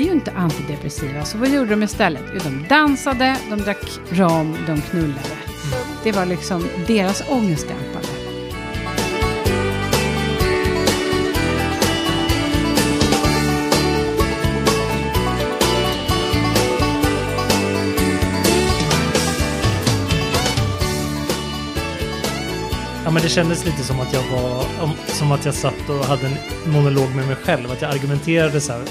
hade 0.00 0.08
ju 0.10 0.14
inte 0.18 0.30
antidepressiva, 0.32 1.24
så 1.24 1.38
vad 1.38 1.48
gjorde 1.48 1.70
de 1.70 1.82
istället? 1.82 2.22
Jo, 2.34 2.40
de 2.44 2.68
dansade, 2.68 3.36
de 3.50 3.56
drack 3.60 3.78
rom, 4.10 4.56
de 4.66 4.80
knullade. 4.80 5.36
Det 6.04 6.12
var 6.12 6.26
liksom 6.26 6.66
deras 6.86 7.22
ångestdämpare. 7.28 8.04
Ja, 23.04 23.10
men 23.10 23.22
det 23.22 23.28
kändes 23.28 23.64
lite 23.64 23.82
som 23.82 24.00
att 24.00 24.12
jag 24.12 24.22
var, 24.22 24.64
om- 24.82 24.96
som 25.06 25.32
att 25.32 25.44
jag 25.44 25.54
satt 25.54 25.88
och 25.88 26.04
hade 26.04 26.26
en 26.26 26.72
monolog 26.72 27.14
med 27.16 27.26
mig 27.26 27.36
själv. 27.36 27.70
Att 27.72 27.82
jag 27.82 27.90
argumenterade 27.94 28.60
så 28.60 28.72
här, 28.72 28.82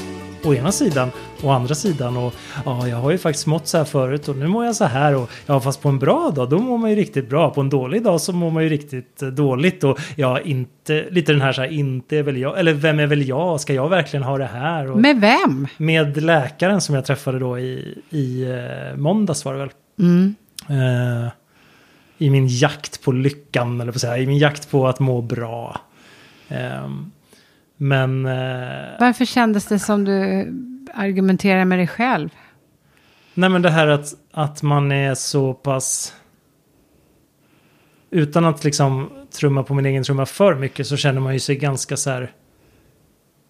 å 0.44 0.54
ena 0.54 0.72
sidan, 0.72 1.12
å 1.44 1.50
andra 1.50 1.76
sidan. 1.76 2.18
Och 2.18 2.34
ja, 2.66 2.88
jag 2.88 2.98
har 2.98 3.12
ju 3.12 3.18
faktiskt 3.18 3.48
mått 3.48 3.68
så 3.68 3.78
här 3.78 3.86
förut 3.86 4.28
och 4.28 4.36
nu 4.36 4.48
mår 4.48 4.66
jag 4.66 4.76
så 4.76 4.86
här. 4.86 5.16
Och 5.16 5.30
ja, 5.46 5.60
fast 5.60 5.82
på 5.82 5.90
en 5.90 6.00
bra 6.00 6.32
dag, 6.36 6.50
då 6.50 6.60
mår 6.60 6.78
man 6.78 6.90
ju 6.90 6.96
riktigt 6.96 7.30
bra. 7.30 7.50
På 7.50 7.62
en 7.62 7.70
dålig 7.70 8.04
dag 8.04 8.22
så 8.22 8.34
mår 8.34 8.52
man 8.52 8.64
ju 8.64 8.70
riktigt 8.70 9.22
eh, 9.22 9.28
dåligt. 9.30 9.84
Och 9.84 10.00
ja, 10.16 10.40
inte, 10.40 11.06
lite 11.12 11.32
den 11.32 11.42
här 11.42 11.54
så 11.54 11.62
här, 11.62 11.70
inte 11.72 12.18
är 12.18 12.24
väl 12.24 12.38
jag, 12.38 12.60
eller 12.60 12.74
vem 12.74 13.00
är 13.00 13.08
väl 13.08 13.28
jag? 13.28 13.62
Ska 13.62 13.74
jag 13.74 13.90
verkligen 13.90 14.24
ha 14.24 14.38
det 14.38 14.46
här? 14.46 14.92
Och, 14.92 14.98
Med 14.98 15.22
vem? 15.22 15.68
med 15.78 16.24
läkaren 16.24 16.82
som 16.82 16.96
jag 16.96 17.06
träffade 17.06 17.40
då 17.40 17.60
i, 17.60 17.98
i 18.10 18.44
eh, 18.44 18.98
måndags 18.98 19.46
var 19.46 19.54
det 19.54 19.60
väl. 19.60 19.70
Mm. 20.00 20.36
Eh, 20.70 21.30
I 22.18 22.30
min 22.30 22.48
jakt 22.48 23.04
på 23.04 23.12
lyckan, 23.12 23.82
eller 23.82 23.92
på 23.92 23.96
att 23.96 24.02
säga, 24.02 24.18
i 24.18 24.28
min 24.28 24.38
jakt 24.38 24.72
på 24.72 24.88
att 24.88 25.00
må 25.00 25.22
bra. 25.22 25.82
Ehm, 26.50 27.12
men 27.82 28.26
eh, 28.26 28.32
Varför 29.00 29.26
kändes 29.26 29.66
det 29.66 29.80
som 29.80 30.04
du 30.06 30.48
argumenterar 30.94 31.66
med 31.66 31.80
dig 31.80 31.88
själv? 31.88 32.30
nej 33.34 33.50
men 33.50 33.62
det 33.62 33.70
här 33.70 33.88
att, 33.88 34.14
att 34.32 34.64
man 34.64 34.92
är 34.92 35.16
så 35.16 35.54
pass... 35.54 36.14
Utan 38.12 38.46
att 38.46 38.64
liksom 38.64 39.10
trumma 39.40 39.64
på 39.64 39.74
min 39.74 39.86
egen 39.86 40.04
trumma 40.04 40.26
för 40.26 40.56
mycket 40.56 40.88
så 40.88 40.98
känner 40.98 41.22
man 41.22 41.34
ju 41.34 41.40
sig 41.40 41.56
ganska 41.56 41.98
så 41.98 42.10
här... 42.10 42.32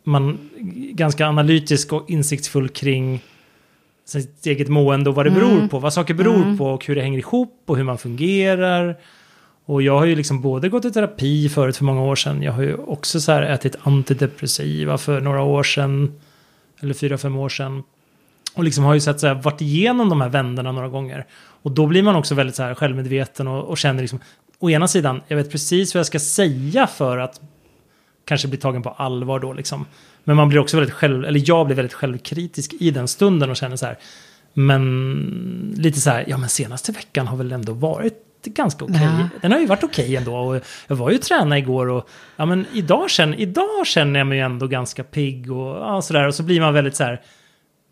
Man 0.03 0.49
ganska 0.93 1.27
analytisk 1.27 1.93
och 1.93 2.09
insiktsfull 2.09 2.69
kring 2.69 3.23
sitt 4.05 4.45
eget 4.45 4.67
mående 4.67 5.09
och 5.09 5.16
vad 5.16 5.25
det 5.25 5.31
beror 5.31 5.52
Mm. 5.52 5.69
på. 5.69 5.80
Vad 5.80 5.93
saker 5.93 6.14
beror 6.14 6.36
Mm. 6.43 6.58
på 6.58 6.66
och 6.66 6.86
hur 6.86 6.95
det 6.95 7.02
hänger 7.02 7.19
ihop 7.19 7.64
och 7.66 7.77
hur 7.77 7.83
man 7.83 7.97
fungerar. 7.97 8.97
Och 9.70 9.81
jag 9.81 10.00
har 10.00 10.06
ju 10.06 10.16
liksom 10.16 10.42
både 10.42 10.70
gått 10.70 10.86
i 10.86 10.92
terapi 10.92 11.50
förut 11.50 11.78
för 11.78 11.86
många 11.86 12.02
år 12.02 12.16
sedan. 12.16 12.42
Jag 12.42 12.53
har 12.53 12.64
ju 12.64 12.75
också 12.75 13.22
så 13.22 13.31
här 13.31 13.42
ätit 13.42 13.76
antidepressiva 13.84 14.98
för 14.98 15.22
några 15.22 15.42
år 15.42 15.64
sedan. 15.64 16.20
Eller 16.80 16.94
fyra, 16.94 17.17
fem 17.17 17.38
år 17.38 17.50
sedan. 17.50 17.84
Och 18.53 18.64
liksom 18.64 18.84
har 18.84 18.94
ju 18.94 19.00
sett 19.00 19.20
så 19.20 19.28
här, 19.28 19.34
varit 19.34 19.61
igenom 19.61 20.09
de 20.09 20.22
här 20.22 20.30
vänderna 20.30 20.72
några 20.72 20.88
gånger. 20.88 21.26
Och 21.38 21.72
då 21.72 21.88
blir 21.88 22.03
man 22.03 22.16
också 22.16 22.36
väldigt 22.36 22.56
så 22.56 22.64
här 22.64 22.76
självmedveten 22.76 23.48
och, 23.48 23.64
och 23.64 23.78
känner 23.78 24.02
liksom, 24.02 24.20
å 24.59 24.70
ena 24.70 24.88
sidan, 24.88 25.22
jag 25.28 25.38
vet 25.38 25.52
precis 25.52 25.95
vad 25.95 26.00
jag 26.00 26.08
ska 26.08 26.20
säga 26.20 26.88
för 26.88 27.17
att 27.17 27.42
kanske 28.26 28.48
bli 28.48 28.58
tagen 28.58 28.83
på 28.83 28.89
allvar 28.89 29.39
då 29.39 29.54
liksom. 29.54 29.86
Men 30.23 30.36
man 30.36 30.50
blir 30.50 30.59
också 30.59 30.78
väldigt 30.78 30.95
själv, 30.95 31.26
eller 31.26 31.42
jag 31.45 31.66
blir 31.66 31.76
väldigt 31.76 31.94
självkritisk 31.94 32.73
i 32.80 32.92
den 32.92 33.08
stunden 33.08 33.50
och 33.50 33.58
känner 33.58 33.76
så 33.76 33.86
här, 33.86 33.98
men 34.54 35.76
lite 35.78 36.00
så 36.00 36.09
här, 36.09 36.26
ja 36.28 36.38
men 36.38 36.50
senaste 36.50 36.92
veckan 36.92 37.28
har 37.28 37.38
väl 37.38 37.52
ändå 37.52 37.73
varit 37.73 38.26
ganska 38.45 38.86
okej. 38.86 39.00
Ja. 39.02 39.30
Den 39.42 39.52
har 39.52 39.59
ju 39.59 39.66
varit 39.66 39.84
okej 39.84 40.16
ändå. 40.16 40.36
Och 40.36 40.62
jag 40.88 40.95
var 40.95 41.12
ju 41.12 41.18
träna 41.18 41.58
igår 41.58 41.90
och 41.90 42.09
ja 42.36 42.45
men 42.45 42.66
idag 42.73 43.09
känner, 43.09 43.40
idag 43.40 43.88
känner 43.88 44.20
jag 44.20 44.28
mig 44.28 44.40
ändå 44.40 44.68
ganska 44.68 45.04
pigg 45.04 45.52
och 45.52 45.76
ja, 45.76 46.02
sådär. 46.02 46.27
Och 46.27 46.36
så 46.36 46.44
blir 46.44 46.61
man 46.61 46.73
väldigt 46.73 46.95
så 46.95 47.04
här, 47.04 47.22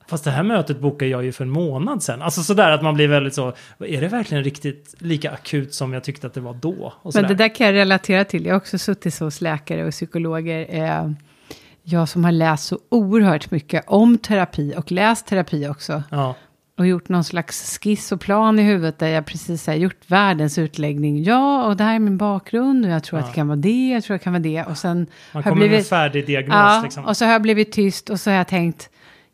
Fast 0.09 0.24
det 0.24 0.31
här 0.31 0.44
mötet 0.44 0.80
bokade 0.80 1.12
jag 1.12 1.24
ju 1.24 1.31
för 1.31 1.44
en 1.44 1.50
månad 1.50 2.03
sedan. 2.03 2.22
Alltså 2.22 2.44
sådär 2.44 2.72
att 2.72 2.81
man 2.81 2.96
blir 2.96 3.07
väldigt 3.07 3.34
så, 3.34 3.53
är 3.80 4.02
det 4.02 4.07
verkligen 4.07 4.44
riktigt 4.44 4.96
lika 4.97 5.31
akut 5.31 5.74
som 5.74 5.94
jag 5.94 6.03
tyckte 6.03 6.28
att 6.28 6.34
det 6.34 6.41
var 6.41 6.53
då? 6.53 6.94
Men 7.13 7.28
det 7.28 7.36
där 7.36 7.56
kan 7.56 7.68
jag 7.68 7.74
relatera 7.74 8.25
till. 8.25 8.46
Jag 8.46 8.53
har 8.53 8.57
också 8.57 8.78
suttit 8.78 9.13
så 9.13 9.25
hos 9.25 9.41
läkare 9.41 9.86
och 9.86 9.91
psykologer. 9.91 10.66
Eh, 10.69 11.12
jag 11.84 12.09
som 12.09 12.24
har 12.24 12.31
läst 12.31 12.68
så 12.68 12.80
oerhört 12.90 13.52
mycket 13.52 13.84
om 13.88 14.18
terapi 14.18 14.74
och 14.78 14.91
läst 14.91 15.28
terapi 15.28 15.68
också. 15.68 16.03
Ja, 16.12 16.36
Och 16.77 16.88
gjort 16.88 17.09
någon 17.09 17.23
slags 17.23 17.79
skiss 17.83 18.11
och 18.11 18.21
plan 18.21 18.59
i 18.59 18.63
huvudet 18.63 18.99
där 18.99 19.07
jag 19.07 19.25
precis 19.25 19.67
har 19.67 19.73
gjort 19.73 19.95
världens 20.07 20.57
utläggning. 20.57 21.23
Ja, 21.23 21.65
och 21.65 21.77
det 21.77 21.83
här 21.83 21.95
är 21.95 21.99
min 21.99 22.17
bakgrund 22.17 22.85
och 22.85 22.91
jag 22.91 23.03
tror 23.03 23.19
att 23.19 23.25
Ja. 23.25 23.29
det 23.29 23.35
kan 23.35 23.47
vara 23.47 23.55
det, 23.55 23.89
jag 23.89 24.03
tror 24.03 24.15
att 24.15 24.21
det 24.21 24.23
kan 24.23 24.33
vara 24.33 24.43
det. 24.43 24.63
Och 24.63 24.77
sen 24.77 24.97
man 24.97 25.07
har 25.31 25.41
kommer 25.51 25.55
med 25.55 25.63
en 25.65 25.69
blivit... 25.69 25.88
färdig 25.89 26.25
diagnos 26.25 26.53
Ja, 26.55 26.81
liksom. 26.83 27.05
och 27.05 27.17
så 27.17 27.25
har 27.25 27.31
jag 27.31 27.41
blivit 27.41 27.71
tyst 27.71 28.09
och 28.09 28.19
så 28.19 28.29
har 28.29 28.38
jag 28.38 28.47
tänkt, 28.47 28.89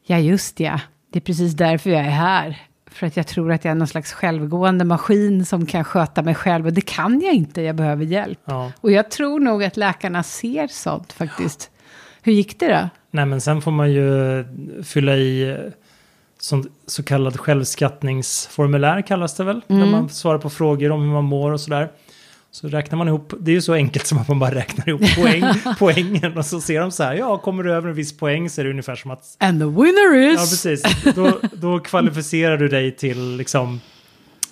ja 0.05 0.19
just 0.19 0.59
ja, 0.59 0.79
det 1.11 1.19
är 1.19 1.21
precis 1.21 1.53
därför 1.53 1.89
jag 1.89 1.99
är 1.99 2.03
här. 2.09 2.61
För 2.91 3.07
att 3.07 3.17
jag 3.17 3.27
tror 3.27 3.51
att 3.51 3.65
jag 3.65 3.71
är 3.71 3.75
någon 3.75 3.87
slags 3.87 4.13
självgående 4.13 4.85
maskin 4.85 5.45
som 5.45 5.65
kan 5.65 5.83
sköta 5.83 6.21
mig 6.21 6.35
själv. 6.35 6.65
Och 6.65 6.73
det 6.73 6.81
kan 6.81 7.21
jag 7.21 7.33
inte, 7.33 7.61
jag 7.61 7.75
behöver 7.75 8.05
hjälp. 8.05 8.39
Ja. 8.45 8.71
Och 8.81 8.91
jag 8.91 9.11
tror 9.11 9.39
nog 9.39 9.63
att 9.63 9.77
läkarna 9.77 10.23
ser 10.23 10.67
sånt 10.67 11.13
faktiskt. 11.13 11.69
Hur 12.21 12.33
gick 12.33 12.59
det 12.59 12.67
då? 12.67 12.89
Nej 13.11 13.25
men 13.25 13.41
sen 13.41 13.61
får 13.61 13.71
man 13.71 13.91
ju 13.91 14.45
fylla 14.83 15.15
i 15.15 15.57
som, 16.43 16.69
så 16.87 17.03
kallad 17.03 17.39
självskattningsformulär 17.39 19.01
kallas 19.01 19.35
det 19.35 19.43
väl. 19.43 19.61
Mm. 19.67 19.91
man 19.91 20.09
svarar 20.09 20.37
på 20.37 20.49
frågor 20.49 20.91
om 20.91 21.01
hur 21.01 21.11
man 21.11 21.23
mår 21.23 21.51
och 21.51 21.61
sådär. 21.61 21.91
Så 22.51 22.67
räknar 22.67 22.97
man 22.97 23.07
ihop, 23.07 23.33
det 23.39 23.51
är 23.51 23.55
ju 23.55 23.61
så 23.61 23.73
enkelt 23.73 24.07
som 24.07 24.17
att 24.17 24.27
man 24.27 24.39
bara 24.39 24.55
räknar 24.55 24.89
ihop 24.89 25.01
poäng, 25.15 25.43
poängen 25.79 26.37
och 26.37 26.45
så 26.45 26.61
ser 26.61 26.81
de 26.81 26.91
så 26.91 27.03
här, 27.03 27.13
ja 27.13 27.37
kommer 27.37 27.63
du 27.63 27.73
över 27.73 27.89
en 27.89 27.95
viss 27.95 28.17
poäng 28.17 28.49
så 28.49 28.61
är 28.61 28.65
det 28.65 28.71
ungefär 28.71 28.95
som 28.95 29.11
att 29.11 29.37
And 29.39 29.59
the 29.59 29.65
winner 29.65 30.15
is... 30.15 30.39
Ja, 30.63 30.71
precis. 30.71 31.03
Då, 31.15 31.39
då 31.53 31.79
kvalificerar 31.79 32.57
du 32.57 32.67
dig 32.67 32.91
till 32.95 33.35
liksom 33.37 33.81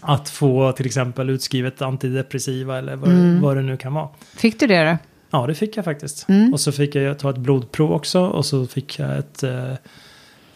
att 0.02 0.30
få 0.30 0.72
till 0.72 0.86
exempel 0.86 1.30
utskrivet 1.30 1.82
antidepressiva 1.82 2.78
eller 2.78 2.96
vad, 2.96 3.10
Mm. 3.10 3.42
vad 3.42 3.56
det 3.58 3.62
nu 3.64 3.78
kan 3.78 3.94
vara. 3.94 4.10
Fick 4.36 4.60
du 4.60 4.68
det 4.68 4.84
då? 4.84 4.98
Ja, 5.32 5.48
det 5.48 5.56
fick 5.56 5.78
jag 5.78 5.86
faktiskt. 5.86 6.30
Mm. 6.30 6.54
Och 6.54 6.60
så 6.60 6.72
fick 6.72 6.96
jag 6.96 7.20
ta 7.20 7.30
ett 7.30 7.38
blodprov 7.38 7.92
också 7.92 8.20
och 8.22 8.46
så 8.46 8.68
fick 8.68 9.00
jag 9.00 9.18
ett 9.18 9.44
eh, 9.44 9.74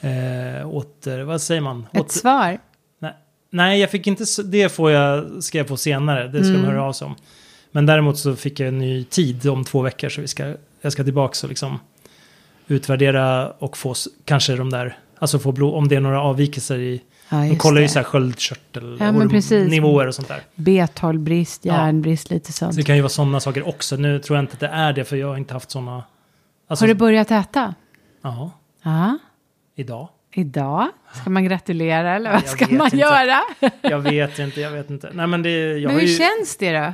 eh, 0.06 0.68
åter, 0.68 1.22
vad 1.24 1.42
säger 1.42 1.62
man? 1.62 1.88
Ett 1.92 2.00
Åter, 2.02 2.10
svar? 2.20 2.58
nej, 3.50 3.80
jag 3.80 3.92
fick 3.92 4.08
inte, 4.08 4.24
det 4.46 4.70
får 4.70 4.92
jag, 4.92 5.44
ska 5.44 5.58
jag 5.58 5.68
få 5.68 5.78
senare, 5.78 6.28
det 6.28 6.44
ska 6.44 6.50
Mm. 6.54 6.62
de 6.62 6.68
höra 6.68 6.84
av 6.84 6.94
sig 6.94 7.06
om. 7.06 7.16
Men 7.72 7.86
däremot 7.86 8.18
så 8.18 8.36
fick 8.36 8.60
jag 8.60 8.68
en 8.68 8.80
ny 8.80 9.04
tid 9.04 9.48
om 9.48 9.64
två 9.64 9.82
veckor 9.82 10.10
så 10.10 10.22
vi 10.22 10.28
ska, 10.28 10.54
jag 10.82 10.92
ska 10.92 11.04
tillbaka 11.04 11.38
och 11.44 11.50
liksom 11.50 11.80
utvärdera 12.68 13.52
och 13.52 13.78
få 13.78 13.94
kanske 14.26 14.56
de 14.56 14.70
där, 14.70 14.98
alltså 15.20 15.40
få 15.40 15.52
blod, 15.52 15.74
om 15.74 15.88
det 15.88 15.96
är 15.96 16.00
några 16.00 16.22
avvikelser 16.22 16.78
i 16.78 17.02
Ja, 17.30 17.38
de 17.38 17.58
kollar 17.58 17.82
ju 17.82 17.88
så 17.88 18.00
här 18.00 18.04
sköldkörtel 18.04 18.98
Ja, 19.00 19.10
och 20.08 20.16
sånt 20.16 20.28
där. 20.28 20.42
B12-brist, 20.56 21.66
Ja. 21.66 21.74
järnbrist, 21.74 22.30
lite 22.30 22.54
sånt. 22.54 22.74
Så 22.74 22.78
det 22.78 22.84
kan 22.84 22.96
ju 22.96 23.02
vara 23.02 23.10
sådana 23.10 23.40
saker 23.40 23.68
också. 23.68 23.96
Nu 23.96 24.20
tror 24.20 24.38
jag 24.38 24.44
inte 24.44 24.54
att 24.54 24.60
det 24.60 24.68
är 24.68 24.94
det 24.94 25.04
för 25.06 25.16
jag 25.16 25.28
har 25.28 25.38
inte 25.38 25.54
haft 25.54 25.72
sådana. 25.72 26.04
Alltså, 26.68 26.84
Har 26.84 26.88
du 26.88 26.94
börjat 26.94 27.32
äta? 27.32 27.74
Ja, 28.22 28.52
Ja. 28.84 29.18
Idag. 29.76 30.10
Idag? 30.34 30.88
Ska 31.14 31.30
man 31.30 31.44
gratulera 31.46 32.16
eller 32.16 32.32
vad 32.32 32.42
Jag 32.42 32.50
ska 32.50 32.68
man 32.68 32.86
inte. 32.86 32.98
göra? 32.98 33.42
Jag 33.82 34.00
vet 34.00 34.40
inte, 34.40 34.62
jag 34.62 34.72
vet 34.72 34.90
inte. 34.90 35.10
Nej 35.14 35.28
men 35.28 35.42
det, 35.44 35.82
Men 35.86 35.96
hur 35.96 36.02
ju, 36.02 36.18
känns 36.18 36.58
det 36.58 36.80
då? 36.80 36.94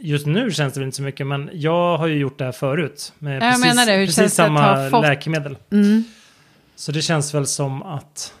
just 0.00 0.26
nu 0.26 0.50
känns 0.50 0.74
det 0.74 0.80
väl 0.80 0.86
inte 0.86 0.96
så 0.96 1.02
mycket 1.02 1.26
men 1.26 1.50
jag 1.52 1.96
har 1.98 2.06
ju 2.06 2.18
gjort 2.18 2.38
det 2.38 2.44
här 2.44 2.52
förut. 2.52 3.12
Med 3.18 3.34
jag 3.36 3.40
precis, 3.42 3.64
menar 3.66 3.86
det, 3.86 3.92
hur 3.92 4.06
precis 4.06 4.34
samma 4.34 4.90
fått- 4.90 5.02
läkemedel. 5.02 5.56
Mm. 5.72 6.04
Så 6.76 6.92
det 6.92 7.02
känns 7.02 7.34
väl 7.34 7.46
som 7.46 7.82
att 7.82 8.34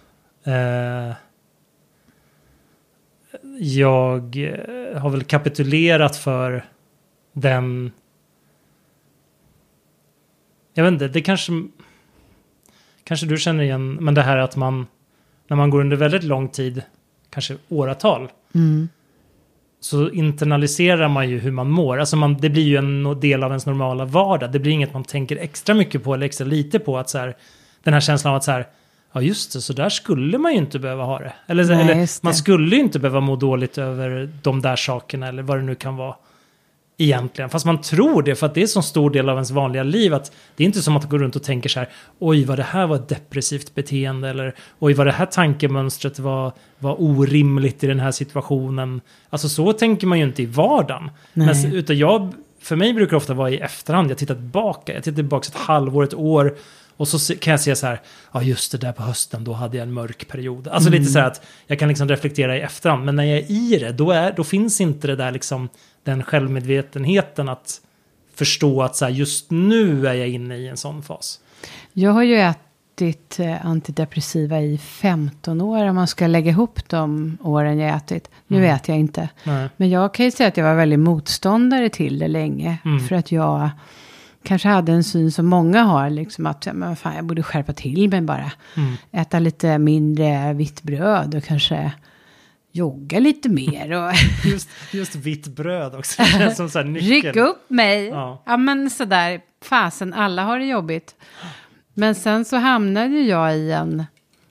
eh, 0.44 1.12
jag 3.58 4.36
har 4.96 5.10
väl 5.10 5.24
kapitulerat 5.24 6.16
för 6.16 6.64
den... 7.32 7.92
Jag 10.74 10.84
vet 10.84 10.92
inte, 10.92 11.08
det 11.08 11.22
kanske... 11.22 11.52
Kanske 13.10 13.26
du 13.26 13.38
känner 13.38 13.64
igen, 13.64 13.94
men 14.00 14.14
det 14.14 14.22
här 14.22 14.36
att 14.36 14.56
man... 14.56 14.86
När 15.48 15.56
man 15.56 15.70
går 15.70 15.80
under 15.80 15.96
väldigt 15.96 16.22
lång 16.24 16.48
tid, 16.48 16.82
kanske 17.30 17.56
åratal, 17.68 18.28
Mm. 18.54 18.88
så 19.80 20.10
internaliserar 20.10 21.08
man 21.08 21.30
ju 21.30 21.38
hur 21.38 21.50
man 21.50 21.70
mår. 21.70 22.00
Alltså 22.00 22.16
man, 22.16 22.36
det 22.36 22.50
blir 22.50 22.62
ju 22.62 22.76
en 22.76 23.20
del 23.20 23.42
av 23.44 23.50
ens 23.50 23.66
normala 23.66 24.04
vardag. 24.04 24.52
Det 24.52 24.58
blir 24.58 24.72
inget 24.72 24.94
man 24.94 25.04
tänker 25.04 25.36
extra 25.36 25.74
mycket 25.74 26.04
på 26.04 26.14
eller 26.14 26.26
extra 26.26 26.46
lite 26.46 26.78
på. 26.78 26.98
att 26.98 27.10
så 27.10 27.18
här, 27.18 27.36
Den 27.82 27.94
här 27.94 28.00
känslan 28.00 28.30
av 28.30 28.36
att 28.36 28.44
så 28.44 28.50
här, 28.50 28.66
ja 29.12 29.22
just 29.22 29.52
det, 29.52 29.60
så 29.60 29.72
där 29.72 29.88
skulle 29.88 30.38
man 30.38 30.52
ju 30.52 30.58
inte 30.58 30.78
behöva 30.78 31.04
ha 31.04 31.18
det. 31.18 31.32
Eller, 31.46 31.64
Nej, 31.64 31.80
eller 31.80 32.24
man 32.24 32.34
skulle 32.34 32.76
ju 32.76 32.82
inte 32.82 32.98
behöva 32.98 33.20
må 33.20 33.36
dåligt 33.36 33.78
över 33.78 34.30
de 34.42 34.62
där 34.62 34.76
sakerna 34.76 35.28
eller 35.28 35.42
vad 35.42 35.58
det 35.58 35.62
nu 35.62 35.74
kan 35.74 35.96
vara. 35.96 36.14
Egentligen, 37.02 37.50
fast 37.50 37.66
man 37.66 37.80
tror 37.80 38.22
det 38.22 38.34
för 38.34 38.46
att 38.46 38.54
det 38.54 38.62
är 38.62 38.66
så 38.66 38.82
stor 38.82 39.10
del 39.10 39.28
av 39.28 39.36
ens 39.36 39.50
vanliga 39.50 39.82
liv 39.82 40.14
att 40.14 40.32
det 40.56 40.64
är 40.64 40.66
inte 40.66 40.82
som 40.82 40.96
att 40.96 41.08
går 41.08 41.18
runt 41.18 41.36
och 41.36 41.42
tänker 41.42 41.68
så 41.68 41.78
här 41.78 41.88
oj 42.18 42.44
vad 42.44 42.58
det 42.58 42.62
här 42.62 42.86
var 42.86 42.96
ett 42.96 43.08
depressivt 43.08 43.74
beteende 43.74 44.28
eller 44.28 44.54
oj 44.78 44.94
vad 44.94 45.06
det 45.06 45.12
här 45.12 45.26
tankemönstret 45.26 46.18
var, 46.18 46.52
var 46.78 47.02
orimligt 47.02 47.84
i 47.84 47.86
den 47.86 48.00
här 48.00 48.10
situationen. 48.10 49.00
Alltså 49.30 49.48
så 49.48 49.72
tänker 49.72 50.06
man 50.06 50.18
ju 50.18 50.24
inte 50.24 50.42
i 50.42 50.46
vardagen. 50.46 51.10
Nej. 51.32 51.46
Men, 51.62 51.72
utan 51.72 51.98
jag, 51.98 52.32
för 52.60 52.76
mig 52.76 52.94
brukar 52.94 53.10
det 53.10 53.16
ofta 53.16 53.34
vara 53.34 53.50
i 53.50 53.58
efterhand, 53.58 54.10
jag 54.10 54.18
tittar 54.18 54.34
tillbaka, 54.34 54.94
jag 54.94 55.04
tittar 55.04 55.16
tillbaka 55.16 55.48
ett 55.48 55.56
halvår, 55.56 56.04
ett 56.04 56.14
år 56.14 56.56
Och 57.00 57.08
så 57.08 57.34
kan 57.36 57.50
jag 57.50 57.60
se 57.60 57.76
så 57.76 57.86
här, 57.86 58.00
ja 58.32 58.42
just 58.42 58.72
det 58.72 58.78
där 58.78 58.92
på 58.92 59.02
hösten, 59.02 59.44
då 59.44 59.52
hade 59.52 59.76
jag 59.76 59.82
en 59.86 59.92
mörk 59.92 60.28
period. 60.28 60.68
Alltså 60.68 60.90
lite 60.90 61.04
så 61.04 61.18
här 61.18 61.26
att 61.26 61.42
jag 61.66 61.78
kan 61.78 61.88
liksom 61.88 62.08
reflektera 62.08 62.56
i 62.56 62.60
efterhand, 62.60 63.04
men 63.04 63.16
när 63.16 63.24
jag 63.24 63.38
är 63.38 63.50
i 63.50 63.78
det, 63.78 63.92
då, 63.92 64.10
är, 64.10 64.32
då 64.36 64.44
finns 64.44 64.80
inte 64.80 65.06
det 65.06 65.16
där 65.16 65.30
liksom, 65.30 65.68
den 66.04 66.22
självmedvetenheten 66.22 67.48
att 67.48 67.80
förstå 68.34 68.82
att 68.82 68.96
så 68.96 69.04
här, 69.04 69.12
just 69.12 69.50
nu 69.50 70.06
är 70.08 70.14
jag 70.14 70.28
inne 70.28 70.56
i 70.56 70.68
en 70.68 70.76
sån 70.76 71.02
fas. 71.02 71.40
Jag 71.92 72.10
har 72.10 72.22
ju 72.22 72.36
ätit 72.36 73.40
eh, 73.40 73.66
antidepressiva 73.66 74.60
i 74.60 74.78
15 74.78 75.60
år 75.60 75.84
om 75.86 75.94
man 75.94 76.06
ska 76.08 76.26
lägga 76.26 76.50
ihop 76.50 76.88
de 76.88 77.38
åren 77.42 77.78
jag 77.78 77.96
ätit. 77.96 78.30
Nu 78.46 78.56
Mm. 78.58 78.76
äter 78.76 78.92
jag 78.94 79.00
inte. 79.00 79.28
Nej. 79.44 79.68
Men 79.76 79.90
jag 79.90 80.14
kan 80.14 80.24
ju 80.24 80.30
säga 80.30 80.48
att 80.48 80.56
jag 80.56 80.64
var 80.64 80.74
väldigt 80.74 80.98
motståndare 80.98 81.88
till 81.88 82.18
det 82.18 82.28
länge. 82.28 82.78
Mm. 82.84 83.00
För 83.00 83.14
att 83.16 83.32
jag 83.32 83.70
kanske 84.42 84.68
hade 84.68 84.92
en 84.92 85.04
syn 85.04 85.32
som 85.32 85.46
många 85.46 85.82
har. 85.82 86.10
Liksom 86.10 86.46
att 86.46 86.68
men 86.72 86.96
fan, 86.96 87.16
jag 87.16 87.24
borde 87.24 87.42
skärpa 87.42 87.72
till 87.72 88.08
mig 88.10 88.20
bara. 88.20 88.52
Mm. 88.76 88.94
Äta 89.12 89.38
lite 89.38 89.78
mindre 89.78 90.52
vitt 90.52 90.82
bröd 90.82 91.34
och 91.34 91.44
kanske 91.44 91.92
jogga 92.72 93.18
lite 93.18 93.48
mer. 93.48 93.92
Och 93.92 94.12
Just, 94.44 94.68
just 94.92 95.14
vitt 95.14 95.46
bröd 95.46 95.94
också, 95.94 96.22
det 96.22 96.28
känns 96.28 96.56
som 96.56 96.70
så 96.70 96.78
här 96.78 96.84
nyckeln. 96.86 97.12
ryck 97.22 97.36
upp 97.36 97.70
mig. 97.70 98.06
Ja. 98.06 98.42
Ja. 98.46 98.56
men 98.56 98.90
sådär, 98.90 99.40
fasen, 99.64 100.14
alla 100.14 100.44
har 100.44 100.58
det 100.58 100.64
jobbigt. 100.64 101.14
Men 101.94 102.14
sen 102.14 102.44
så 102.44 102.56
hamnade 102.56 103.20
jag 103.20 103.56
i 103.58 103.72
en, 103.72 104.04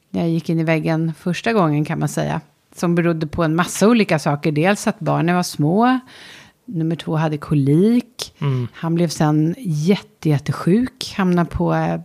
när 0.10 0.22
jag 0.22 0.30
gick 0.30 0.50
in 0.50 0.60
i 0.60 0.64
väggen 0.64 1.14
första 1.20 1.54
gången 1.54 1.86
kan 1.86 2.00
man 2.00 2.10
säga. 2.10 2.42
Som 2.76 2.96
berodde 2.96 3.28
på 3.28 3.44
en 3.44 3.56
massa 3.56 3.88
olika 3.88 4.20
saker. 4.20 4.52
Dels 4.52 4.88
att 4.88 5.00
barnen 5.00 5.36
var 5.36 5.44
små. 5.44 6.00
Nummer 6.74 6.96
två 6.96 7.16
hade 7.16 7.38
kolik. 7.38 8.36
Mm. 8.40 8.68
Han 8.74 8.96
blev 8.96 9.08
sen 9.08 9.56
jätte, 9.60 10.30
jättesjuk. 10.30 11.14
Hamnade 11.18 11.50
på 11.50 11.74
eh, 11.74 12.00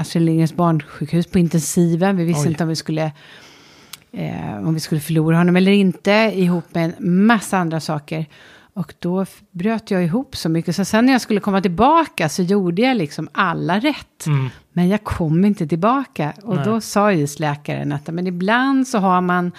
Astrid 0.00 0.24
Lindgrens 0.24 0.54
barnsjukhus 0.54 1.26
på 1.26 1.38
intensiven. 1.38 2.16
Vi 2.16 2.24
visste 2.24 2.48
Oj. 2.48 2.48
inte 2.48 2.62
om 2.62 2.68
vi 2.68 2.76
skulle 2.76 3.12
eh, 4.12 4.56
om 4.66 4.74
vi 4.74 4.80
skulle 4.80 5.00
förlora 5.00 5.36
honom 5.36 5.56
eller 5.56 5.72
inte. 5.72 6.32
Ihop 6.34 6.74
med 6.74 6.84
en 6.84 7.26
massa 7.26 7.58
andra 7.58 7.80
saker. 7.80 8.26
Och 8.74 8.94
då 8.98 9.26
bröt 9.50 9.90
jag 9.90 10.04
ihop 10.04 10.36
så 10.36 10.48
mycket. 10.48 10.76
Så 10.76 10.84
sen 10.84 11.06
när 11.06 11.12
jag 11.12 11.20
skulle 11.20 11.40
komma 11.40 11.60
tillbaka 11.60 12.28
så 12.28 12.42
gjorde 12.42 12.82
jag 12.82 12.96
liksom 12.96 13.28
alla 13.32 13.78
rätt. 13.78 14.26
Mm. 14.26 14.48
Men 14.72 14.88
jag 14.88 15.04
kom 15.04 15.44
inte 15.44 15.66
tillbaka. 15.66 16.32
Och 16.42 16.56
Nej. 16.56 16.64
då 16.64 16.80
sa 16.80 17.12
just 17.12 17.40
läkaren 17.40 17.92
att 17.92 18.06
men 18.06 18.26
ibland 18.26 18.88
så 18.88 18.98
har 18.98 19.20
man 19.20 19.52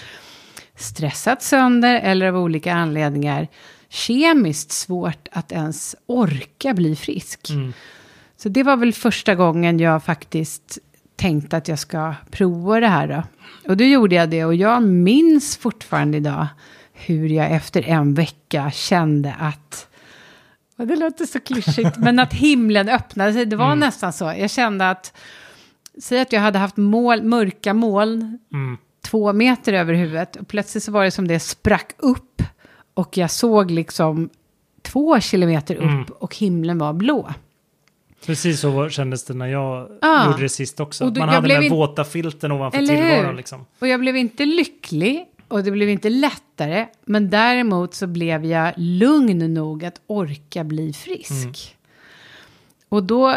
stressat 0.77 1.44
sönder 1.44 2.00
eller 2.00 2.27
av 2.27 2.38
olika 2.38 2.74
anledningar 2.74 3.47
kemiskt 3.89 4.71
svårt 4.71 5.27
att 5.31 5.51
ens 5.51 5.95
orka 6.06 6.74
bli 6.74 6.95
frisk. 6.95 7.50
Mm. 7.50 7.74
Så 8.38 8.50
det 8.50 8.63
var 8.63 8.77
väl 8.77 8.94
första 8.94 9.35
gången 9.35 9.79
jag 9.79 10.03
faktiskt 10.03 10.77
tänkte 11.15 11.57
att 11.57 11.68
jag 11.68 11.79
ska 11.79 12.15
prova 12.31 12.79
det 12.79 12.88
här 12.88 13.07
då. 13.07 13.24
Och 13.71 13.77
då 13.77 13.83
gjorde 13.83 14.15
jag 14.15 14.29
det 14.29 14.45
och 14.45 14.56
jag 14.56 14.83
minns 14.83 15.57
fortfarande 15.57 16.18
idag 16.18 16.47
hur 16.94 17.29
jag 17.29 17.51
efter 17.51 17.81
en 17.89 18.13
vecka 18.13 18.71
kände 18.71 19.35
att 19.39 19.88
och 20.77 20.88
det 20.88 20.95
låter 20.95 21.25
så 21.25 21.39
klyschigt, 21.39 21.97
men 21.97 22.19
att 22.19 22.33
himlen 22.33 22.89
öppnade 22.89 23.33
sig. 23.33 23.45
Det 23.45 23.56
var 23.56 23.65
Mm. 23.65 23.79
nästan 23.79 24.13
så. 24.13 24.24
Jag 24.38 24.50
kände 24.51 24.89
att, 24.89 25.13
säg 26.01 26.19
att 26.21 26.33
jag 26.33 26.41
hade 26.41 26.59
haft 26.59 26.77
mål, 26.77 27.24
mörka 27.24 27.74
moln 27.74 28.39
Mm. 28.53 28.77
Två 29.09 29.33
meter 29.33 29.74
över 29.74 29.94
huvudet. 29.94 30.36
Och 30.36 30.48
plötsligt 30.48 30.83
så 30.83 30.92
var 30.92 31.04
det 31.04 31.12
som 31.12 31.27
det 31.27 31.39
sprack 31.39 31.92
upp. 31.98 32.42
Och 32.94 33.18
jag 33.18 33.31
såg 33.31 33.71
liksom 33.71 34.30
två 34.81 35.19
kilometer 35.19 35.75
upp 35.75 35.81
Mm. 35.83 36.04
och 36.19 36.36
himlen 36.36 36.77
var 36.77 36.94
blå. 36.94 37.30
Precis 38.25 38.59
så 38.59 38.89
kändes 38.89 39.24
det 39.25 39.33
när 39.33 39.48
jag 39.48 39.89
Ja. 40.01 40.25
gjorde 40.25 40.42
det 40.42 40.50
sist 40.50 40.80
också. 40.80 41.09
Då- 41.09 41.19
Man 41.19 41.30
hade 41.30 41.48
den 41.48 41.63
in- 41.63 41.71
våta 41.71 42.04
filten 42.04 42.51
ovanför 42.51 42.77
Eller 42.77 42.95
tillvaron. 42.95 43.36
Liksom. 43.36 43.65
Och 43.80 43.88
jag 43.88 44.00
blev 44.00 44.18
inte 44.18 44.45
lycklig 44.45 45.25
och 45.48 45.63
det 45.63 45.71
blev 45.71 45.89
inte 45.89 46.10
lättare. 46.10 46.88
Men 47.06 47.30
däremot 47.30 47.94
så 47.94 48.07
blev 48.07 48.45
jag 48.45 48.74
lugn 48.77 49.53
nog 49.53 49.86
att 49.86 50.01
orka 50.07 50.63
bli 50.63 50.94
frisk. 50.94 51.31
Mm. 51.31 51.53
Och 52.89 53.03
då... 53.03 53.27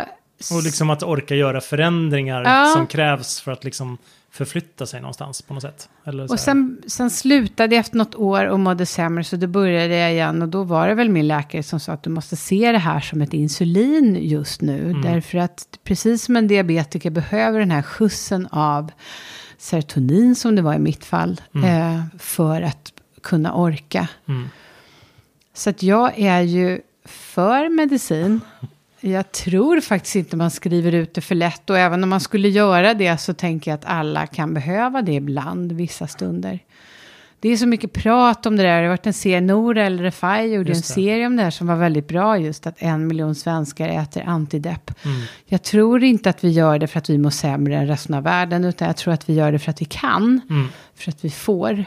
Och 0.53 0.63
liksom 0.65 0.91
att 0.91 1.03
orka 1.03 1.35
göra 1.35 1.61
förändringar 1.61 2.43
Ja. 2.45 2.73
som 2.77 2.87
krävs 2.87 3.41
för 3.41 3.53
att 3.53 3.65
liksom 3.65 3.99
förflytta 4.31 4.87
sig 4.87 5.01
någonstans 5.01 5.43
på 5.43 5.55
något 5.55 5.63
sätt. 5.63 5.89
Och 6.31 6.41
sen, 6.41 6.83
sen 6.87 7.11
slutade 7.11 7.75
jag 7.75 7.81
efter 7.81 7.97
något 7.97 8.15
år 8.15 8.47
och 8.47 8.61
mådde 8.61 8.87
sämre, 8.87 9.25
så 9.25 9.37
då 9.37 9.47
började 9.47 9.97
jag 9.97 10.13
igen. 10.13 10.43
Och 10.43 10.49
då 10.49 10.63
var 10.63 10.89
det 10.89 10.95
väl 10.95 11.09
min 11.09 11.29
läkare 11.29 11.63
som 11.63 11.81
sa 11.81 11.93
att 11.93 12.03
du 12.03 12.11
måste 12.11 12.37
se 12.37 12.73
det 12.73 12.79
här 12.79 13.01
som 13.01 13.23
ett 13.23 13.33
insulin 13.33 14.17
just 14.21 14.61
nu. 14.61 14.91
Mm. 14.91 15.03
Därför 15.03 15.39
att 15.39 15.79
precis 15.85 16.25
som 16.25 16.37
en 16.37 16.49
diabetiker 16.49 17.11
behöver 17.11 17.59
den 17.59 17.71
här 17.71 17.83
skjutsen 17.83 18.49
av 18.51 18.91
serotonin, 19.59 20.35
som 20.35 20.57
det 20.57 20.63
var 20.63 20.75
i 20.75 20.79
mitt 20.79 21.05
fall, 21.05 21.41
eh, 21.55 22.03
för 22.19 22.63
att 22.63 22.93
kunna 23.23 23.55
orka. 23.55 24.09
Mm. 24.29 24.49
Så 25.55 25.71
att 25.71 25.83
jag 25.83 26.19
är 26.19 26.41
ju 26.41 26.81
för 27.05 27.69
medicin. 27.69 28.41
Jag 29.01 29.33
tror 29.33 29.81
faktiskt 29.81 30.17
inte 30.17 30.37
man 30.37 30.51
skriver 30.51 30.93
ut 30.93 31.15
det 31.15 31.21
för 31.21 31.35
lätt. 31.35 31.71
Och 31.71 31.79
även 31.79 32.03
om 32.03 32.11
man 32.11 32.21
skulle 32.21 32.49
göra 32.49 32.95
det 32.95 33.19
så 33.19 33.35
tänker 33.35 33.71
jag 33.71 33.79
att 33.79 33.85
alla 33.85 34.27
kan 34.27 34.55
behöva 34.55 35.03
det 35.03 35.13
ibland, 35.13 35.73
vissa 35.73 36.07
stunder. 36.07 36.61
Det 37.41 37.49
är 37.49 37.57
så 37.57 37.67
mycket 37.67 37.93
prat 37.93 38.47
om 38.47 38.57
det 38.57 38.63
där. 38.63 38.77
Det 38.77 38.83
har 38.83 38.89
varit 38.89 39.07
en 39.07 39.13
serie, 39.13 39.41
Nora 39.41 39.85
eller 39.85 40.03
Refai 40.03 40.55
gjorde 40.55 40.73
en 40.73 40.83
serie 40.83 41.27
om 41.27 41.37
det 41.37 41.43
här 41.43 41.51
som 41.51 41.67
var 41.67 41.77
väldigt 41.77 42.09
bra. 42.09 42.39
Just 42.39 42.67
att 42.67 42.75
en 42.79 43.07
miljon 43.07 43.35
svenskar 43.35 43.89
äter 43.89 44.23
antidepp. 44.27 45.05
Mm. 45.05 45.21
Jag 45.47 45.63
tror 45.63 46.05
inte 46.05 46.31
att 46.31 46.45
vi 46.45 46.51
gör 46.51 46.79
det 46.79 46.87
för 46.87 46.99
att 46.99 47.11
vi 47.11 47.19
mår 47.19 47.31
sämre 47.31 47.77
än 47.77 47.87
resten 47.87 48.15
av 48.15 48.23
världen. 48.23 48.65
Utan 48.65 48.87
jag 48.87 48.97
tror 48.97 49.15
att 49.15 49.29
vi 49.29 49.35
gör 49.35 49.53
det 49.53 49.59
för 49.59 49.71
att 49.71 49.81
vi 49.81 49.85
kan. 49.85 50.41
Mm. 50.51 50.69
För 50.95 51.11
att 51.11 51.25
vi 51.25 51.31
får. 51.31 51.85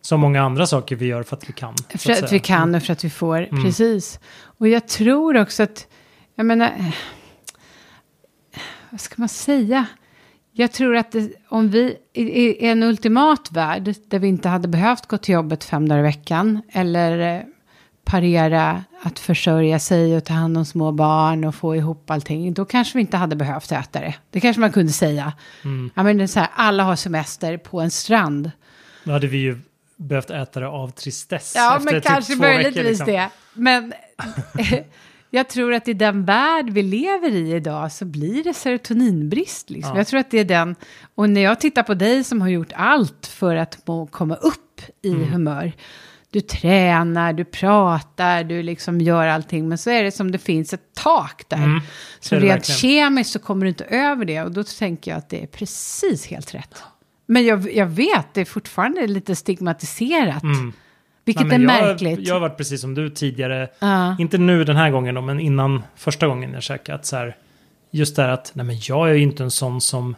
Som 0.00 0.20
många 0.20 0.42
andra 0.42 0.66
saker 0.66 0.96
vi 0.96 1.06
gör 1.06 1.22
för 1.22 1.36
att 1.36 1.48
vi 1.48 1.52
kan. 1.52 1.74
För 1.88 2.12
att. 2.12 2.18
Mm. 2.18 2.30
vi 2.30 2.38
kan 2.38 2.74
och 2.74 2.82
för 2.82 2.92
att 2.92 3.04
vi 3.04 3.10
får, 3.10 3.62
precis. 3.62 4.20
Och 4.42 4.68
jag 4.68 4.88
tror 4.88 5.36
också 5.36 5.62
att, 5.62 5.86
jag 6.40 6.46
menar, 6.46 6.66
eh, 6.66 6.94
vad 8.90 9.00
ska 9.00 9.14
man 9.16 9.28
säga? 9.28 9.86
Jag 10.52 10.72
tror 10.72 10.96
att 10.96 11.12
det, 11.12 11.32
om 11.48 11.70
vi 11.70 11.96
i, 12.12 12.66
en 12.66 12.82
ultimat 12.82 13.52
värld 13.52 13.94
där 14.08 14.18
vi 14.18 14.28
inte 14.28 14.48
hade 14.48 14.68
behövt 14.68 15.06
gå 15.06 15.18
till 15.18 15.34
jobbet 15.34 15.64
fem 15.64 15.88
dagar 15.88 16.00
i 16.00 16.02
veckan 16.02 16.62
eller 16.72 17.36
eh, 17.36 17.42
parera 18.04 18.84
att 19.02 19.18
försörja 19.18 19.78
sig 19.78 20.16
och 20.16 20.24
ta 20.24 20.34
hand 20.34 20.58
om 20.58 20.64
små 20.64 20.92
barn 20.92 21.44
och 21.44 21.54
få 21.54 21.76
ihop 21.76 22.10
allting, 22.10 22.54
då 22.54 22.64
kanske 22.64 22.98
vi 22.98 23.00
inte 23.00 23.16
hade 23.16 23.36
behövt 23.36 23.72
äta 23.72 24.00
det. 24.00 24.14
Det 24.30 24.40
kanske 24.40 24.60
man 24.60 24.72
kunde 24.72 24.92
säga. 24.92 25.32
Mm. 25.64 25.90
Ja, 25.94 26.02
men 26.02 26.18
det 26.18 26.22
är 26.22 26.26
så 26.26 26.40
här, 26.40 26.48
alla 26.54 26.82
har 26.82 26.96
semester 26.96 27.56
på 27.56 27.80
en 27.80 27.90
strand. 27.90 28.50
Då 29.04 29.12
hade 29.12 29.26
vi 29.26 29.38
ju 29.38 29.58
behövt 29.96 30.30
äta 30.30 30.60
det 30.60 30.68
av 30.68 30.90
tristess. 30.90 31.52
Ja, 31.56 31.80
men 31.84 31.94
typ 31.94 32.04
kanske 32.04 32.34
veckor, 32.34 32.54
möjligtvis 32.54 32.86
liksom. 32.86 33.06
det. 33.06 33.30
Men 33.54 33.92
jag 35.30 35.48
tror 35.48 35.74
att 35.74 35.88
i 35.88 35.92
den 35.92 36.24
värld 36.24 36.70
vi 36.70 36.82
lever 36.82 37.30
i 37.30 37.54
idag 37.54 37.92
så 37.92 38.04
blir 38.04 38.44
det 38.44 38.54
serotoninbrist. 38.54 39.70
Liksom. 39.70 39.92
Ja. 39.92 39.98
Jag 40.00 40.06
tror 40.06 40.20
att 40.20 40.30
det 40.30 40.38
är 40.38 40.44
den. 40.44 40.76
Och 41.14 41.30
när 41.30 41.40
jag 41.40 41.60
tittar 41.60 41.82
på 41.82 41.94
dig 41.94 42.24
som 42.24 42.40
har 42.40 42.48
gjort 42.48 42.72
allt 42.74 43.26
för 43.26 43.56
att 43.56 43.86
må, 43.86 44.06
komma 44.06 44.34
upp 44.36 44.80
i 45.02 45.10
Mm. 45.10 45.32
humör. 45.32 45.72
Du 46.32 46.40
tränar, 46.40 47.32
du 47.32 47.44
pratar, 47.44 48.44
du 48.44 48.62
liksom 48.62 49.00
gör 49.00 49.26
allting. 49.26 49.68
Men 49.68 49.78
så 49.78 49.90
är 49.90 50.02
det 50.02 50.10
som 50.12 50.30
det 50.30 50.38
finns 50.38 50.72
ett 50.72 50.94
tak 50.94 51.44
där. 51.48 51.56
Mm, 51.56 51.80
Så 52.20 52.34
rent 52.34 52.44
verkligen. 52.44 52.78
kemiskt 52.78 53.30
så 53.32 53.38
kommer 53.38 53.64
du 53.64 53.68
inte 53.68 53.84
över 53.84 54.24
det. 54.24 54.42
Och 54.42 54.52
då 54.52 54.64
tänker 54.64 55.10
jag 55.10 55.18
att 55.18 55.28
det 55.28 55.42
är 55.42 55.46
precis 55.46 56.26
helt 56.26 56.54
rätt. 56.54 56.82
Men 57.26 57.44
jag, 57.44 57.72
jag 57.74 57.86
vet, 57.86 58.34
det 58.34 58.40
är 58.40 58.44
fortfarande 58.44 59.06
lite 59.06 59.36
stigmatiserat. 59.36 60.42
Mm. 60.42 60.72
Vilket 61.24 61.46
Nej, 61.46 61.56
är 61.56 61.60
jag, 61.60 61.66
märkligt. 61.66 62.28
Jag 62.28 62.34
har 62.34 62.40
varit 62.40 62.56
precis 62.56 62.80
som 62.80 62.94
du 62.94 63.10
tidigare. 63.10 63.68
Ja. 63.78 64.16
Inte 64.18 64.38
nu 64.38 64.64
den 64.64 64.76
här 64.76 64.90
gången 64.90 65.14
då, 65.14 65.20
men 65.20 65.40
innan 65.40 65.82
första 65.96 66.26
gången 66.26 66.52
jag 66.52 66.62
käkade. 66.62 66.98
Att 66.98 67.06
så 67.06 67.16
här, 67.16 67.36
just 67.90 68.16
det 68.16 68.22
här 68.22 68.28
att 68.28 68.52
nej, 68.54 68.66
men 68.66 68.76
jag 68.88 69.10
är 69.10 69.14
ju 69.14 69.22
inte 69.22 69.42
en 69.42 69.50
sån 69.50 69.80
som 69.80 70.16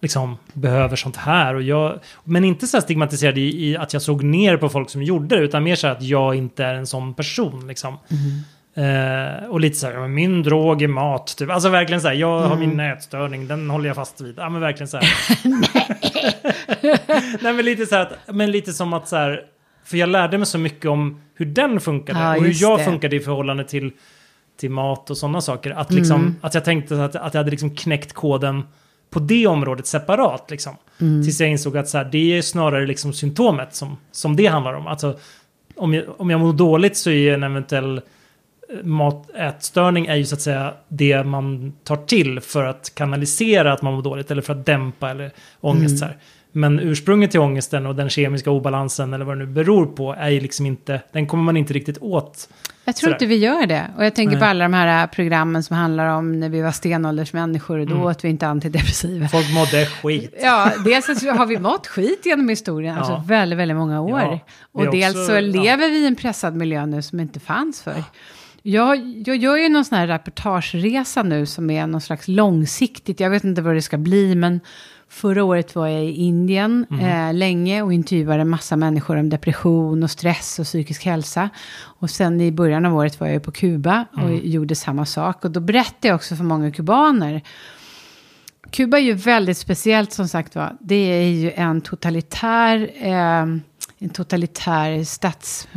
liksom 0.00 0.36
behöver 0.52 0.96
sånt 0.96 1.16
här. 1.16 1.54
Och 1.54 1.62
jag, 1.62 1.98
men 2.24 2.44
inte 2.44 2.66
så 2.66 2.76
här 2.76 2.82
stigmatiserad 2.82 3.38
i, 3.38 3.66
i 3.66 3.76
att 3.76 3.92
jag 3.92 4.02
såg 4.02 4.22
ner 4.22 4.56
på 4.56 4.68
folk 4.68 4.90
som 4.90 5.02
gjorde 5.02 5.36
det. 5.36 5.42
Utan 5.42 5.62
mer 5.62 5.76
så 5.76 5.86
här 5.86 5.94
att 5.94 6.02
jag 6.02 6.34
inte 6.34 6.64
är 6.64 6.74
en 6.74 6.86
sån 6.86 7.14
person. 7.14 7.68
Liksom. 7.68 7.96
Eh, 8.74 9.48
och 9.48 9.60
lite 9.60 9.76
så 9.76 9.86
här, 9.86 10.08
min 10.08 10.42
drog 10.42 10.82
är 10.82 10.88
mat. 10.88 11.36
Typ. 11.36 11.50
Alltså 11.50 11.68
verkligen 11.68 12.00
så 12.00 12.08
här, 12.08 12.14
jag 12.14 12.40
har 12.40 12.56
min 12.56 12.76
nätstörning, 12.76 13.48
den 13.48 13.70
håller 13.70 13.86
jag 13.86 13.96
fast 13.96 14.20
vid. 14.20 14.34
Ja 14.38 14.48
men 14.48 14.60
verkligen 14.60 14.88
så 14.88 14.96
här. 14.96 15.08
Nej 17.42 17.52
men 17.52 17.64
lite 17.64 17.86
så 17.86 17.94
här, 17.94 18.02
att, 18.02 18.34
men 18.34 18.50
lite 18.50 18.72
som 18.72 18.92
att 18.92 19.08
så 19.08 19.16
här, 19.16 19.42
för 19.90 19.96
jag 19.96 20.08
lärde 20.08 20.38
mig 20.38 20.46
så 20.46 20.58
mycket 20.58 20.90
om 20.90 21.20
hur 21.34 21.46
den 21.46 21.80
funkade 21.80 22.18
Ja, 22.20 22.36
och 22.36 22.42
hur 22.42 22.54
jag 22.62 22.78
det. 22.78 22.84
funkade 22.84 23.16
i 23.16 23.20
förhållande 23.20 23.64
till, 23.64 23.92
till 24.60 24.70
mat 24.70 25.10
och 25.10 25.16
sådana 25.16 25.40
saker. 25.40 25.70
Att, 25.70 25.92
liksom, 25.92 26.20
Mm. 26.20 26.36
att 26.40 26.54
jag 26.54 26.64
tänkte 26.64 27.04
att, 27.04 27.16
att 27.16 27.34
jag 27.34 27.38
hade 27.38 27.50
liksom 27.50 27.76
knäckt 27.76 28.12
koden 28.12 28.62
på 29.10 29.18
det 29.18 29.46
området 29.46 29.86
separat. 29.86 30.50
Liksom. 30.50 30.76
Mm. 31.00 31.22
Tills 31.24 31.40
jag 31.40 31.50
insåg 31.50 31.76
att 31.76 31.88
så 31.88 31.98
här, 31.98 32.08
det 32.12 32.38
är 32.38 32.42
snarare 32.42 32.86
liksom 32.86 33.12
symptomet 33.12 33.74
som, 33.74 33.96
som 34.12 34.36
det 34.36 34.46
handlar 34.46 34.74
om. 34.74 34.86
Alltså, 34.86 35.18
om, 35.76 35.94
jag, 35.94 36.04
om 36.20 36.30
jag 36.30 36.40
mår 36.40 36.52
dåligt 36.52 36.96
så 36.96 37.10
är 37.10 37.34
en 37.34 37.42
eventuell 37.42 38.00
mat, 38.82 39.30
ätstörning 39.30 40.06
är 40.06 40.16
ju 40.16 40.24
så 40.24 40.34
att 40.34 40.40
säga 40.40 40.74
det 40.88 41.24
man 41.24 41.72
tar 41.84 41.96
till 41.96 42.40
för 42.40 42.64
att 42.64 42.92
kanalisera 42.94 43.72
att 43.72 43.82
man 43.82 43.94
mår 43.94 44.02
dåligt 44.02 44.30
eller 44.30 44.42
för 44.42 44.52
att 44.52 44.66
dämpa 44.66 45.10
eller 45.10 45.30
ångest. 45.60 45.86
Mm. 45.86 45.98
Så 45.98 46.04
här. 46.04 46.16
Men 46.52 46.80
ursprunget 46.80 47.30
till 47.30 47.40
ångesten 47.40 47.86
och 47.86 47.94
den 47.96 48.10
kemiska 48.10 48.50
obalansen 48.50 49.14
eller 49.14 49.24
vad 49.24 49.38
det 49.38 49.44
nu 49.44 49.52
beror 49.52 49.86
på 49.86 50.14
är 50.18 50.30
liksom 50.40 50.66
inte, 50.66 51.00
den 51.12 51.26
kommer 51.26 51.42
man 51.44 51.56
inte 51.56 51.72
riktigt 51.72 51.98
åt. 52.00 52.48
Jag 52.84 52.96
tror 52.96 53.06
Sådär. 53.08 53.14
inte 53.14 53.26
vi 53.26 53.36
gör 53.36 53.66
det. 53.66 53.86
Och 53.96 54.04
jag 54.04 54.14
tänker 54.14 54.30
Nej. 54.32 54.40
på 54.40 54.46
alla 54.46 54.64
de 54.64 54.74
här 54.74 55.06
programmen 55.06 55.62
som 55.62 55.76
handlar 55.76 56.06
om 56.06 56.40
när 56.40 56.48
vi 56.48 56.60
var 56.62 56.70
stenåldersmänniskor 56.72 57.78
och 57.78 57.86
då 57.86 57.94
Mm. 57.94 58.06
åt 58.06 58.24
vi 58.24 58.28
inte 58.28 58.46
antidepressiva. 58.46 59.28
Folk 59.28 59.54
mådde 59.54 59.86
skit. 59.86 60.34
Ja, 60.42 60.72
dels 60.84 61.20
så 61.20 61.30
har 61.30 61.46
vi 61.46 61.58
mått 61.58 61.86
skit 61.86 62.20
genom 62.26 62.48
historien, 62.48 62.96
alltså 62.96 63.12
Ja. 63.12 63.24
väldigt, 63.26 63.58
väldigt 63.58 63.76
många 63.76 64.00
år. 64.00 64.20
Ja, 64.20 64.38
och 64.72 64.90
dels 64.92 65.14
också- 65.14 65.26
så 65.26 65.32
ja. 65.32 65.40
lever 65.40 65.90
vi 65.90 65.96
i 65.98 66.06
en 66.06 66.16
pressad 66.16 66.56
miljö 66.56 66.86
nu 66.86 67.02
som 67.02 67.20
inte 67.20 67.40
fanns 67.40 67.82
förr. 67.82 68.02
Jag, 68.62 68.96
jag 69.26 69.36
gör 69.36 69.56
ju 69.56 69.68
någon 69.68 69.84
sån 69.84 69.98
här 69.98 70.06
reportageresa 70.06 71.22
nu 71.22 71.46
som 71.46 71.70
är 71.70 71.86
någon 71.86 72.00
slags 72.00 72.28
långsiktigt, 72.28 73.20
jag 73.20 73.30
vet 73.30 73.44
inte 73.44 73.62
vad 73.62 73.74
det 73.74 73.82
ska 73.82 73.98
bli, 73.98 74.34
men 74.34 74.60
förra 75.12 75.44
året 75.44 75.74
var 75.74 75.86
jag 75.88 76.04
i 76.04 76.10
Indien 76.12 76.86
Mhm. 76.90 77.00
eh, 77.00 77.34
länge 77.34 77.82
och 77.82 77.92
intervjuade 77.92 78.44
massa 78.44 78.76
människor 78.76 79.16
om 79.16 79.28
depression 79.30 80.02
och 80.02 80.10
stress 80.10 80.58
och 80.58 80.64
psykisk 80.64 81.04
hälsa. 81.04 81.48
Och 81.80 82.10
sen 82.10 82.40
i 82.40 82.52
början 82.52 82.86
av 82.86 82.94
året 82.96 83.20
var 83.20 83.26
jag 83.28 83.42
på 83.42 83.50
Kuba 83.52 84.04
och 84.12 84.18
Mm. 84.18 84.40
gjorde 84.44 84.74
samma 84.74 85.06
sak. 85.06 85.44
Och 85.44 85.50
då 85.50 85.60
berättade 85.60 86.08
jag 86.08 86.14
också 86.14 86.36
för 86.36 86.44
många 86.44 86.70
kubaner 86.70 87.42
Kuba 88.70 88.98
är 88.98 89.02
ju 89.02 89.12
väldigt 89.12 89.58
speciellt 89.58 90.12
som 90.12 90.28
sagt 90.28 90.54
var. 90.54 90.76
Det 90.80 90.94
är 90.94 91.28
ju 91.30 91.50
en 91.52 91.80
totalitär, 91.80 92.90
eh, 93.00 93.46
en 93.98 94.10
totalitär 94.12 95.04
stats... 95.04 95.68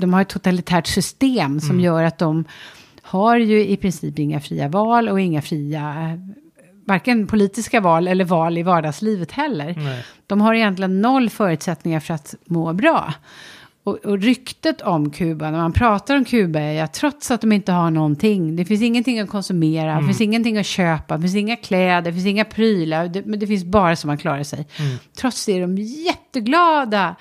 De 0.00 0.12
har 0.14 0.22
ett 0.22 0.28
totalitärt 0.28 0.86
system 0.86 1.60
som 1.60 1.80
gör 1.80 2.02
att 2.02 2.18
de 2.18 2.44
har 3.02 3.36
ju 3.36 3.66
i 3.66 3.76
princip 3.76 4.18
inga 4.18 4.40
fria 4.40 4.68
val 4.68 5.08
och 5.08 5.20
inga 5.20 5.42
fria, 5.42 5.94
varken 6.88 7.26
politiska 7.26 7.80
val 7.80 8.08
eller 8.08 8.24
val 8.24 8.58
i 8.58 8.62
vardagslivet 8.62 9.32
heller. 9.32 9.74
Nej. 9.76 10.04
De 10.26 10.40
har 10.40 10.54
egentligen 10.54 11.00
noll 11.00 11.30
förutsättningar 11.30 12.00
för 12.00 12.14
att 12.14 12.34
må 12.44 12.72
bra. 12.72 13.14
Och, 13.84 13.96
och 13.96 14.18
ryktet 14.18 14.80
om 14.80 15.10
Kuba, 15.10 15.50
när 15.50 15.58
man 15.58 15.72
pratar 15.72 16.16
om 16.16 16.24
Kuba, 16.24 16.60
är 16.60 16.82
att 16.84 16.92
trots 16.92 17.30
att 17.30 17.40
de 17.40 17.52
inte 17.52 17.72
har 17.72 17.90
någonting, 17.90 18.56
det 18.56 18.64
finns 18.64 18.82
ingenting 18.82 19.20
att 19.20 19.30
konsumera, 19.30 20.00
det 20.00 20.06
finns 20.06 20.20
ingenting 20.20 20.58
att 20.58 20.66
köpa, 20.66 21.16
det 21.16 21.22
finns 21.22 21.36
inga 21.36 21.56
kläder, 21.56 22.02
det 22.02 22.12
finns 22.12 22.26
inga 22.26 22.44
prylar, 22.44 23.08
det, 23.08 23.26
men 23.26 23.38
det 23.38 23.46
finns 23.46 23.64
bara 23.64 23.96
så 23.96 24.06
man 24.06 24.18
klarar 24.18 24.42
sig. 24.42 24.66
Trots 25.16 25.46
det 25.46 25.52
är 25.52 25.60
de 25.60 25.74
jätteglada. 26.28 27.16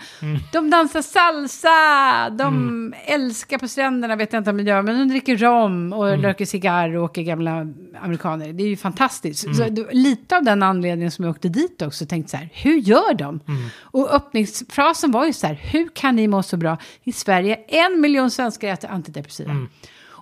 De 0.51 0.69
dansar 0.69 1.01
salsa, 1.01 2.29
de 2.29 2.93
älskar 3.05 3.57
på 3.57 3.67
stränderna, 3.67 4.15
vet 4.15 4.33
jag 4.33 4.39
inte 4.39 4.49
om 4.49 4.57
de 4.57 4.63
gör, 4.63 4.81
men 4.81 4.99
de 4.99 5.07
dricker 5.07 5.37
rom 5.37 5.93
och 5.93 6.05
röker 6.05 6.45
cigarr 6.45 6.95
och 6.95 7.03
åker 7.03 7.21
gamla 7.21 7.67
amerikaner. 8.01 8.53
Det 8.53 8.63
är 8.63 8.67
ju 8.67 8.77
fantastiskt. 8.77 9.55
Så 9.55 9.63
det, 9.69 9.83
var 9.83 9.91
lite 9.91 10.37
av 10.37 10.43
den 10.43 10.63
anledningen 10.63 11.11
som 11.11 11.25
jag 11.25 11.31
åkte 11.31 11.49
dit 11.49 11.81
också, 11.81 12.05
tänkte 12.05 12.31
så 12.31 12.37
här, 12.37 12.49
hur 12.53 12.75
gör 12.75 13.13
de? 13.13 13.39
Och 13.81 14.13
öppningsfrasen 14.13 15.11
var 15.11 15.25
ju 15.25 15.33
så 15.33 15.47
här, 15.47 15.55
hur 15.55 15.89
kan 15.93 16.15
ni 16.15 16.27
må 16.27 16.43
så 16.43 16.57
bra? 16.57 16.77
I 17.03 17.11
Sverige, 17.11 17.55
en 17.67 18.01
miljon 18.01 18.31
svenskar 18.31 18.67
äter 18.73 18.89
antidepressiva. 18.89 19.67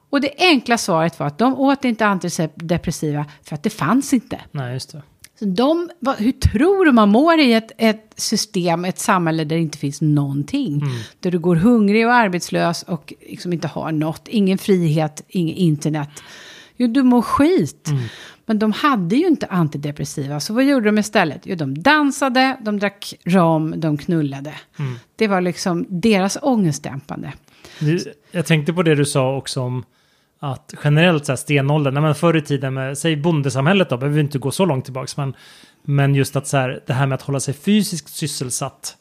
Och 0.10 0.22
det 0.22 0.32
enkla 0.38 0.78
svaret 0.78 1.20
var 1.20 1.28
att 1.28 1.38
de 1.38 1.56
åt 1.56 1.86
inte 1.86 2.06
antidepressiva 2.06 3.26
för 3.44 3.56
att 3.56 3.64
det 3.64 3.70
fanns 3.70 4.14
inte. 4.14 4.42
Nej, 4.52 4.74
just 4.74 4.92
det. 4.92 5.02
Så 5.40 5.46
de, 5.46 5.90
vad, 6.00 6.16
hur 6.16 6.32
tror 6.32 6.86
du 6.86 6.92
man 6.92 7.10
mår 7.10 7.40
i 7.40 7.54
ett, 7.54 7.72
ett 7.78 8.14
system, 8.16 8.86
ett 8.86 9.00
samhälle 9.00 9.44
där 9.44 9.56
det 9.56 9.62
inte 9.62 9.78
finns 9.78 10.02
någonting? 10.02 10.84
Där 11.20 11.32
du 11.32 11.40
går 11.40 11.56
hungrig 11.56 12.08
och 12.08 12.14
arbetslös 12.14 12.84
och 12.84 13.14
liksom 13.30 13.54
inte 13.54 13.68
har 13.68 13.92
något, 13.92 14.28
ingen 14.28 14.58
frihet, 14.58 15.26
inget 15.28 15.58
internet. 15.58 16.10
Jo, 16.78 16.88
du 16.88 17.04
mår 17.04 17.22
skit. 17.22 17.90
Men 18.46 18.60
de 18.60 18.72
hade 18.72 19.16
ju 19.16 19.28
inte 19.28 19.46
antidepressiva, 19.46 20.40
så 20.40 20.54
vad 20.54 20.64
gjorde 20.64 20.86
de 20.86 20.98
istället? 20.98 21.42
Jo, 21.44 21.56
de 21.56 21.82
dansade, 21.82 22.58
de 22.62 22.80
drack 22.80 23.14
rom, 23.24 23.74
de 23.78 23.98
knullade. 23.98 24.54
Det 25.16 25.28
var 25.28 25.42
liksom 25.42 25.86
deras 25.90 26.38
ångestdämpande. 26.42 27.34
Jag 28.32 28.46
tänkte 28.46 28.74
på 28.74 28.84
det 28.84 28.96
du 28.96 29.06
sa 29.06 29.38
också 29.38 29.62
om 29.62 29.84
att 30.52 30.74
generellt 30.84 31.26
så 31.26 31.32
här 31.32 31.38
stenåldern, 31.38 31.94
nej, 31.94 32.04
men 32.04 32.16
förr 32.16 32.38
i 32.38 32.42
tiden 32.42 32.74
med, 32.74 32.98
säg 32.98 33.16
bondesamhället 33.16 33.90
då, 33.90 33.98
behöver 33.98 34.16
vi 34.16 34.22
inte 34.22 34.38
gå 34.38 34.52
så 34.52 34.66
långt 34.66 34.86
tillbaks, 34.86 35.18
men, 35.18 35.34
men 35.84 36.16
just 36.16 36.36
att 36.36 36.48
så 36.48 36.58
här, 36.58 36.80
det 36.88 36.94
här 36.94 37.08
med 37.08 37.16
att 37.16 37.22
hålla 37.22 37.40
sig 37.40 37.54
fysiskt 37.54 38.10
sysselsatt 38.10 38.98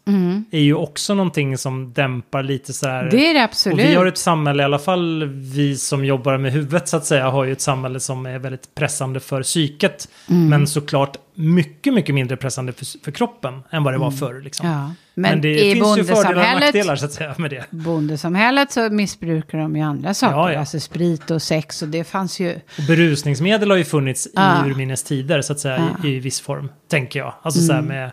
är 0.51 0.61
ju 0.61 0.75
också 0.75 1.15
någonting 1.15 1.59
som 1.59 1.93
dämpar 1.93 2.43
lite 2.43 2.73
så 2.73 2.89
här. 2.89 3.11
Det 3.11 3.31
är 3.31 3.35
det 3.35 3.41
och 3.41 3.45
absolut. 3.45 3.79
vi 3.79 3.95
har 3.95 4.07
ett 4.07 4.19
samhälle, 4.19 4.63
i 4.63 4.65
alla 4.65 4.79
fall 4.79 5.25
vi 5.35 5.77
som 5.77 6.05
jobbar 6.05 6.39
med 6.39 6.53
huvudet 6.53 6.89
så 6.89 6.97
att 6.97 7.05
säga, 7.05 7.31
har 7.31 7.45
ju 7.45 7.53
ett 7.53 7.61
samhälle 7.61 8.01
som 8.01 8.27
är 8.27 8.39
väldigt 8.39 8.75
pressande 8.75 9.21
för 9.21 9.43
psyket. 9.43 10.09
Mm. 10.31 10.49
Men 10.49 10.67
såklart 10.67 11.17
mycket, 11.35 11.95
mycket 11.95 12.15
mindre 12.15 12.37
pressande 12.37 12.73
för, 12.73 13.05
för 13.05 13.11
kroppen 13.13 13.63
än 13.71 13.85
vad 13.85 13.95
det 13.95 13.99
var 13.99 14.11
förr. 14.11 14.41
Liksom. 14.41 14.67
Mm. 14.67 14.79
Ja. 14.79 14.85
Men, 15.15 15.31
Men, 15.31 15.41
det 15.41 15.73
finns 15.75 15.99
ju 15.99 16.05
fördelar 16.05 16.55
och 16.55 16.61
nackdelar 16.61 16.97
så 16.97 17.05
att 17.05 17.13
säga 17.13 17.35
med 17.39 17.51
det. 17.51 17.65
bondesamhället 17.71 18.73
så 18.73 18.91
missbrukar 18.91 19.59
de 19.59 19.77
ju 19.77 19.83
andra 19.83 20.15
saker. 20.15 20.37
Ja, 20.37 20.53
ja. 20.53 20.59
Alltså 20.61 20.81
sprit 20.81 21.31
och 21.31 21.43
sex 21.43 21.83
och 21.83 21.89
det 21.89 22.05
fanns 22.05 22.41
ju... 22.41 22.55
Och 22.55 22.85
berusningsmedel 22.89 23.71
har 23.71 23.77
ju 23.77 23.85
funnits 23.85 24.29
Ja. 24.35 24.67
i 24.67 24.71
urminnes 24.71 25.03
tider 25.03 25.43
så 25.43 25.53
att 25.53 25.61
säga 25.61 25.89
i, 26.05 26.09
i 26.09 26.19
viss 26.21 26.41
form, 26.41 26.69
tänker 26.89 27.19
jag. 27.21 27.35
Alltså 27.43 27.61
så 27.61 27.73
här 27.73 27.81
Mm. 27.81 27.89
med, 27.97 28.13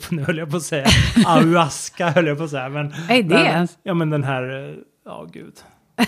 nu 0.10 0.22
höll 0.22 0.38
jag 0.38 0.50
på 0.50 0.56
att 0.56 0.62
säga, 0.62 0.86
ayahuasca 1.26 2.10
höll 2.10 2.26
jag 2.26 2.38
på 2.38 2.44
att 2.44 2.50
säga. 2.50 2.68
Men, 2.68 2.94
Nej, 3.08 3.22
det 3.22 3.34
men. 3.34 3.68
Ja 3.82 3.94
men 3.94 4.10
den 4.10 4.24
här, 4.24 4.68
eh, 4.68 4.74
ja 5.04 5.26
gud. 5.32 5.54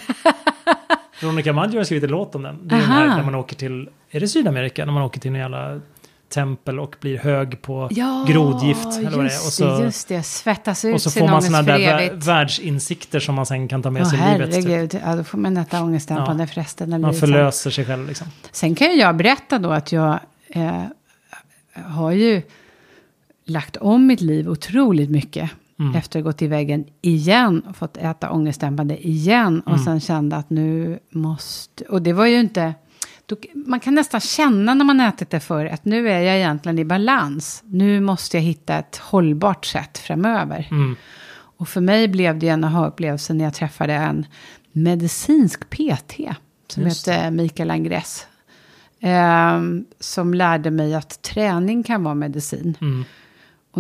Veronica 1.20 1.52
Maggio 1.52 1.76
har 1.78 1.84
skrivit 1.84 2.04
en 2.04 2.10
låt 2.10 2.34
om 2.34 2.42
den. 2.42 2.68
Det 2.68 2.74
är 2.74 2.78
den 2.80 2.88
här 2.90 3.06
när 3.16 3.24
man 3.24 3.34
åker 3.34 3.56
till, 3.56 3.88
är 4.10 4.20
det 4.20 4.28
Sydamerika? 4.28 4.84
När 4.84 4.92
man 4.92 5.02
åker 5.02 5.20
till 5.20 5.30
en 5.30 5.40
jävla 5.40 5.80
tempel 6.28 6.80
och 6.80 6.96
blir 7.00 7.18
hög 7.18 7.62
på 7.62 7.88
Ja, 7.90 8.24
grodgift. 8.28 8.86
Eller 8.98 9.10
vad 9.10 9.24
det 9.24 9.32
är. 9.32 9.46
Och 9.46 9.52
så, 9.52 9.80
just 9.82 10.08
det. 10.08 10.22
Svettas 10.22 10.84
ut 10.84 10.94
och 10.94 11.02
så 11.02 11.10
får 11.10 11.28
man 11.28 11.42
sådana 11.42 11.62
där 11.62 11.98
evigt. 11.98 12.26
världsinsikter 12.26 13.20
som 13.20 13.34
man 13.34 13.46
sen 13.46 13.68
kan 13.68 13.82
ta 13.82 13.90
med 13.90 14.02
Åh 14.02 14.08
sig 14.10 14.18
i 14.18 14.32
livet. 14.32 14.54
Typ. 14.54 14.64
herregud, 14.64 15.00
ja, 15.04 15.16
då 15.16 15.24
får 15.24 15.38
man 15.38 15.56
äta 15.56 15.82
ångestdämpande 15.82 16.46
för 16.46 16.54
resten 16.54 16.92
av 16.92 17.00
Man 17.00 17.10
livet. 17.10 17.20
förlöser 17.20 17.70
sig 17.70 17.84
själv 17.84 18.08
liksom. 18.08 18.26
Sen 18.52 18.74
kan 18.74 18.96
jag 18.98 19.16
berätta 19.16 19.58
då 19.58 19.70
att 19.70 19.92
jag 19.92 20.18
eh, 20.48 20.82
har 21.84 22.10
ju 22.10 22.42
lagt 23.44 23.76
om 23.76 24.06
mitt 24.06 24.20
liv 24.20 24.48
otroligt 24.48 25.10
mycket. 25.10 25.50
Mm. 25.80 25.94
Efter 25.94 26.20
gått 26.20 26.42
i 26.42 26.46
väggen 26.46 26.84
igen 27.00 27.60
och 27.68 27.76
fått 27.76 27.96
äta 27.96 28.30
ångestdämpande 28.30 29.06
igen. 29.08 29.60
Och 29.60 29.72
Mm. 29.72 29.84
sen 29.84 30.00
kände 30.00 30.36
att 30.36 30.50
nu 30.50 30.98
måste... 31.10 31.84
Och 31.84 32.02
det 32.02 32.12
var 32.12 32.26
ju 32.26 32.40
inte... 32.40 32.74
Då, 33.26 33.36
man 33.54 33.80
kan 33.80 33.94
nästan 33.94 34.20
känna 34.20 34.74
när 34.74 34.84
man 34.84 35.00
ätit 35.00 35.30
det 35.30 35.40
för 35.40 35.66
att 35.66 35.84
nu 35.84 36.08
är 36.10 36.20
jag 36.20 36.36
egentligen 36.36 36.78
i 36.78 36.84
balans. 36.84 37.62
Nu 37.66 38.00
måste 38.00 38.36
jag 38.36 38.44
hitta 38.44 38.78
ett 38.78 38.96
hållbart 38.96 39.64
sätt 39.66 39.98
framöver. 39.98 40.68
Mm. 40.70 40.96
Och 41.32 41.68
för 41.68 41.80
mig 41.80 42.08
blev 42.08 42.38
det 42.38 42.48
en 42.48 42.64
aha-upplevelse 42.64 43.34
när 43.34 43.44
jag 43.44 43.54
träffade 43.54 43.92
en 43.94 44.26
medicinsk 44.72 45.70
PT. 45.70 46.14
Som 46.68 46.82
Just 46.82 47.08
heter 47.08 47.30
Mikael 47.30 47.70
Angress. 47.70 48.26
Ehm, 49.00 49.84
som 50.00 50.34
lärde 50.34 50.70
mig 50.70 50.94
att 50.94 51.22
träning 51.22 51.82
kan 51.82 52.04
vara 52.04 52.14
medicin. 52.14 52.76
Mm. 52.80 53.04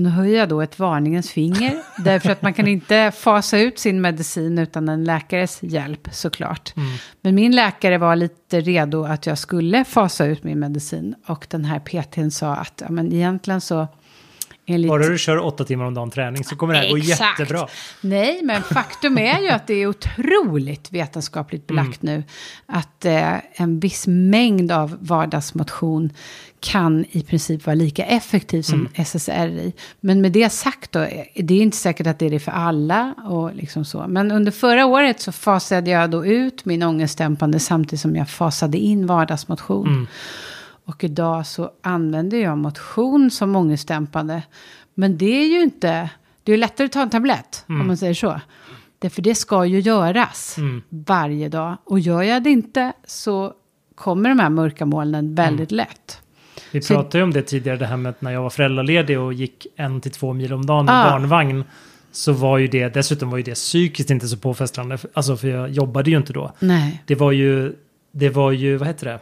Och 0.00 0.04
nu 0.04 0.10
höjer 0.10 0.38
jag 0.38 0.48
då 0.48 0.60
ett 0.60 0.78
varningens 0.78 1.30
finger. 1.30 1.82
därför 2.04 2.30
att 2.30 2.42
man 2.42 2.54
kan 2.54 2.66
inte 2.66 3.12
fasa 3.16 3.58
ut 3.58 3.78
sin 3.78 4.00
medicin 4.00 4.58
utan 4.58 4.88
en 4.88 5.04
läkares 5.04 5.62
hjälp 5.62 6.08
såklart. 6.12 6.76
Mm. 6.76 6.88
Men 7.20 7.34
min 7.34 7.56
läkare 7.56 7.98
var 7.98 8.16
lite 8.16 8.60
redo 8.60 9.04
att 9.04 9.26
jag 9.26 9.38
skulle 9.38 9.84
fasa 9.84 10.26
ut 10.26 10.44
min 10.44 10.58
medicin. 10.58 11.14
Och 11.26 11.46
den 11.50 11.64
här 11.64 11.78
PTn 11.78 12.30
sa 12.30 12.54
att 12.54 12.82
ja, 12.84 12.90
men 12.90 13.12
egentligen 13.12 13.60
så... 13.60 13.88
Enligt... 14.70 14.88
Bara 14.88 15.08
du 15.08 15.18
kör 15.18 15.38
åtta 15.38 15.64
timmar 15.64 15.84
om 15.84 15.94
dagen 15.94 16.10
träning 16.10 16.44
så 16.44 16.56
kommer 16.56 16.74
det 16.74 16.80
här 16.80 16.90
gå 16.90 16.96
Exakt. 16.96 17.40
jättebra. 17.40 17.68
Nej, 18.00 18.40
men 18.42 18.62
faktum 18.62 19.18
är 19.18 19.40
ju 19.40 19.48
att 19.48 19.66
det 19.66 19.74
är 19.74 19.86
otroligt 19.86 20.92
vetenskapligt 20.92 21.66
belagt 21.66 22.02
nu 22.02 22.22
att 22.66 23.04
eh, 23.04 23.34
en 23.52 23.80
viss 23.80 24.06
mängd 24.06 24.72
av 24.72 24.96
vardagsmotion 25.00 26.12
kan 26.60 27.04
i 27.10 27.22
princip 27.22 27.66
vara 27.66 27.74
lika 27.74 28.04
effektiv 28.04 28.62
som 28.62 28.88
SSRI. 28.94 29.72
Men 30.00 30.20
med 30.20 30.32
det 30.32 30.50
sagt 30.50 30.92
då, 30.92 31.00
eh, 31.00 31.24
det 31.34 31.54
är 31.54 31.62
inte 31.62 31.76
säkert 31.76 32.06
att 32.06 32.18
det 32.18 32.26
är 32.26 32.30
det 32.30 32.40
för 32.40 32.52
alla 32.52 33.14
och 33.24 33.54
liksom 33.54 33.84
så. 33.84 34.04
Men 34.08 34.30
under 34.30 34.52
förra 34.52 34.86
året 34.86 35.20
så 35.20 35.32
fasade 35.32 35.90
jag 35.90 36.10
då 36.10 36.26
ut 36.26 36.64
min 36.64 36.82
ångestdämpande 36.82 37.60
samtidigt 37.60 38.00
som 38.00 38.16
jag 38.16 38.28
fasade 38.28 38.78
in 38.78 39.06
vardagsmotion. 39.06 39.88
Mm. 39.88 40.06
Och 40.90 41.04
idag 41.04 41.46
så 41.46 41.70
använder 41.82 42.38
jag 42.38 42.58
motion 42.58 43.30
som 43.30 43.56
ångestdämpande. 43.56 44.42
Men 44.94 45.18
det 45.18 45.42
är 45.42 45.46
ju 45.48 45.62
inte, 45.62 46.10
det 46.44 46.52
är 46.52 46.56
lättare 46.56 46.84
att 46.84 46.92
ta 46.92 47.02
en 47.02 47.10
tablett 47.10 47.64
om 47.68 47.86
man 47.86 47.96
säger 47.96 48.14
så. 48.14 48.40
Därför 48.98 49.22
det 49.22 49.34
ska 49.34 49.64
ju 49.64 49.80
göras 49.80 50.58
Mm. 50.58 50.82
varje 50.88 51.48
dag. 51.48 51.76
Och 51.84 52.00
gör 52.00 52.22
jag 52.22 52.42
det 52.42 52.50
inte 52.50 52.92
så 53.06 53.52
kommer 53.94 54.28
de 54.28 54.38
här 54.38 54.48
mörka 54.50 54.86
molnen 54.86 55.34
väldigt 55.34 55.70
lätt. 55.72 56.18
Vi 56.72 56.82
Så- 56.82 56.94
pratade 56.94 57.18
ju 57.18 57.24
om 57.24 57.32
det 57.32 57.42
tidigare, 57.42 57.76
det 57.78 57.86
här 57.86 57.96
med 57.96 58.10
att 58.10 58.22
när 58.22 58.30
jag 58.30 58.42
var 58.42 58.50
föräldraledig 58.50 59.20
och 59.20 59.32
gick 59.32 59.66
en 59.76 60.00
till 60.00 60.10
två 60.12 60.32
mil 60.32 60.52
om 60.52 60.66
dagen 60.66 60.86
i 60.86 60.90
Ah. 60.90 61.10
barnvagn. 61.10 61.64
så 62.12 62.32
var 62.32 62.58
ju 62.58 62.66
det, 62.68 62.94
dessutom 62.94 63.30
var 63.30 63.36
ju 63.36 63.42
det 63.42 63.54
psykiskt 63.54 64.10
inte 64.10 64.28
så 64.28 64.36
påfrestande. 64.36 64.98
Alltså 65.14 65.36
för 65.36 65.48
jag 65.48 65.70
jobbade 65.70 66.10
ju 66.10 66.16
inte 66.16 66.32
då. 66.32 66.52
Nej. 66.58 67.02
Det 67.06 67.14
var 67.14 67.32
ju, 67.32 67.76
det 68.12 68.28
var 68.28 68.50
ju, 68.52 68.76
vad 68.76 68.88
heter 68.88 69.06
det? 69.06 69.18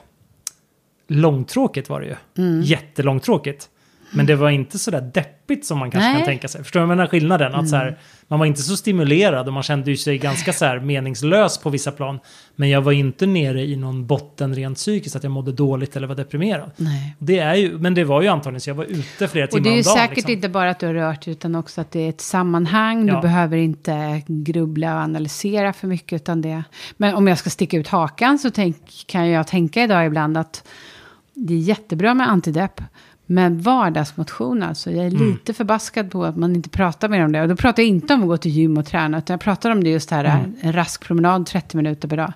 Långtråkigt 1.08 1.88
var 1.88 2.00
det 2.00 2.06
ju. 2.06 2.44
Mm. 2.44 2.62
Jättelångtråkigt. 2.62 3.68
Men 4.10 4.26
det 4.26 4.36
var 4.36 4.50
inte 4.50 4.78
så 4.78 4.90
där 4.90 5.00
deppigt 5.14 5.66
som 5.66 5.78
man 5.78 5.90
kanske 5.90 6.08
Nej. 6.08 6.16
kan 6.18 6.26
tänka 6.26 6.48
sig. 6.48 6.62
Förstår 6.62 6.80
du 6.80 6.82
jag 6.82 6.88
menar 6.88 7.06
skillnaden? 7.06 7.54
Att 7.54 7.68
så 7.68 7.76
Mm. 7.76 7.86
här, 7.88 7.98
man 8.28 8.38
var 8.38 8.46
inte 8.46 8.62
så 8.62 8.76
stimulerad 8.76 9.46
och 9.46 9.52
man 9.52 9.62
kände 9.62 9.96
sig 9.96 10.18
ganska 10.18 10.52
så 10.52 10.64
här 10.64 10.80
meningslös 10.80 11.58
på 11.58 11.70
vissa 11.70 11.90
plan. 11.92 12.18
Men 12.56 12.68
jag 12.68 12.80
var 12.80 12.92
inte 12.92 13.26
nere 13.26 13.62
i 13.62 13.76
någon 13.76 14.06
botten 14.06 14.54
rent 14.54 14.76
psykiskt, 14.76 15.16
att 15.16 15.22
jag 15.22 15.30
mådde 15.32 15.52
dåligt 15.52 15.96
eller 15.96 16.06
var 16.06 16.14
deprimerad. 16.14 16.70
Nej. 16.76 17.16
Det 17.18 17.38
är 17.38 17.54
ju, 17.54 17.78
men 17.78 17.94
det 17.94 18.04
var 18.04 18.22
ju 18.22 18.28
antagligen 18.28 18.60
så 18.60 18.70
jag 18.70 18.74
var 18.74 18.84
ute 18.84 19.28
flera 19.28 19.44
Och 19.44 19.50
timmar 19.50 19.64
det 19.64 19.70
är 19.70 19.72
ju 19.72 19.78
om 19.78 19.84
dagen. 19.84 19.96
säkert 19.96 20.16
liksom. 20.16 20.32
inte 20.32 20.48
bara 20.48 20.70
att 20.70 20.78
du 20.80 20.86
har 20.86 20.94
rört 20.94 21.28
utan 21.28 21.54
också 21.54 21.80
att 21.80 21.90
det 21.90 22.00
är 22.00 22.08
ett 22.08 22.20
sammanhang. 22.20 23.08
Ja. 23.08 23.14
Du 23.14 23.20
behöver 23.20 23.56
inte 23.56 24.22
grubbla 24.26 24.94
och 24.94 25.00
analysera 25.00 25.72
för 25.72 25.86
mycket, 25.86 26.16
utan 26.22 26.42
det... 26.42 26.62
Men 26.96 27.14
om 27.14 27.26
jag 27.26 27.38
ska 27.38 27.50
sticka 27.50 27.76
ut 27.76 27.88
hakan 27.88 28.38
så 28.38 28.50
tänk, 28.50 29.04
kan 29.06 29.28
jag 29.28 29.46
tänka 29.46 29.82
idag 29.82 30.06
ibland 30.06 30.36
att 30.38 30.64
det 31.47 31.54
är 31.54 31.59
jättebra 31.59 32.14
med 32.14 32.28
antidepp. 32.30 32.80
Men 33.26 33.61
vardagsmotion 33.61 34.62
alltså, 34.62 34.90
jag 34.90 35.07
är 35.07 35.11
Mm. 35.11 35.30
lite 35.30 35.54
förbaskad 35.54 36.11
på 36.11 36.25
att 36.25 36.37
man 36.37 36.57
inte 36.57 36.68
pratar 36.68 37.09
mer 37.09 37.25
om 37.25 37.33
det. 37.33 37.42
Och 37.42 37.49
då 37.49 37.57
pratar 37.57 37.83
jag 37.83 37.88
inte 37.88 38.14
om 38.14 38.23
att 38.23 38.28
gå 38.28 38.37
till 38.37 38.50
gym 38.50 38.78
och 38.78 38.87
träna, 38.87 39.18
utan 39.18 39.35
jag 39.35 39.40
pratar 39.40 39.71
om 39.71 39.85
det 39.85 39.90
just 39.90 40.11
här, 40.11 40.25
Mm. 40.25 40.54
en 40.61 40.73
rask 40.73 41.04
promenad 41.07 41.47
30 41.47 41.76
minuter 41.76 42.09
per 42.09 42.16
dag. 42.16 42.33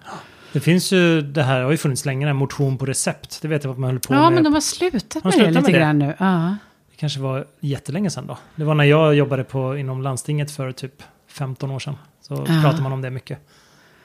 Det 0.53 0.61
finns 0.61 0.93
ju, 0.93 1.23
det 1.23 1.43
här 1.43 1.63
har 1.63 1.71
ju 1.71 1.77
funnits 1.77 2.05
länge, 2.05 2.27
den 2.27 2.37
motion 2.37 2.79
på 2.79 2.87
recept. 2.87 3.43
Det 3.43 3.49
vet 3.49 3.65
jag 3.65 3.69
vad 3.71 3.79
man 3.79 3.91
höll 3.91 4.01
på 4.01 4.15
Ja, 4.15 4.23
med. 4.23 4.33
men 4.33 4.45
de 4.45 4.53
har 4.55 4.61
slutat 4.61 5.15
Har 5.25 5.31
med 5.31 5.39
det 5.41 5.45
slutat 5.45 5.49
lite 5.55 5.63
med 5.63 5.73
det? 5.73 5.79
grann 5.79 5.99
nu. 5.99 6.15
Ja. 6.19 6.57
Det 6.91 6.97
kanske 6.97 7.21
var 7.21 7.47
jättelänge 7.61 8.11
sedan 8.11 8.27
då. 8.27 8.39
Det 8.57 8.65
var 8.65 8.75
när 8.75 8.85
jag 8.85 9.15
jobbade 9.15 9.45
på, 9.45 9.77
inom 9.77 10.03
landstinget 10.03 10.51
för 10.51 10.73
typ 10.73 11.03
15 11.29 11.71
år 11.71 11.79
sedan. 11.79 11.95
Så 12.21 12.35
Ja. 12.35 12.61
pratade 12.63 12.83
man 12.83 12.93
om 12.93 13.03
det 13.03 13.11
mycket. 13.11 13.39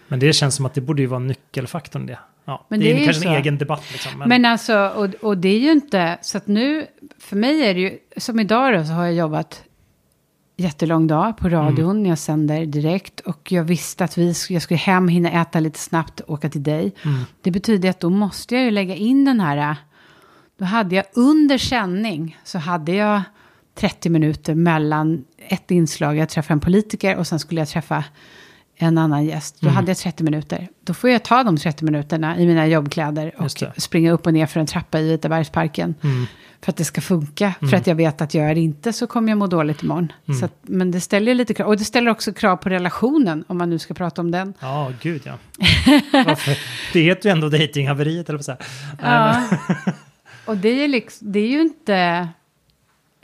Men 0.08 0.20
det 0.20 0.34
känns 0.34 0.56
som 0.56 0.66
att 0.66 0.74
det 0.74 0.82
borde 0.82 1.01
ju 1.01 1.08
vara 1.08 1.20
nyckelfaktorn 1.20 2.06
det. 2.06 2.20
Ja, 2.50 2.66
Men 2.70 2.80
det, 2.80 2.86
det 2.86 2.92
är 2.92 2.96
är 2.96 3.00
ju 3.00 3.06
kanske 3.06 3.24
så. 3.24 3.30
en 3.30 3.36
egen 3.36 3.58
debatt 3.58 3.84
liksom. 3.92 4.20
Men, 4.20 4.30
Men 4.30 4.46
alltså, 4.46 4.77
och, 4.96 5.06
och 5.22 5.38
det 5.38 5.50
är 5.50 5.60
ju 5.60 5.72
inte, 5.72 6.18
så 6.22 6.38
att 6.38 6.48
nu, 6.48 6.88
för 7.20 7.36
mig 7.36 7.62
är 7.66 7.74
det 7.74 7.80
ju, 7.80 7.98
som 8.18 8.39
idag 8.39 8.74
då, 8.74 8.84
så 8.86 8.92
har 8.92 9.06
jag 9.06 9.13
jobbat 9.13 9.63
jättelång 10.58 11.08
dag 11.08 11.38
på 11.38 11.50
radion, 11.50 12.06
jag 12.06 12.18
sänder 12.18 12.66
direkt 12.66 13.20
och 13.20 13.51
jag 13.51 13.63
visste 13.63 14.04
att 14.04 14.18
vi, 14.18 14.34
jag 14.50 14.62
skulle 14.62 14.77
hem, 14.77 15.08
hinna 15.08 15.32
äta 15.32 15.60
lite 15.60 15.80
snabbt, 15.80 16.22
åka 16.27 16.50
till 16.50 16.63
dig. 16.63 16.94
mm, 17.06 17.20
Det 17.42 17.51
betyder 17.51 17.89
att 17.89 18.00
då 18.00 18.10
måste 18.10 18.56
jag 18.56 18.63
ju 18.63 18.72
lägga 18.72 18.96
in 18.96 19.25
den 19.25 19.39
här, 19.39 19.75
då 20.58 20.66
hade 20.66 20.96
jag 20.96 21.06
under 21.13 21.58
sändning, 21.58 22.38
så 22.44 22.58
hade 22.58 22.92
jag 22.92 23.22
30 23.75 24.10
minuter 24.10 24.56
mellan 24.56 25.25
ett 25.38 25.72
inslag, 25.72 26.18
jag 26.18 26.30
träffade 26.30 26.54
en 26.54 26.60
politiker 26.60 27.16
och 27.18 27.27
sen 27.27 27.39
skulle 27.39 27.62
jag 27.62 27.68
träffa 27.68 28.04
en 28.77 28.98
annan 28.98 29.25
gäst. 29.25 29.55
Då 29.60 29.67
Mm. 29.67 29.75
hade 29.75 29.89
jag 29.89 29.98
30 29.98 30.24
minuter. 30.24 30.67
Då 30.84 30.93
får 30.93 31.10
jag 31.10 31.24
ta 31.24 31.43
de 31.43 31.57
30 31.57 31.86
minuterna 31.86 32.38
i 32.38 32.48
mina 32.48 32.67
jobbkläder 32.67 33.34
och 33.38 33.51
springa 33.81 34.12
upp 34.12 34.25
och 34.27 34.34
ner 34.34 34.46
för 34.46 34.60
en 34.60 34.65
trappa 34.65 35.00
i 35.00 35.10
Vitabergsparken. 35.12 35.96
mm, 36.03 36.25
För 36.62 36.72
att 36.72 36.77
det 36.77 36.86
ska 36.86 37.01
funka. 37.01 37.53
Mm. 37.62 37.69
För 37.69 37.77
att 37.77 37.88
jag 37.88 37.96
vet 37.96 38.22
att 38.22 38.34
gör 38.34 38.43
jag 38.48 38.55
det 38.55 38.62
inte 38.62 38.93
så 38.93 39.07
kommer 39.07 39.29
jag 39.29 39.38
må 39.38 39.48
dåligt 39.48 39.84
imorgon. 39.84 40.12
Mm. 40.27 40.39
Så 40.39 40.46
att, 40.46 40.53
men 40.62 40.91
det 40.91 41.01
ställer 41.01 41.34
lite 41.36 41.53
krav. 41.53 41.67
Och 41.67 41.77
det 41.77 41.84
ställer 41.86 42.12
också 42.12 42.34
krav 42.34 42.57
på 42.57 42.69
relationen, 42.69 43.43
om 43.48 43.57
man 43.57 43.69
nu 43.69 43.79
ska 43.79 43.93
prata 43.93 44.22
om 44.22 44.31
den. 44.31 44.53
ja, 44.60 44.91
gud 45.01 45.22
ja. 45.25 45.34
Det 46.93 47.00
heter 47.01 47.29
ju 47.29 47.31
ändå 47.31 47.50
dejtinghaveriet, 47.50 48.29
eller 48.29 48.38
vad 48.38 48.46
säga. 48.46 48.57
Ja. 49.01 49.43
och 50.46 50.57
det 50.57 50.84
är, 50.84 50.88
liksom, 50.88 51.31
det 51.31 51.39
är 51.39 51.48
ju 51.48 51.62
inte... 51.62 52.27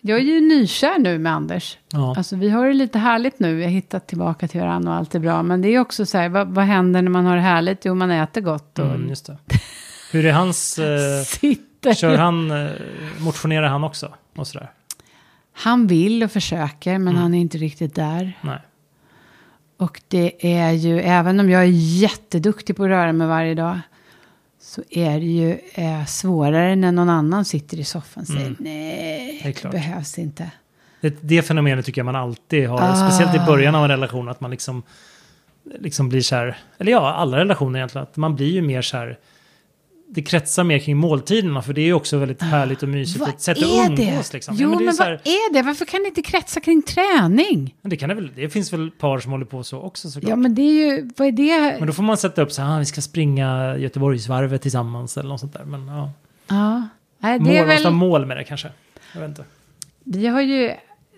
Jag 0.05 0.19
är 0.19 0.23
ju 0.23 0.41
nykär 0.41 0.99
nu 0.99 1.17
med 1.19 1.33
Anders. 1.33 1.77
Ja. 1.91 2.13
Alltså 2.17 2.35
vi 2.35 2.49
har 2.49 2.67
det 2.67 2.73
lite 2.73 2.99
härligt 2.99 3.39
nu. 3.39 3.55
Vi 3.55 3.63
har 3.63 3.69
hittat 3.71 4.07
tillbaka 4.07 4.47
till 4.47 4.61
varandra 4.61 4.91
och 4.91 4.97
allt 4.97 5.15
är 5.15 5.19
bra. 5.19 5.43
Men 5.43 5.61
det 5.61 5.67
är 5.69 5.79
också 5.79 6.05
så 6.05 6.17
här, 6.17 6.29
vad, 6.29 6.47
vad 6.47 6.65
händer 6.65 7.01
när 7.01 7.11
man 7.11 7.25
har 7.25 7.35
det 7.35 7.41
härligt? 7.41 7.85
Jo, 7.85 7.95
man 7.95 8.11
äter 8.11 8.41
gott 8.41 8.79
och 8.79 8.85
Mm, 8.85 9.09
just 9.09 9.25
det. 9.25 9.37
Hur 10.11 10.25
är 10.25 10.31
hans... 10.33 10.79
Eh, 10.79 11.23
sitter. 11.25 11.93
kör 11.93 12.17
han... 12.17 12.51
Eh, 12.51 12.71
motionerar 13.19 13.67
han 13.67 13.83
också? 13.83 14.13
Och 14.35 14.47
sådär? 14.47 14.71
Han 15.53 15.87
vill 15.87 16.23
och 16.23 16.31
försöker, 16.31 16.91
men 16.91 17.07
Mm. 17.07 17.21
han 17.21 17.33
är 17.33 17.39
inte 17.39 17.57
riktigt 17.57 17.95
där. 17.95 18.37
Nej. 18.41 18.59
Och 19.77 20.01
det 20.07 20.55
är 20.57 20.71
ju, 20.71 20.99
även 21.01 21.39
om 21.39 21.49
jag 21.49 21.61
är 21.61 21.67
jätteduktig 22.01 22.75
på 22.77 22.83
att 22.83 22.89
röra 22.89 23.13
mig 23.13 23.27
varje 23.27 23.55
dag, 23.55 23.79
så 24.73 24.83
är 24.89 25.19
det 25.19 25.25
ju 25.25 25.57
eh, 25.73 26.05
svårare 26.05 26.75
när 26.75 26.91
någon 26.91 27.09
annan 27.09 27.45
sitter 27.45 27.79
i 27.79 27.83
soffan 27.83 28.21
och 28.21 28.27
säger 28.27 28.41
Mm. 28.45 28.55
nej, 28.59 29.41
Det 29.43 29.61
det, 29.63 29.69
behövs 29.69 30.19
inte. 30.19 30.51
Det, 31.01 31.17
det 31.21 31.41
fenomenet 31.41 31.85
tycker 31.85 31.99
jag 31.99 32.05
man 32.05 32.15
alltid 32.15 32.67
har, 32.67 32.81
Ah. 32.81 32.95
speciellt 33.09 33.35
i 33.35 33.45
början 33.45 33.75
av 33.75 33.83
en 33.83 33.89
relation, 33.89 34.29
att 34.29 34.41
man 34.41 34.51
liksom, 34.51 34.83
liksom 35.79 36.09
blir 36.09 36.21
så 36.21 36.35
här, 36.35 36.57
eller 36.77 36.91
ja, 36.91 37.13
alla 37.13 37.37
relationer 37.37 37.79
egentligen, 37.79 38.03
att 38.03 38.17
man 38.17 38.35
blir 38.35 38.51
ju 38.51 38.61
mer 38.61 38.81
så 38.81 38.97
här, 38.97 39.17
det 40.13 40.21
kretsar 40.21 40.63
mer 40.63 40.79
kring 40.79 40.97
måltiderna, 40.97 41.61
för 41.61 41.73
det 41.73 41.81
är 41.81 41.85
ju 41.85 41.93
också 41.93 42.17
väldigt 42.17 42.41
härligt 42.41 42.83
och 42.83 42.89
mysigt, 42.89 43.19
Vad 43.19 43.29
ett 43.29 43.41
sätt 43.41 43.57
är 43.57 43.81
att 43.91 43.95
det? 43.95 44.03
umgås 44.03 44.33
liksom. 44.33 44.55
Jo, 44.59 44.69
Ja, 44.71 44.77
det, 44.77 44.83
är 44.83 44.85
men 44.85 44.93
så 44.93 45.03
vad 45.03 45.07
här, 45.07 45.21
är 45.23 45.53
det? 45.53 45.61
Varför 45.61 45.85
kan 45.85 46.01
det 46.03 46.07
inte 46.07 46.21
kretsa 46.21 46.59
kring 46.59 46.81
träning? 46.81 47.75
men 47.81 47.89
det, 47.89 47.97
kan 47.97 48.09
det, 48.09 48.15
väl, 48.15 48.31
det 48.35 48.49
finns 48.49 48.73
väl 48.73 48.91
par 48.91 49.19
som 49.19 49.31
håller 49.31 49.45
på 49.45 49.63
så 49.63 49.79
också 49.81 50.09
såklart. 50.11 50.29
Ja, 50.29 50.35
men 50.35 50.55
det 50.55 50.61
är 50.61 50.73
ju, 50.95 51.09
vad 51.17 51.27
är 51.27 51.31
det? 51.31 51.75
Men 51.79 51.87
då 51.87 51.93
får 51.93 52.03
man 52.03 52.17
sätta 52.17 52.41
upp 52.41 52.51
så 52.51 52.61
här, 52.61 52.75
ah, 52.75 52.79
vi 52.79 52.85
ska 52.85 53.01
springa 53.01 53.77
Göteborgsvarvet 53.77 54.61
tillsammans 54.61 55.17
eller 55.17 55.29
något 55.29 55.39
sånt 55.39 55.53
där. 55.53 55.63
Men 55.65 55.87
ja, 55.87 56.11
Ja, 56.47 56.87
nej, 57.19 57.39
det 57.39 57.45
mål, 57.45 57.55
är 57.55 57.65
väl, 57.65 57.93
mål 57.93 58.25
med 58.25 58.37
det 58.37 58.43
kanske. 58.43 58.69
Jag 59.13 59.21
vet 59.21 59.29
inte. 59.29 59.43
vi 60.03 60.27
har 60.27 60.41
ju, 60.41 60.71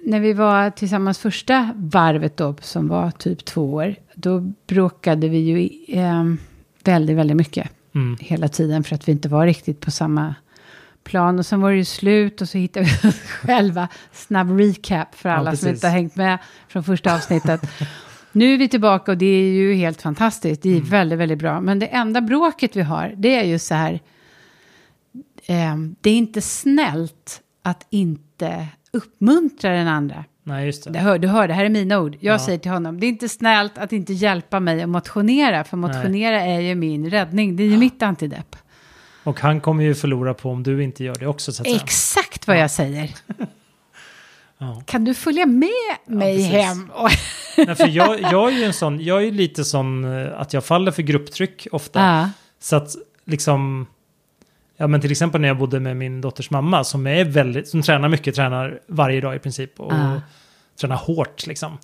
när 0.06 0.20
vi 0.20 0.34
var 0.34 0.70
tillsammans 0.70 1.20
första 1.20 1.72
varvet 1.76 2.38
då, 2.38 2.56
som 2.62 2.88
var 2.88 3.12
typ 3.12 3.46
två 3.46 3.74
år, 3.74 3.96
då 4.16 4.40
bråkade 4.68 5.30
vi 5.30 5.38
ju 5.38 5.70
eh, 6.00 6.24
väldigt, 6.84 7.18
väldigt 7.18 7.38
mycket. 7.38 7.70
Mm. 7.96 8.18
hela 8.20 8.48
tiden 8.48 8.84
för 8.84 8.96
att 8.96 9.08
vi 9.08 9.12
inte 9.12 9.30
var 9.30 9.46
riktigt 9.46 9.80
på 9.80 9.92
samma 9.92 10.36
plan. 11.04 11.40
Och 11.40 11.46
sen 11.46 11.62
var 11.62 11.72
det 11.72 11.78
ju 11.78 11.86
slut 11.86 12.42
och 12.42 12.50
så 12.50 12.58
hittade 12.58 12.86
vi 13.04 13.10
oss 13.10 13.16
själva. 13.42 13.88
Snabb 14.12 14.60
recap 14.60 15.16
för 15.16 15.30
Ja, 15.30 15.36
alla 15.36 15.52
som 15.52 15.52
precis. 15.68 15.68
inte 15.78 15.88
har 15.88 15.94
hängt 15.94 16.16
med 16.16 16.38
från 16.68 16.84
första 16.84 17.16
avsnittet. 17.16 17.62
nu 18.32 18.54
är 18.54 18.58
vi 18.58 18.70
tillbaka 18.70 19.12
och 19.12 19.18
det 19.18 19.26
är 19.26 19.52
ju 19.54 19.74
helt 19.74 20.02
fantastiskt. 20.02 20.62
Det 20.62 20.70
är 20.70 20.76
Mm. 20.78 20.90
väldigt, 20.90 21.20
väldigt 21.20 21.40
bra. 21.40 21.62
Men 21.62 21.80
det 21.80 21.88
enda 21.88 22.22
bråket 22.22 22.76
vi 22.76 22.82
har, 22.82 23.14
det 23.18 23.36
är 23.36 23.44
ju 23.44 23.60
så 23.60 23.76
här. 23.76 24.00
Eh, 25.46 25.76
det 26.02 26.10
är 26.10 26.18
inte 26.18 26.42
snällt 26.42 27.42
att 27.64 27.88
inte 27.90 28.68
uppmuntra 28.94 29.72
den 29.72 29.88
andra. 29.88 30.26
Nej, 30.48 30.66
just 30.66 30.84
det. 30.84 30.90
Det 30.90 31.00
hör, 31.00 31.20
du 31.20 31.28
hör, 31.28 31.48
det 31.48 31.54
här 31.54 31.66
är 31.66 31.70
mina 31.70 32.00
ord. 32.00 32.18
Jag 32.20 32.34
Ja. 32.34 32.40
säger 32.40 32.58
till 32.60 32.72
honom, 32.72 33.00
det 33.00 33.06
är 33.06 33.10
inte 33.10 33.30
snällt 33.30 33.78
att 33.78 33.94
inte 33.94 34.14
hjälpa 34.14 34.60
mig 34.60 34.82
att 34.84 34.90
motionera. 34.90 35.64
För 35.64 35.78
motionera 35.78 36.42
är 36.42 36.60
ju 36.60 36.76
min 36.76 37.10
räddning. 37.10 37.56
Det 37.56 37.64
är 37.64 37.68
ju 37.68 37.78
mitt 37.78 38.02
antidepp. 38.04 38.56
Och 39.24 39.40
han 39.40 39.62
kommer 39.62 39.84
ju 39.84 39.96
förlora 39.96 40.34
på 40.34 40.50
om 40.52 40.64
du 40.64 40.84
inte 40.84 41.04
gör 41.04 41.16
det 41.16 41.28
också 41.28 41.52
så 41.54 41.62
att 41.62 41.68
säga. 41.68 41.80
Exakt 41.84 42.48
vad 42.48 42.58
jag 42.58 42.72
säger. 42.72 43.10
Ja. 44.58 44.82
Kan 44.86 45.06
du 45.06 45.14
följa 45.14 45.46
med 45.46 45.70
mig 46.08 46.42
hem? 46.42 46.92
Nej, 47.58 47.76
för 47.76 47.88
jag, 47.88 48.22
jag 48.22 48.54
är 48.54 48.58
ju 48.58 48.64
en 48.64 48.74
sån, 48.74 49.04
jag 49.04 49.24
är 49.24 49.32
lite 49.32 49.66
sån 49.66 50.04
eh, 50.26 50.40
att 50.42 50.54
jag 50.54 50.66
faller 50.66 50.92
för 50.92 51.02
grupptryck 51.02 51.68
ofta. 51.72 52.00
ja. 52.00 52.30
Så 52.60 52.76
att 52.76 52.96
liksom, 53.26 53.88
ja 54.78 54.88
men 54.88 55.02
till 55.02 55.12
exempel 55.12 55.42
när 55.42 55.48
jag 55.48 55.58
bodde 55.58 55.80
med 55.80 55.98
min 55.98 56.22
dotters 56.22 56.50
mamma 56.50 56.84
som 56.84 57.08
är 57.08 57.26
väldigt, 57.26 57.68
som 57.68 57.82
tränar 57.82 58.10
mycket, 58.10 58.36
tränar 58.36 58.80
varje 58.88 59.22
dag 59.22 59.36
i 59.36 59.40
princip. 59.40 59.80
Och 59.80 59.94
Ja. 59.94 60.22
tränar 60.82 60.96
hårt 60.96 61.48
liksom. 61.48 61.78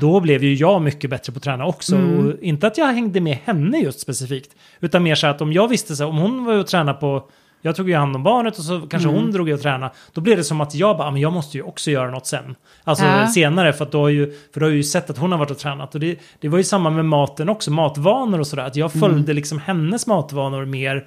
Då 0.00 0.20
blev 0.20 0.44
ju 0.44 0.54
jag 0.54 0.82
mycket 0.82 1.10
bättre 1.10 1.32
på 1.32 1.36
att 1.36 1.42
träna 1.42 1.66
också. 1.66 1.96
Mm. 1.96 2.26
Och 2.26 2.34
inte 2.42 2.66
att 2.66 2.78
jag 2.78 2.86
hängde 2.86 3.20
med 3.20 3.38
henne 3.44 3.78
just 3.78 4.00
specifikt. 4.00 4.50
Utan 4.80 5.02
mer 5.02 5.14
så 5.14 5.26
att 5.26 5.40
om 5.40 5.52
jag 5.52 5.68
visste 5.68 5.96
så, 5.96 6.06
om 6.06 6.16
hon 6.18 6.44
var 6.44 6.54
och 6.54 6.66
tränade 6.66 6.98
på 6.98 7.28
jag 7.62 7.76
tog 7.76 7.88
ju 7.88 7.96
hand 7.96 8.16
om 8.16 8.22
barnet 8.22 8.58
och 8.58 8.64
så 8.64 8.80
kanske 8.80 9.08
Mm. 9.08 9.20
hon 9.22 9.32
drog 9.32 9.48
och 9.50 9.60
tränade. 9.62 9.92
Då 10.12 10.20
blev 10.20 10.36
det 10.36 10.44
som 10.44 10.60
att 10.60 10.74
jag 10.74 10.96
bara, 10.96 11.08
"Ah, 11.08 11.10
men 11.10 11.20
jag 11.20 11.32
måste 11.32 11.56
ju 11.56 11.62
också 11.62 11.90
göra 11.90 12.10
något 12.10 12.26
sen. 12.26 12.54
Alltså 12.84 13.04
Ja. 13.04 13.26
senare, 13.28 13.72
för 13.72 13.84
att 13.84 13.92
då 13.92 14.00
har 14.00 14.08
ju, 14.08 14.32
för 14.52 14.60
då 14.60 14.66
har 14.66 14.70
jag 14.70 14.76
ju 14.76 14.82
sett 14.82 15.10
att 15.10 15.18
hon 15.18 15.32
har 15.32 15.38
varit 15.38 15.50
och 15.50 15.58
tränat. 15.58 15.94
Och 15.94 16.00
det, 16.00 16.18
det 16.40 16.48
var 16.48 16.58
ju 16.58 16.64
samma 16.64 16.90
med 16.90 17.04
maten 17.04 17.48
också, 17.48 17.70
matvanor 17.70 18.40
och 18.40 18.46
sådär. 18.46 18.62
Att 18.64 18.76
jag 18.76 18.90
Mm. 18.96 19.00
följde 19.10 19.32
liksom 19.32 19.58
hennes 19.58 20.06
matvanor 20.06 20.64
mer 20.64 21.06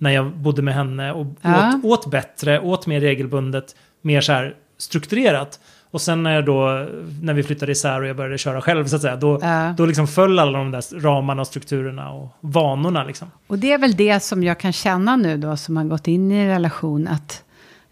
när 0.00 0.10
jag 0.10 0.36
bodde 0.36 0.62
med 0.62 0.74
henne. 0.74 1.12
Och 1.12 1.26
Ja. 1.42 1.74
åt, 1.84 1.84
åt 1.84 2.10
bättre, 2.10 2.60
åt 2.60 2.86
mer 2.86 3.00
regelbundet, 3.00 3.76
mer 4.02 4.20
så 4.20 4.32
här 4.32 4.54
strukturerat. 4.78 5.60
Och 5.92 6.00
sen 6.00 6.22
när 6.22 6.34
jag 6.34 6.44
då, 6.46 6.86
när 7.22 7.34
vi 7.34 7.42
flyttade 7.42 7.72
isär 7.72 8.00
och 8.00 8.06
jag 8.06 8.16
började 8.16 8.38
köra 8.38 8.60
själv 8.60 8.86
så 8.86 8.96
att 8.96 9.02
säga, 9.02 9.16
då, 9.16 9.38
Ja. 9.42 9.74
då 9.76 9.86
liksom 9.86 10.06
föll 10.06 10.38
alla 10.38 10.58
de 10.58 10.70
där 10.70 11.00
ramarna 11.00 11.40
och 11.40 11.46
strukturerna 11.46 12.10
och 12.10 12.28
vanorna 12.40 13.04
liksom. 13.04 13.30
Och 13.46 13.58
det 13.58 13.72
är 13.72 13.78
väl 13.78 13.96
det 13.96 14.20
som 14.22 14.42
jag 14.42 14.58
kan 14.60 14.72
känna 14.72 15.16
nu 15.16 15.36
då 15.36 15.56
som 15.56 15.76
har 15.76 15.84
gått 15.84 16.08
in 16.08 16.32
i 16.32 16.34
en 16.34 16.46
relation. 16.48 17.08
Att 17.08 17.42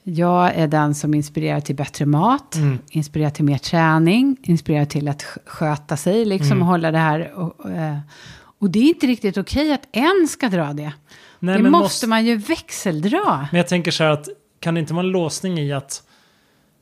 jag 0.02 0.54
är 0.54 0.66
den 0.68 0.94
som 0.94 1.14
inspirerar 1.14 1.60
till 1.60 1.76
bättre 1.76 2.06
mat, 2.06 2.54
Mm. 2.54 2.78
inspirerar 2.90 3.30
till 3.30 3.44
mer 3.44 3.58
träning, 3.58 4.36
inspirerar 4.42 4.84
till 4.84 5.08
att 5.08 5.22
sk- 5.22 5.38
sköta 5.46 5.96
sig, 5.96 6.24
liksom 6.24 6.46
Mm. 6.52 6.62
och 6.62 6.68
hålla 6.68 6.90
det 6.90 6.98
här. 6.98 7.32
Och, 7.34 7.60
och, 7.60 7.70
eh, 7.70 7.98
och 8.58 8.70
det 8.70 8.78
är 8.78 8.88
inte 8.88 9.06
riktigt 9.06 9.38
okej 9.38 9.72
att 9.72 9.82
en 9.92 10.28
ska 10.28 10.48
dra 10.48 10.72
det. 10.72 10.92
Nej, 11.38 11.56
det 11.56 11.62
men 11.62 11.72
måste 11.72 12.06
man 12.06 12.26
ju 12.26 12.36
växeldra. 12.36 13.48
Men 13.52 13.58
jag 13.58 13.68
tänker 13.68 13.90
så 13.90 14.04
här 14.04 14.10
att 14.10 14.28
kan 14.60 14.74
det 14.74 14.80
inte 14.80 14.94
vara 14.94 15.06
en 15.06 15.12
låsning 15.12 15.58
i 15.58 15.72
att 15.72 16.02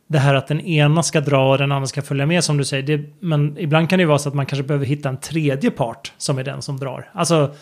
det 0.06 0.18
här 0.18 0.34
att 0.34 0.48
den 0.48 0.60
ena 0.60 1.02
ska 1.02 1.20
dra 1.20 1.50
och 1.50 1.58
den 1.58 1.72
andra 1.72 1.86
ska 1.86 2.02
följa 2.02 2.26
med 2.26 2.44
som 2.44 2.56
du 2.56 2.64
säger. 2.64 2.82
Det, 2.82 3.10
men 3.20 3.58
ibland 3.58 3.90
kan 3.90 3.98
det 3.98 4.02
ju 4.02 4.06
vara 4.06 4.18
så 4.18 4.28
att 4.28 4.34
man 4.34 4.46
kanske 4.46 4.62
behöver 4.62 4.86
hitta 4.86 5.08
en 5.08 5.16
tredje 5.16 5.70
part 5.70 6.12
som 6.18 6.38
är 6.38 6.44
den 6.44 6.62
som 6.62 6.76
drar. 6.76 7.10
Alltså 7.12 7.54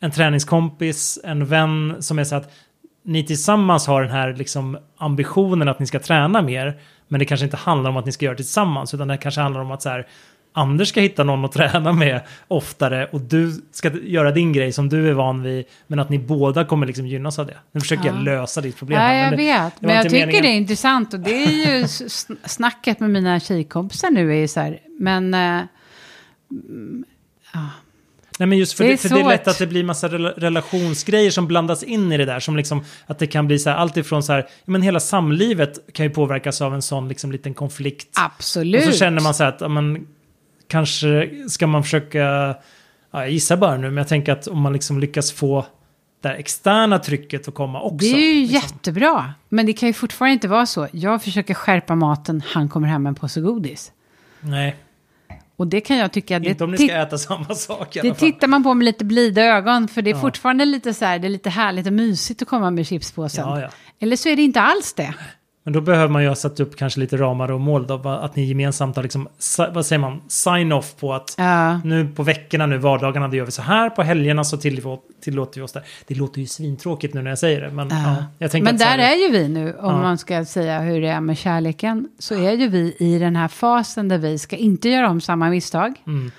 en 0.00 0.10
träningskompis, 0.10 1.18
en 1.24 1.46
vän 1.46 1.96
som 2.00 2.18
är 2.18 2.24
så 2.24 2.36
att 2.36 2.52
ni 3.02 3.26
tillsammans 3.26 3.86
har 3.86 4.02
den 4.02 4.10
här 4.10 4.34
liksom 4.34 4.78
ambitionen 4.96 5.68
att 5.68 5.78
ni 5.78 5.86
ska 5.86 5.98
träna 5.98 6.42
mer. 6.42 6.80
Men 7.08 7.18
det 7.18 7.24
kanske 7.24 7.44
inte 7.44 7.56
handlar 7.56 7.90
om 7.90 7.96
att 7.96 8.06
ni 8.06 8.12
ska 8.12 8.24
göra 8.24 8.34
det 8.34 8.42
tillsammans 8.42 8.94
utan 8.94 9.08
det 9.08 9.16
kanske 9.16 9.40
handlar 9.40 9.60
om 9.60 9.70
att 9.70 9.82
så 9.82 9.88
här 9.88 10.06
Anders 10.58 10.88
ska 10.88 11.00
hitta 11.00 11.24
någon 11.24 11.44
att 11.44 11.52
träna 11.72 11.92
med 11.92 12.20
oftare 12.48 13.06
och 13.12 13.20
du 13.20 13.62
ska 13.72 13.90
göra 14.02 14.30
din 14.32 14.52
grej 14.52 14.72
som 14.72 14.88
du 14.88 15.08
är 15.08 15.12
van 15.12 15.42
vid. 15.42 15.64
Men 15.86 15.98
att 15.98 16.10
ni 16.10 16.18
båda 16.18 16.64
kommer 16.64 16.86
liksom 16.86 17.06
gynnas 17.06 17.38
av 17.38 17.46
det. 17.46 17.56
Nu 17.72 17.80
försöker 17.80 18.06
Ja. 18.06 18.14
jag 18.14 18.24
lösa 18.24 18.60
ditt 18.60 18.76
problem. 18.78 19.00
Ja, 19.02 19.14
jag 19.14 19.20
men 19.30 19.30
det, 19.30 19.36
vet. 19.44 19.72
det 19.80 19.86
Men 19.86 19.96
jag 19.96 20.04
tycker 20.04 20.16
meningen. 20.26 20.42
det 20.42 20.48
är 20.48 20.56
intressant. 20.56 21.14
Och 21.14 21.20
det 21.20 21.44
är 21.44 21.76
ju 21.80 21.88
snacket 22.44 23.00
med 23.00 23.10
mina 23.10 23.40
tjejkompisar 23.40 24.10
nu 24.10 24.30
är 24.32 24.36
ju 24.40 24.48
så 24.48 24.60
här. 24.60 24.78
Men... 25.00 25.34
eh, 25.34 25.60
Nej 28.40 28.46
men 28.48 28.58
just 28.58 28.72
för 28.76 28.84
Det 28.84 28.90
det, 28.90 28.92
är 28.94 28.96
för 28.96 29.08
det 29.08 29.20
är 29.20 29.28
lätt 29.28 29.48
att 29.48 29.58
det 29.58 29.66
blir 29.66 29.84
massa 29.84 30.08
rela- 30.08 30.32
relationsgrejer 30.36 31.30
som 31.30 31.46
blandas 31.46 31.82
in 31.82 32.12
i 32.12 32.16
det 32.16 32.24
där. 32.24 32.40
Som 32.40 32.56
liksom 32.56 32.84
att 33.06 33.18
det 33.18 33.26
kan 33.26 33.46
bli 33.46 33.58
så 33.58 33.70
här 33.70 33.76
allt 33.76 33.96
ifrån 33.96 34.22
så 34.22 34.32
här, 34.32 34.38
ja, 34.40 34.46
men 34.64 34.82
hela 34.82 35.00
samlivet 35.00 35.78
kan 35.92 36.06
ju 36.06 36.10
påverkas 36.10 36.60
av 36.60 36.74
en 36.74 36.82
sån 36.82 37.08
liksom 37.08 37.32
liten 37.32 37.54
konflikt. 37.54 38.08
absolut. 38.20 38.86
Och 38.86 38.92
så 38.92 38.98
känner 38.98 39.20
man 39.22 39.34
så 39.34 39.42
här 39.44 39.50
att, 39.52 39.60
ja, 39.60 39.68
men, 39.68 40.06
kanske 40.68 41.30
ska 41.48 41.66
man 41.66 41.82
försöka, 41.82 42.18
ja, 42.18 42.54
jag 43.10 43.30
gissar 43.30 43.56
bara 43.56 43.76
nu, 43.76 43.86
men 43.86 43.96
jag 43.96 44.08
tänker 44.08 44.32
att 44.32 44.46
om 44.46 44.60
man 44.60 44.72
liksom 44.72 44.98
lyckas 45.00 45.32
få 45.32 45.66
det 46.22 46.32
externa 46.34 46.98
trycket 46.98 47.48
att 47.48 47.54
komma 47.54 47.80
också. 47.80 47.96
Det 47.98 48.06
är 48.06 48.34
ju 48.34 48.40
liksom. 48.40 48.54
jättebra. 48.54 49.34
Men 49.48 49.66
det 49.66 49.72
kan 49.72 49.86
ju 49.86 49.92
fortfarande 49.92 50.32
inte 50.32 50.48
vara 50.48 50.66
så. 50.66 50.88
Jag 50.92 51.22
försöker 51.22 51.54
skärpa 51.54 51.94
maten, 51.94 52.42
han 52.46 52.68
kommer 52.68 52.88
hem 52.88 53.02
med 53.02 53.10
en 53.10 53.14
påse 53.14 53.40
godis. 53.40 53.92
Nej, 54.40 54.76
Och 55.56 55.66
det 55.66 55.80
kan 55.80 55.96
jag 55.96 56.12
tycka... 56.12 56.36
Inte 56.36 56.64
om 56.64 56.70
ni 56.70 56.76
ska 56.78 56.94
äta 56.96 57.18
samma 57.18 57.54
sak 57.54 57.96
i 57.96 58.00
alla 58.00 58.08
det 58.08 58.14
fall. 58.18 58.32
tittar 58.32 58.48
man 58.48 58.62
på 58.62 58.74
med 58.74 58.84
lite 58.84 59.04
blida 59.04 59.42
ögon. 59.42 59.88
För 59.88 60.02
det 60.02 60.10
är 60.10 60.14
Ja. 60.14 60.20
fortfarande 60.20 60.64
lite 60.64 60.94
så 60.94 61.04
här, 61.04 61.18
det 61.18 61.26
är 61.26 61.30
lite 61.30 61.50
härligt 61.50 61.86
och 61.86 61.92
mysigt 61.92 62.42
att 62.42 62.48
komma 62.48 62.70
med 62.70 62.86
chipspåsen. 62.86 63.48
Ja, 63.48 63.60
ja. 63.60 63.68
Eller 64.00 64.16
så 64.16 64.28
är 64.28 64.36
det 64.36 64.42
inte 64.42 64.60
alls 64.60 64.92
det. 64.92 65.14
Men 65.68 65.72
då 65.72 65.80
behöver 65.80 66.08
man 66.08 66.22
ju 66.22 66.28
ha 66.28 66.34
satt 66.34 66.60
upp 66.60 66.76
kanske 66.76 67.00
lite 67.00 67.16
ramar 67.16 67.50
och 67.50 67.60
mål 67.60 67.86
då, 67.86 68.08
att 68.08 68.36
ni 68.36 68.44
gemensamt 68.44 68.96
har 68.96 69.02
liksom, 69.02 69.28
vad 69.74 69.86
säger 69.86 70.00
man, 70.00 70.20
sign 70.28 70.72
off 70.72 70.96
på 70.96 71.14
att 71.14 71.34
Ja. 71.38 71.78
nu 71.84 72.08
på 72.16 72.22
veckorna, 72.22 72.66
nu 72.66 72.78
vardagarna, 72.78 73.28
då 73.28 73.36
gör 73.36 73.44
vi 73.44 73.50
så 73.50 73.62
här, 73.62 73.90
på 73.90 74.02
helgerna 74.02 74.44
så 74.44 74.56
tillå- 74.56 75.00
tillåter 75.20 75.60
vi 75.60 75.66
oss 75.66 75.72
det. 75.72 75.82
Det 76.06 76.14
låter 76.14 76.40
ju 76.40 76.46
svintråkigt 76.46 77.14
nu 77.14 77.22
när 77.22 77.30
jag 77.30 77.38
säger 77.38 77.60
det, 77.60 77.70
men 77.70 77.88
ja. 77.90 78.16
jag 78.38 78.50
tänker 78.50 78.64
Men 78.64 78.76
där 78.78 78.98
är 78.98 79.14
ju 79.26 79.32
vi 79.32 79.48
nu, 79.48 79.72
om 79.74 79.94
Ja. 79.94 80.02
man 80.02 80.18
ska 80.18 80.44
säga 80.44 80.80
hur 80.80 81.00
det 81.00 81.08
är 81.08 81.20
med 81.20 81.38
kärleken, 81.38 82.08
så 82.18 82.34
är 82.34 82.52
ju 82.52 82.68
vi 82.68 82.96
i 82.98 83.18
den 83.18 83.36
här 83.36 83.48
fasen 83.48 84.08
där 84.08 84.18
vi 84.18 84.38
ska 84.38 84.56
inte 84.56 84.88
göra 84.88 85.10
om 85.10 85.20
samma 85.20 85.50
misstag, 85.50 85.94
Mm. 86.06 86.30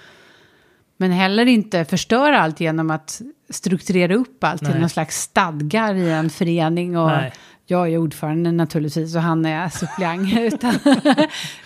men 0.97 1.11
heller 1.11 1.45
inte 1.45 1.85
förstöra 1.85 2.41
allt 2.41 2.59
genom 2.59 2.91
att 2.91 3.21
strukturera 3.49 4.15
upp 4.15 4.43
allt 4.43 4.59
till 4.61 4.69
Nej. 4.69 4.79
någon 4.79 4.89
slags 4.89 5.21
stadgar 5.21 5.95
i 5.95 6.09
en 6.11 6.29
förening. 6.29 6.97
Och 6.97 7.07
Nej. 7.09 7.33
Jag 7.69 7.89
är 7.93 7.97
ordförande 7.97 8.51
naturligtvis 8.51 9.15
och 9.15 9.21
han 9.21 9.45
är 9.45 9.69
suppleant. 9.69 10.33
utan, 10.53 10.73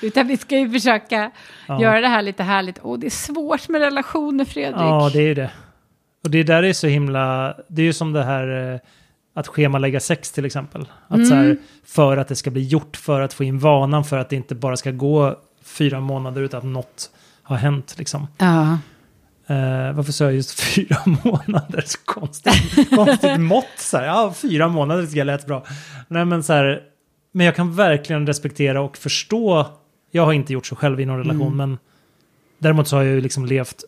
utan 0.01 0.27
vi 0.27 0.37
ska 0.37 0.57
ju 0.57 0.69
försöka 0.71 1.31
Ja. 1.67 1.81
göra 1.81 2.01
det 2.01 2.07
här 2.07 2.21
lite 2.21 2.43
härligt. 2.43 2.77
Och 2.77 2.99
det 2.99 3.05
är 3.07 3.09
svårt 3.09 3.69
med 3.69 3.81
relationer, 3.81 4.45
Fredrik. 4.45 4.75
Ja, 4.81 5.09
det 5.13 5.19
är 5.19 5.27
ju 5.27 5.33
det. 5.33 5.49
Och 6.23 6.29
det 6.29 6.43
där 6.43 6.63
är 6.63 6.73
så 6.73 6.87
himla, 6.87 7.55
det 7.67 7.81
är 7.81 7.85
ju 7.85 7.93
som 7.93 8.13
det 8.13 8.23
här 8.23 8.73
eh, 8.73 8.79
att 9.35 9.47
schemalägga 9.47 9.99
sex 9.99 10.31
till 10.31 10.45
exempel. 10.45 10.81
Att 11.07 11.27
så 11.27 11.33
Mm. 11.33 11.47
här, 11.47 11.57
för 11.85 12.17
att 12.17 12.27
det 12.27 12.35
ska 12.35 12.51
bli 12.51 12.63
gjort, 12.67 12.97
för 12.97 13.21
att 13.21 13.33
få 13.33 13.43
in 13.43 13.59
vanan, 13.59 14.03
för 14.03 14.17
att 14.17 14.29
det 14.29 14.35
inte 14.35 14.55
bara 14.55 14.77
ska 14.77 14.91
gå 14.91 15.39
fyra 15.63 15.99
månader 15.99 16.41
utan 16.41 16.57
att 16.57 16.65
något 16.65 17.09
har 17.43 17.55
hänt 17.55 17.95
liksom. 17.97 18.27
Ja. 18.37 18.77
Eh, 19.47 19.93
varför 19.93 20.11
sa 20.11 20.23
jag 20.23 20.33
just 20.33 20.59
fyra 20.59 20.97
månader? 21.23 21.83
Så 21.85 21.97
konstigt, 22.05 22.89
konstigt 22.95 23.39
mått. 23.39 23.65
Så 23.77 23.97
här. 23.97 24.05
Ja, 24.05 24.33
fyra 24.37 24.67
månader 24.67 25.05
tycker 25.05 25.17
jag 25.17 25.25
lät 25.25 25.47
bra. 25.47 25.65
Nej, 26.07 26.25
men, 26.25 26.43
så 26.43 26.53
här, 26.53 26.81
men 27.31 27.45
jag 27.45 27.55
kan 27.55 27.75
verkligen 27.75 28.27
respektera 28.27 28.81
och 28.81 28.97
förstå. 28.97 29.67
Jag 30.11 30.25
har 30.25 30.33
inte 30.33 30.53
gjort 30.53 30.65
så 30.65 30.75
själv 30.75 30.99
i 30.99 31.05
någon 31.05 31.17
relation, 31.17 31.41
Mm. 31.53 31.57
men 31.57 31.77
däremot 32.59 32.87
så 32.87 32.95
har 32.95 33.03
jag 33.03 33.13
ju 33.13 33.21
liksom 33.21 33.45
levt 33.45 33.83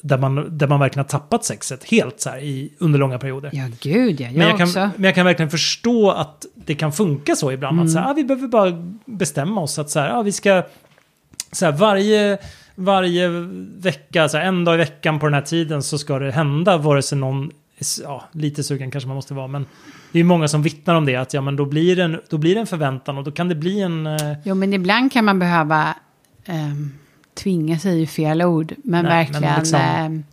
där 0.00 0.18
man, 0.18 0.58
där 0.58 0.66
man 0.66 0.80
verkligen 0.80 1.04
har 1.04 1.08
tappat 1.08 1.44
sexet 1.44 1.84
helt 1.84 2.20
så 2.20 2.30
här 2.30 2.38
i, 2.38 2.72
under 2.78 2.98
långa 2.98 3.18
perioder. 3.18 3.50
ja, 3.52 3.64
gud 3.80 4.20
ja. 4.20 4.26
Jag, 4.26 4.34
men, 4.36 4.46
jag 4.48 4.60
också. 4.60 4.74
kan, 4.74 4.90
men 4.96 5.04
jag 5.04 5.14
kan 5.14 5.26
verkligen 5.26 5.50
förstå 5.50 6.10
att 6.10 6.46
det 6.54 6.74
kan 6.74 6.92
funka 6.92 7.36
så 7.36 7.52
ibland. 7.52 7.72
Mm. 7.74 7.84
Att 7.86 7.92
så 7.92 7.98
här, 7.98 8.10
ah, 8.10 8.14
vi 8.14 8.24
behöver 8.24 8.48
bara 8.48 8.84
bestämma 9.06 9.60
oss 9.60 9.78
att 9.78 9.90
så 9.90 10.00
här, 10.00 10.10
ah, 10.18 10.22
vi 10.22 10.32
ska 10.32 10.62
så 11.52 11.64
här, 11.64 11.72
varje, 11.72 12.38
varje 12.78 13.28
vecka, 13.78 14.28
så 14.28 14.38
en 14.38 14.64
dag 14.64 14.74
i 14.74 14.78
veckan 14.78 15.18
på 15.18 15.26
den 15.26 15.34
här 15.34 15.40
tiden 15.42 15.82
så 15.82 15.98
ska 15.98 16.18
det 16.18 16.32
hända 16.32 16.76
vare 16.76 17.02
sig 17.02 17.18
någon, 17.18 17.50
ja, 18.02 18.24
lite 18.32 18.62
sugen 18.64 18.90
kanske 18.90 19.08
man 19.08 19.14
måste 19.14 19.34
vara, 19.34 19.46
men 19.46 19.66
det 20.12 20.20
är 20.20 20.24
många 20.24 20.48
som 20.48 20.62
vittnar 20.62 20.94
om 20.94 21.06
det, 21.06 21.16
att 21.16 21.34
ja, 21.34 21.40
men 21.40 21.56
då, 21.56 21.64
blir 21.64 21.96
det 21.96 22.02
en, 22.02 22.20
då 22.30 22.38
blir 22.38 22.54
det 22.54 22.60
en 22.60 22.66
förväntan 22.66 23.18
och 23.18 23.24
då 23.24 23.30
kan 23.30 23.48
det 23.48 23.54
bli 23.54 23.80
en... 23.80 24.06
eh, 24.06 24.32
Jo, 24.44 24.54
men 24.54 24.72
ibland 24.72 25.12
kan 25.12 25.24
man 25.24 25.38
behöva 25.38 25.94
um, 26.48 26.92
tvinga 27.34 27.78
sig 27.78 28.02
i 28.02 28.06
fel 28.06 28.42
ord, 28.42 28.74
men 28.84 29.04
Nej, 29.04 29.28
men 29.32 29.42
verkligen 29.42 29.58
liksom- 29.58 29.80
ehm, 29.80 30.24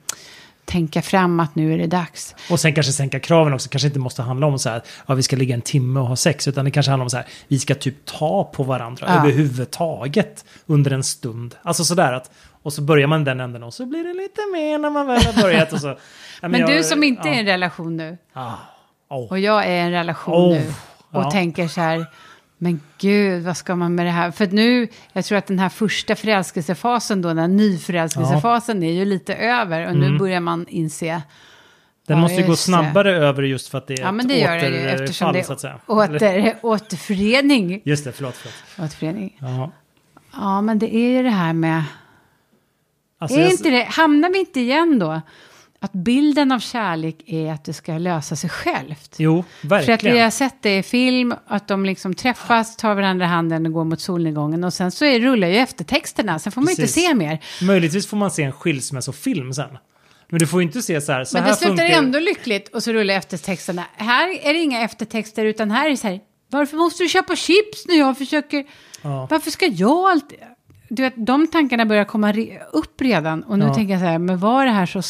tänka 0.66 1.02
fram 1.02 1.40
att 1.40 1.56
nu 1.56 1.74
är 1.74 1.78
det 1.78 1.88
dags. 1.88 2.36
Och 2.50 2.60
sen 2.60 2.74
kanske 2.74 2.92
sänka 2.94 3.20
kraven 3.20 3.54
också. 3.54 3.70
kanske 3.70 3.88
inte 3.88 4.00
måste 4.00 4.22
handla 4.22 4.48
om 4.48 4.60
så 4.60 4.70
här, 4.70 4.82
ja, 5.08 5.14
vi 5.14 5.24
ska 5.24 5.36
ligga 5.36 5.56
en 5.56 5.62
timme 5.62 6.00
och 6.00 6.08
ha 6.08 6.16
sex. 6.16 6.48
Utan 6.48 6.66
det 6.66 6.72
kanske 6.72 6.90
handlar 6.92 7.04
om 7.06 7.10
så 7.10 7.18
här, 7.18 7.26
vi 7.48 7.60
ska 7.60 7.76
typ 7.76 8.06
ta 8.06 8.44
på 8.44 8.64
varandra 8.64 9.06
Ja. 9.10 9.14
överhuvudtaget 9.20 10.46
under 10.66 10.92
en 10.92 11.04
stund. 11.04 11.56
Alltså 11.62 11.84
sådär 11.86 12.14
att, 12.14 12.32
och 12.64 12.74
så 12.74 12.82
börjar 12.82 13.08
man 13.08 13.24
den 13.24 13.40
änden 13.40 13.64
och 13.64 13.74
så 13.74 13.86
blir 13.86 14.04
det 14.04 14.14
lite 14.14 14.42
mer 14.54 14.78
när 14.78 14.90
man 14.90 15.08
väl 15.08 15.26
har 15.26 15.42
börjat. 15.42 15.74
Och 15.74 15.80
så, 15.80 15.88
Ja, 16.42 16.48
Men, 16.48 16.60
jag- 16.62 16.70
du 16.70 16.84
som 16.84 17.04
inte 17.04 17.28
ja. 17.28 17.34
är 17.34 17.38
i 17.38 17.40
en 17.40 17.46
relation 17.46 17.98
nu, 17.98 18.18
Ah, 18.34 18.54
oh. 19.10 19.30
och 19.32 19.40
jag 19.40 19.66
är 19.66 19.72
i 19.72 19.80
en 19.80 19.92
relation 19.92 20.34
Oh, 20.34 20.52
nu, 20.54 20.74
och 21.12 21.32
tänker 21.32 21.68
så 21.68 21.82
här, 21.82 22.06
men 22.58 22.80
gud, 22.98 23.44
vad 23.44 23.58
ska 23.58 23.76
man 23.76 23.96
med 23.96 24.06
det 24.06 24.12
här? 24.12 24.32
För 24.32 24.48
nu, 24.48 24.88
jag 25.14 25.26
tror 25.26 25.38
att 25.38 25.48
den 25.48 25.60
här 25.60 25.70
första 25.70 26.16
förälskelsefasen 26.16 27.22
då, 27.22 27.28
den 27.30 27.38
här 27.38 27.48
nyförälskelsefasen 27.48 28.84
är 28.84 28.92
ju 28.92 29.06
lite 29.06 29.36
över, 29.36 29.88
och 29.88 29.96
nu 29.96 30.06
Mm. 30.06 30.18
börjar 30.18 30.40
man 30.40 30.66
inse, 30.68 31.22
Den 32.08 32.18
Ja, 32.18 32.22
måste 32.22 32.36
ju 32.42 32.46
gå 32.46 32.52
det. 32.52 32.58
snabbare 32.58 33.16
över 33.16 33.44
just 33.44 33.68
för 33.70 33.78
att 33.78 33.88
det 33.88 33.94
är 33.94 34.00
ja 34.02 34.12
men 34.12 34.28
det 34.28 34.38
gör 34.40 34.56
det 34.58 34.68
ju, 34.70 34.76
eftersom 34.90 35.34
det 35.34 35.44
så 35.44 35.54
att 35.54 35.60
säga. 35.60 35.74
är 35.74 35.92
åter, 35.92 36.56
återförening. 36.62 37.82
Just 37.86 38.04
det, 38.04 38.12
förlåt. 38.12 38.36
förlåt. 38.36 38.90
återförening. 38.90 39.38
Ja. 39.42 39.72
Ja, 40.34 40.62
men 40.62 40.80
det 40.80 40.96
är 40.96 41.10
ju 41.10 41.24
det 41.24 41.30
här 41.30 41.54
med... 41.54 41.84
Alltså, 43.20 43.38
är 43.38 43.42
jag- 43.44 43.52
inte 43.52 43.70
det, 43.70 43.84
hamnar 43.84 44.30
vi 44.30 44.40
inte 44.40 44.60
igen 44.60 45.00
då? 45.00 45.22
Att 45.86 45.94
bilden 45.94 46.52
av 46.52 46.60
kärlek 46.60 47.16
är 47.26 47.52
att 47.52 47.66
det 47.66 47.74
ska 47.74 47.98
lösa 47.98 48.36
sig 48.36 48.50
självt. 48.50 49.16
Jo, 49.18 49.44
För 49.62 49.76
att 49.76 49.88
verkligen. 49.88 50.16
vi 50.16 50.22
har 50.22 50.30
sett 50.30 50.56
det 50.62 50.78
i 50.78 50.84
film, 50.84 51.34
att 51.48 51.68
de 51.68 51.86
liksom 51.86 52.14
träffas, 52.14 52.76
tar 52.78 52.96
varandra 52.96 53.26
i 53.26 53.28
handen 53.30 53.66
och 53.66 53.72
går 53.74 53.84
mot 53.84 54.02
solnedgången. 54.02 54.64
Och 54.64 54.74
sen 54.74 54.92
så 54.92 55.06
är, 55.06 55.20
rullar 55.20 55.48
ju 55.48 55.56
eftertexterna, 55.58 56.40
sen 56.40 56.52
får 56.52 56.62
man 56.62 56.68
ju 56.68 56.72
inte 56.82 56.94
se 56.94 57.14
mer. 57.14 57.40
Möjligtvis 57.62 58.08
får 58.08 58.18
man 58.18 58.32
se 58.32 58.44
en 58.44 58.52
skilsmässofilm 58.52 59.54
sen. 59.54 59.78
Men 60.30 60.40
du 60.40 60.48
får 60.48 60.62
ju 60.62 60.66
inte 60.68 60.82
se 60.82 61.02
så 61.02 61.12
här. 61.12 61.24
Så 61.24 61.38
Men 61.38 61.44
här 61.44 61.50
det 61.52 61.58
slutar 61.58 61.76
funkar- 61.78 61.98
ändå 61.98 62.20
lyckligt 62.20 62.68
och 62.76 62.84
så 62.84 62.92
rullar 62.94 63.14
eftertexterna. 63.14 63.84
Här 63.96 64.30
är 64.48 64.54
det 64.54 64.60
inga 64.60 64.82
eftertexter, 64.82 65.46
utan 65.46 65.72
här 65.72 65.86
är 65.86 65.90
det 65.90 65.98
så 65.98 66.08
här, 66.08 66.20
varför 66.50 66.78
måste 66.78 67.04
du 67.04 67.10
köpa 67.10 67.36
chips 67.36 67.86
när 67.88 67.96
jag 67.96 68.18
försöker... 68.18 68.64
Ja. 69.02 69.28
Varför 69.32 69.52
ska 69.52 69.66
jag 69.66 70.10
alltid... 70.12 70.38
Du 70.96 71.04
vet, 71.04 71.14
de 71.18 71.48
tankarna 71.48 71.86
börjar 71.86 72.06
komma 72.06 72.32
re 72.32 72.60
upp 72.74 73.02
redan. 73.02 73.44
Och 73.44 73.60
nu 73.60 73.66
Ja. 73.66 73.74
tänker 73.74 73.94
jag 73.94 74.02
så 74.02 74.08
här, 74.08 74.20
men 74.20 74.38
var 74.38 74.66
det 74.66 74.72
här 74.72 74.86
så... 74.86 75.02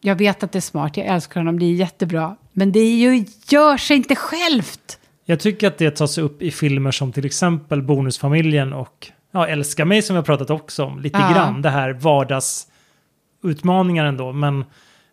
Jag 0.00 0.16
vet 0.16 0.42
att 0.42 0.52
det 0.52 0.58
är 0.58 0.60
smart, 0.60 0.96
jag 0.96 1.06
älskar 1.06 1.40
honom, 1.40 1.58
det 1.58 1.64
är 1.66 1.72
jättebra. 1.72 2.36
Men 2.52 2.72
det 2.72 2.80
är 2.80 2.94
ju, 2.96 3.24
gör 3.48 3.76
sig 3.76 3.96
inte 3.96 4.16
självt. 4.16 4.98
Jag 5.24 5.40
tycker 5.40 5.66
att 5.66 5.78
det 5.78 5.90
tas 5.90 6.18
upp 6.18 6.42
i 6.42 6.50
filmer 6.50 6.90
som 6.90 7.12
till 7.12 7.26
exempel 7.26 7.82
Bonusfamiljen 7.82 8.72
och 8.72 9.08
ja, 9.32 9.46
Älska 9.48 9.84
mig 9.84 10.02
som 10.02 10.14
vi 10.14 10.18
har 10.18 10.24
pratat 10.24 10.50
också 10.50 10.84
om 10.84 11.00
lite 11.00 11.18
Ja. 11.18 11.32
grann. 11.34 11.62
Det 11.62 11.70
här 11.70 11.92
vardagsutmaningar 11.92 14.04
ändå. 14.04 14.32
Men, 14.32 14.64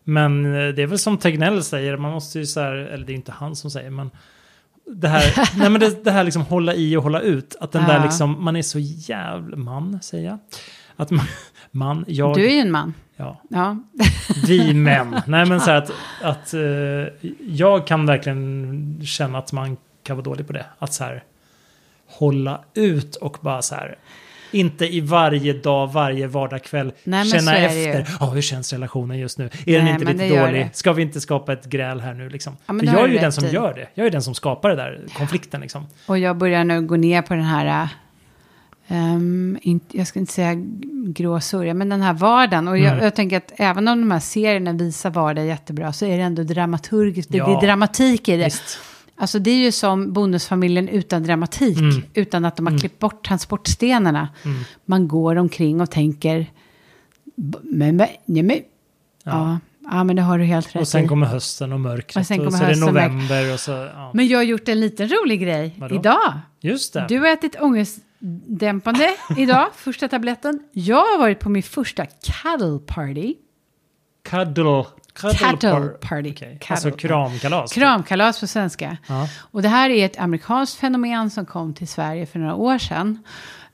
men 0.04 0.44
eh, 0.46 0.68
det 0.74 0.82
är 0.82 0.86
väl 0.86 0.98
som 0.98 1.18
Tegnell 1.18 1.62
säger, 1.64 1.96
man 1.96 2.12
måste 2.12 2.38
ju 2.38 2.46
så 2.46 2.60
här, 2.60 2.72
eller 2.72 3.06
det 3.06 3.12
är 3.12 3.14
inte 3.14 3.32
han 3.32 3.56
som 3.56 3.70
säger, 3.70 3.90
men 3.90 4.10
det 4.94 5.08
här, 5.08 5.48
nej 5.58 5.70
men 5.70 5.80
det, 5.80 6.04
det 6.04 6.10
här 6.10 6.24
liksom 6.24 6.42
hålla 6.42 6.74
i 6.74 6.96
och 6.96 7.02
hålla 7.02 7.20
ut. 7.20 7.56
Att 7.60 7.72
den 7.72 7.82
Ja. 7.82 7.88
där 7.92 8.02
liksom, 8.02 8.44
man 8.44 8.56
är 8.56 8.62
så 8.62 8.78
jävla, 8.78 9.56
man 9.56 9.98
säger 10.02 10.28
jag. 10.28 10.38
Att 10.96 11.10
man, 11.10 11.26
man 11.70 12.04
jag, 12.08 12.34
Du 12.34 12.44
är 12.46 12.50
ju 12.54 12.60
en 12.60 12.70
man. 12.70 12.94
ja, 13.16 13.40
Ja. 13.50 13.76
vi 14.46 14.74
män. 14.74 15.20
Nej 15.26 15.46
men 15.46 15.60
så 15.60 15.70
här 15.70 15.76
att, 15.78 15.90
att 16.22 16.54
eh, 16.54 16.60
jag 17.48 17.86
kan 17.86 18.06
verkligen 18.06 19.00
känna 19.06 19.38
att 19.38 19.52
man 19.52 19.76
kan 20.02 20.16
vara 20.16 20.24
dålig 20.24 20.46
på 20.46 20.52
det. 20.52 20.66
Att 20.78 20.92
så 20.94 21.04
här 21.04 21.24
hålla 22.06 22.60
ut 22.74 23.16
och 23.16 23.36
bara 23.40 23.62
så 23.62 23.74
här. 23.74 23.98
Inte 24.52 24.86
i 24.94 25.00
varje 25.00 25.52
dag, 25.52 25.92
varje 25.92 26.26
vardagskväll 26.26 26.92
Nej, 27.04 27.24
känna 27.26 27.56
efter. 27.56 28.06
Ja, 28.20 28.26
hur 28.26 28.40
känns 28.42 28.72
relationen 28.72 29.18
just 29.18 29.38
nu? 29.38 29.44
Är 29.66 29.72
den 29.76 29.84
Nej, 29.84 29.92
inte 29.92 30.04
men 30.04 30.16
lite 30.16 30.40
dålig? 30.46 30.70
Ska 30.72 30.92
vi 30.92 31.02
inte 31.02 31.20
skapa 31.20 31.52
ett 31.52 31.66
gräl 31.66 32.00
här 32.00 32.14
nu 32.14 32.28
liksom? 32.28 32.56
Ja, 32.66 32.72
men 32.72 32.86
För 32.86 32.94
jag 32.94 33.04
är 33.04 33.08
ju 33.08 33.18
den 33.18 33.32
som 33.32 33.44
i. 33.44 33.50
gör 33.50 33.74
det. 33.74 33.88
Jag 33.94 34.06
är 34.06 34.10
den 34.10 34.22
som 34.22 34.34
skapar 34.34 34.68
det 34.70 34.76
där 34.76 35.00
konflikten 35.16 35.60
liksom. 35.60 35.86
Och 36.06 36.18
jag 36.18 36.36
börjar 36.36 36.64
nu 36.64 36.80
gå 36.82 36.96
ner 36.96 37.22
på 37.22 37.34
den 37.34 37.42
här, 37.44 37.88
ehm, 38.88 39.58
in, 39.62 39.80
jag 39.92 40.06
ska 40.06 40.18
inte 40.18 40.32
säga 40.32 40.52
gråsörja, 41.06 41.74
men 41.74 41.88
den 41.88 42.02
här 42.02 42.12
vardagen. 42.12 42.68
Och 42.68 42.78
jag, 42.78 42.92
Mm. 42.92 43.04
jag 43.04 43.14
tänker 43.14 43.36
att 43.36 43.52
även 43.56 43.88
om 43.88 44.00
de 44.00 44.10
här 44.10 44.20
serierna 44.20 44.72
visar 44.72 45.10
vardag 45.10 45.46
jättebra 45.46 45.92
så 45.92 46.06
är 46.06 46.16
det 46.16 46.22
ändå 46.22 46.42
dramaturgiskt, 46.42 47.32
det, 47.32 47.38
Ja. 47.38 47.60
dramatik 47.62 48.28
i 48.28 48.36
det. 48.36 48.44
Visst. 48.44 48.78
Alltså 49.20 49.38
det 49.38 49.50
är 49.50 49.56
ju 49.56 49.72
som 49.72 50.12
bonusfamiljen 50.12 50.88
utan 50.88 51.22
dramatik, 51.22 51.78
Mm. 51.78 52.02
utan 52.14 52.44
att 52.44 52.56
de 52.56 52.66
har 52.66 52.78
klippt 52.78 52.98
bort 52.98 53.24
transportstenarna. 53.26 54.28
Mm. 54.44 54.62
Man 54.84 55.08
går 55.08 55.36
omkring 55.36 55.80
och 55.80 55.90
tänker, 55.90 56.46
"B- 57.36 57.58
men, 57.62 57.96
men, 57.96 58.08
nej, 58.24 58.42
men. 58.42 58.60
Ja. 59.24 59.58
Ja, 59.92 60.04
men 60.04 60.16
det 60.16 60.22
har 60.22 60.38
du 60.38 60.44
helt 60.44 60.74
rätt 60.74 60.80
Och 60.80 60.88
sen 60.88 61.04
i. 61.04 61.08
kommer 61.08 61.26
hösten 61.26 61.72
och 61.72 61.80
mörkret. 61.80 62.16
Och 62.16 62.26
sen 62.26 62.36
kommer 62.36 62.48
och 62.48 62.54
så 62.54 62.64
är 62.64 62.68
det 62.74 62.80
november 62.80 63.52
och 63.54 63.60
så... 63.60 63.70
Ja. 63.70 64.10
Men 64.14 64.26
jag 64.28 64.38
har 64.38 64.42
gjort 64.44 64.68
en 64.68 64.80
liten 64.80 65.08
rolig 65.08 65.40
grej 65.42 65.74
Vadå? 65.78 65.94
idag. 65.94 66.32
Just 66.60 66.92
det. 66.92 67.06
Du 67.08 67.18
har 67.18 67.26
ätit 67.28 67.56
ångestdämpande 67.60 69.10
idag, 69.36 69.68
första 69.76 70.08
tabletten. 70.08 70.60
Jag 70.72 70.96
har 70.96 71.18
varit 71.18 71.40
på 71.40 71.48
min 71.48 71.62
första 71.62 72.06
cuddle 72.06 72.78
party. 72.86 73.34
Cuddle. 74.24 74.84
Cuddle, 75.14 75.36
par- 75.70 75.88
party. 76.08 76.32
Cuddle. 76.34 76.58
Alltså 76.68 76.90
kramkalas. 76.90 77.72
Kramkalas 77.72 78.40
på 78.40 78.46
svenska. 78.46 78.96
Ja. 79.08 79.28
Och 79.50 79.62
det 79.62 79.68
här 79.68 79.90
är 79.90 80.06
ett 80.06 80.18
amerikanskt 80.20 80.76
fenomen 80.76 81.30
som 81.30 81.46
kom 81.46 81.74
till 81.74 81.88
Sverige 81.88 82.26
för 82.26 82.38
några 82.38 82.54
år 82.54 82.78
sedan. 82.78 83.18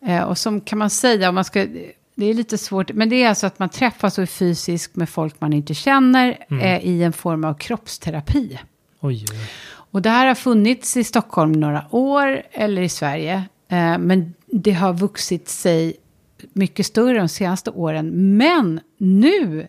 Eh, 0.07 0.22
och 0.22 0.38
som 0.38 0.61
kan 0.61 0.79
man 0.79 0.90
säga, 0.90 1.29
om 1.29 1.35
man 1.35 1.44
ska, 1.44 1.66
det 2.14 2.27
är 2.27 2.35
lite 2.35 2.59
svårt, 2.59 2.92
men 2.92 3.09
det 3.09 3.22
är 3.22 3.29
alltså 3.29 3.46
att 3.46 3.59
man 3.59 3.68
träffas 3.68 4.18
och 4.18 4.22
är 4.22 4.27
fysisk 4.27 4.96
med 4.96 5.09
folk 5.09 5.35
man 5.40 5.53
inte 5.53 5.75
känner 5.75 6.38
Mm. 6.51 6.62
eh, 6.64 6.85
i 6.87 7.03
en 7.03 7.12
form 7.12 7.44
av 7.44 7.55
kroppsterapi. 7.55 8.59
Oj, 9.01 9.25
oj. 9.33 9.38
Och 9.90 10.03
det 10.03 10.11
här 10.11 10.27
har 10.27 10.35
funnits 10.35 10.96
i 10.96 11.05
Stockholm 11.05 11.53
några 11.53 11.85
år, 11.90 12.42
eller 12.53 12.83
i 12.83 12.88
Sverige. 12.88 13.35
Eh, 13.68 13.99
men 13.99 14.35
det 14.46 14.72
har 14.72 14.92
vuxit 14.92 15.49
sig 15.49 15.96
mycket 16.53 16.87
större 16.87 17.18
de 17.18 17.29
senaste 17.29 17.70
åren. 17.70 18.37
Men 18.37 18.81
nu, 18.99 19.66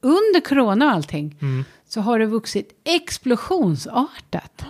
under 0.00 0.40
corona 0.40 0.86
och 0.86 0.92
allting, 0.92 1.36
Mm. 1.40 1.64
så 1.88 2.00
har 2.00 2.18
det 2.18 2.26
vuxit 2.26 2.70
explosionsartat. 2.84 4.64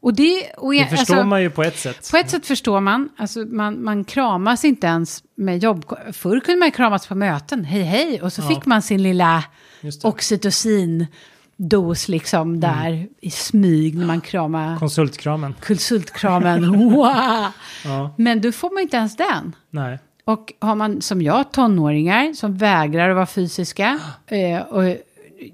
Och 0.00 0.14
det, 0.14 0.50
och 0.56 0.72
Det 0.72 0.86
förstår 0.86 1.14
alltså, 1.14 1.26
man 1.26 1.42
ju 1.42 1.50
på 1.50 1.62
ett 1.62 1.78
sätt. 1.78 2.08
På 2.10 2.16
ett 2.16 2.30
sätt 2.30 2.46
förstår 2.46 2.80
man. 2.80 3.08
Alltså 3.16 3.38
man, 3.40 3.84
man 3.84 4.04
kramas 4.04 4.64
inte 4.64 4.86
ens 4.86 5.22
med 5.34 5.62
jobb. 5.62 5.84
Förr 6.12 6.40
kunde 6.40 6.58
man 6.60 6.70
kramas 6.70 7.06
på 7.06 7.14
möten. 7.14 7.64
Hej, 7.64 7.82
hej. 7.82 8.22
Och 8.22 8.32
så 8.32 8.42
Ja. 8.42 8.48
fick 8.48 8.66
man 8.66 8.82
sin 8.82 9.02
lilla 9.02 9.44
Just 9.80 10.02
det. 10.02 10.08
oxytocin-dos 10.08 12.08
liksom 12.08 12.60
där 12.60 13.08
i 13.20 13.30
smyg 13.30 13.96
när 13.98 14.06
man 14.06 14.20
kramar 14.20 14.78
Konsultkramen. 14.78 15.54
konsultkramen. 15.66 16.70
Wow. 16.90 17.46
Ja, 17.84 18.14
Men 18.18 18.40
då 18.40 18.52
får 18.52 18.70
man 18.74 18.82
inte 18.82 18.96
ens 18.96 19.16
den. 19.16 19.56
nej. 19.70 19.98
Och 20.26 20.52
har 20.58 20.74
man 20.74 21.02
som 21.02 21.22
jag 21.22 21.52
tonåringar 21.52 22.32
som 22.32 22.56
vägrar 22.56 23.10
att 23.10 23.16
vara 23.16 23.26
fysiska. 23.26 23.98
Eh, 24.26 24.60
och 24.60 24.84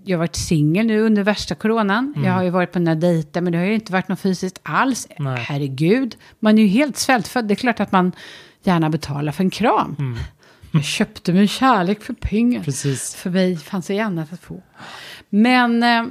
jag 0.04 0.16
har 0.16 0.18
varit 0.18 0.36
singel 0.36 0.86
nu 0.86 1.00
under 1.00 1.22
värsta 1.22 1.54
coronan. 1.54 2.14
Jag 2.24 2.32
har 2.32 2.42
ju 2.42 2.50
varit 2.50 2.72
på 2.72 2.78
några 2.78 2.94
dejter 2.94 3.40
men 3.40 3.52
det 3.52 3.58
har 3.58 3.64
ju 3.64 3.74
inte 3.74 3.92
varit 3.92 4.08
något 4.08 4.20
fysiskt 4.20 4.60
alls. 4.62 5.08
Nej. 5.18 5.38
Herregud, 5.40 6.16
man 6.38 6.58
är 6.58 6.62
ju 6.62 6.68
helt 6.68 6.96
svältfödd. 6.96 7.48
Det 7.48 7.54
är 7.54 7.56
klart 7.56 7.80
att 7.80 7.92
man 7.92 8.12
gärna 8.62 8.90
betalar 8.90 9.32
för 9.32 9.44
en 9.44 9.50
kram. 9.50 10.16
Jag 10.72 10.84
köpte 10.84 11.32
mig 11.32 11.48
kärlek 11.48 12.02
för 12.02 12.14
pengar. 12.14 12.62
Precis. 12.62 13.14
För 13.14 13.30
mig 13.30 13.56
fanns 13.56 13.86
det 13.86 14.00
annat 14.00 14.32
att 14.32 14.40
få. 14.40 14.62
Men 15.28 15.82
eh, 15.82 16.04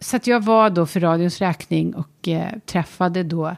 så 0.00 0.16
att 0.16 0.26
jag 0.26 0.44
var 0.44 0.70
då 0.70 0.86
för 0.86 1.00
radions 1.00 1.40
räkning 1.40 1.94
och 1.94 2.28
eh, 2.28 2.52
träffade 2.66 3.22
då 3.22 3.56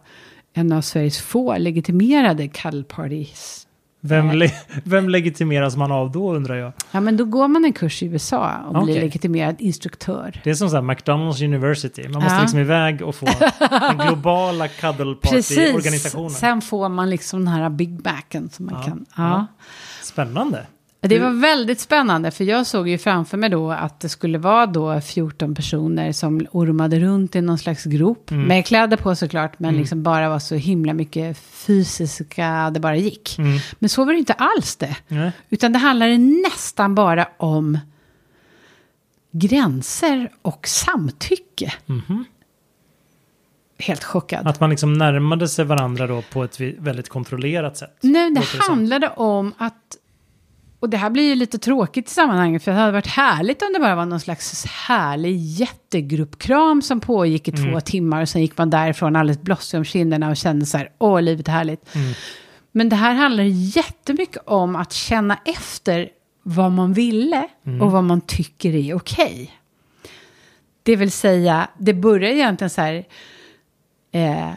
en 0.52 0.72
av 0.72 0.80
Sveriges 0.80 1.18
få 1.20 1.58
legitimerade 1.58 2.48
cuddle 2.48 2.84
parties. 2.84 3.67
Vem, 4.00 4.30
le 4.30 4.50
vem 4.84 5.08
legitimeras 5.08 5.76
man 5.76 5.92
av 5.92 6.12
då 6.12 6.34
undrar 6.34 6.54
jag? 6.56 6.72
Ja, 6.90 7.00
men 7.00 7.16
då 7.16 7.24
går 7.24 7.48
man 7.48 7.64
en 7.64 7.72
kurs 7.72 8.02
i 8.02 8.06
USA 8.06 8.56
och 8.66 8.72
blir 8.84 8.94
Okej. 8.94 9.00
legitimerad 9.04 9.56
instruktör. 9.60 10.40
Det 10.44 10.50
är 10.50 10.54
som 10.54 10.68
så 10.70 10.74
här 10.76 10.82
McDonalds 10.82 11.42
University. 11.42 12.08
Man 12.08 12.22
måste 12.22 12.34
Ja. 12.36 12.40
liksom 12.40 12.58
iväg 12.58 13.02
och 13.02 13.14
få 13.14 13.26
den 13.70 13.96
globala 14.06 14.68
cuddle 14.68 15.14
party-organisationen. 15.14 16.30
Sen 16.30 16.60
får 16.60 16.88
man 16.88 17.10
liksom 17.10 17.44
den 17.44 17.54
här 17.54 17.70
Big 17.70 18.04
Macen 18.04 18.50
som 18.50 18.66
man 18.66 18.74
Ja, 18.74 18.82
kan. 18.82 19.06
Ja. 19.16 19.46
Spännande. 20.02 20.66
Det 21.00 21.18
var 21.18 21.30
väldigt 21.30 21.80
spännande 21.80 22.30
för 22.30 22.44
jag 22.44 22.66
såg 22.66 22.88
ju 22.88 22.98
framför 22.98 23.36
mig 23.36 23.50
då 23.50 23.70
att 23.70 24.00
det 24.00 24.08
skulle 24.08 24.38
vara 24.38 24.66
då 24.66 25.00
14 25.00 25.54
personer 25.54 26.12
som 26.12 26.46
ormade 26.52 27.00
runt 27.00 27.36
i 27.36 27.40
någon 27.40 27.58
slags 27.58 27.84
grop. 27.84 28.30
Mm. 28.30 28.48
Med 28.48 28.66
kläder 28.66 28.96
på 28.96 29.16
såklart 29.16 29.58
men 29.58 29.76
liksom 29.76 30.02
bara 30.02 30.28
var 30.28 30.38
så 30.38 30.54
himla 30.54 30.94
mycket 30.94 31.38
fysiska 31.38 32.70
det 32.74 32.80
bara 32.80 32.96
gick. 32.96 33.38
Mm. 33.38 33.58
Men 33.78 33.88
så 33.88 34.04
var 34.04 34.12
det 34.12 34.18
inte 34.18 34.32
alls 34.32 34.76
det. 34.76 34.96
Nej. 35.08 35.32
Utan 35.48 35.72
det 35.72 35.78
handlade 35.78 36.18
nästan 36.18 36.94
bara 36.94 37.28
om 37.36 37.78
gränser 39.30 40.30
och 40.42 40.68
samtycke. 40.68 41.72
Mhm. 41.86 42.24
Helt 43.78 44.04
chockad. 44.04 44.46
Att 44.46 44.60
man 44.60 44.70
liksom 44.70 44.92
närmade 44.92 45.48
sig 45.48 45.64
varandra 45.64 46.06
då 46.06 46.22
på 46.22 46.44
ett 46.44 46.60
väldigt 46.60 47.08
kontrollerat 47.08 47.76
sätt. 47.76 47.98
Nej, 48.00 48.30
det 48.30 48.44
handlade 48.68 49.08
om 49.08 49.52
att... 49.58 49.96
Och 50.80 50.90
det 50.90 50.96
här 50.96 51.10
blir 51.10 51.22
ju 51.28 51.34
lite 51.34 51.58
tråkigt 51.58 52.06
i 52.08 52.10
sammanhanget. 52.10 52.62
För 52.62 52.70
det 52.72 52.78
hade 52.78 52.92
varit 52.92 53.06
härligt 53.06 53.62
om 53.62 53.68
det 53.72 53.80
bara 53.80 53.94
var 53.94 54.06
någon 54.06 54.20
slags 54.20 54.64
härlig 54.66 55.36
jättegruppkram 55.38 56.82
som 56.82 57.00
pågick 57.00 57.48
i 57.48 57.50
Mm. 57.50 57.72
två 57.72 57.80
timmar. 57.80 58.22
Och 58.22 58.28
sen 58.28 58.42
gick 58.42 58.58
man 58.58 58.70
därifrån 58.70 59.16
alldeles 59.16 59.42
blossig 59.42 59.78
om 59.78 59.84
kinderna 59.84 60.28
och 60.30 60.36
kände 60.36 60.66
så 60.66 60.78
här, 60.78 60.90
åh, 60.98 61.22
livet 61.22 61.48
är 61.48 61.52
härligt. 61.52 61.94
Mm. 61.94 62.12
Men 62.72 62.88
det 62.88 62.96
här 62.96 63.14
handlar 63.14 63.44
jättemycket 63.44 64.42
om 64.46 64.76
att 64.76 64.92
känna 64.92 65.38
efter 65.44 66.08
vad 66.42 66.72
man 66.72 66.92
ville 66.92 67.48
Mm. 67.66 67.82
och 67.82 67.92
vad 67.92 68.04
man 68.04 68.20
tycker 68.20 68.74
är 68.74 68.94
okej. 68.94 69.52
Det 70.82 70.96
vill 70.96 71.10
säga, 71.10 71.68
det 71.78 71.94
börjar 71.94 72.30
egentligen 72.30 72.70
så 72.70 72.80
här, 72.80 72.94
eh, 74.12 74.48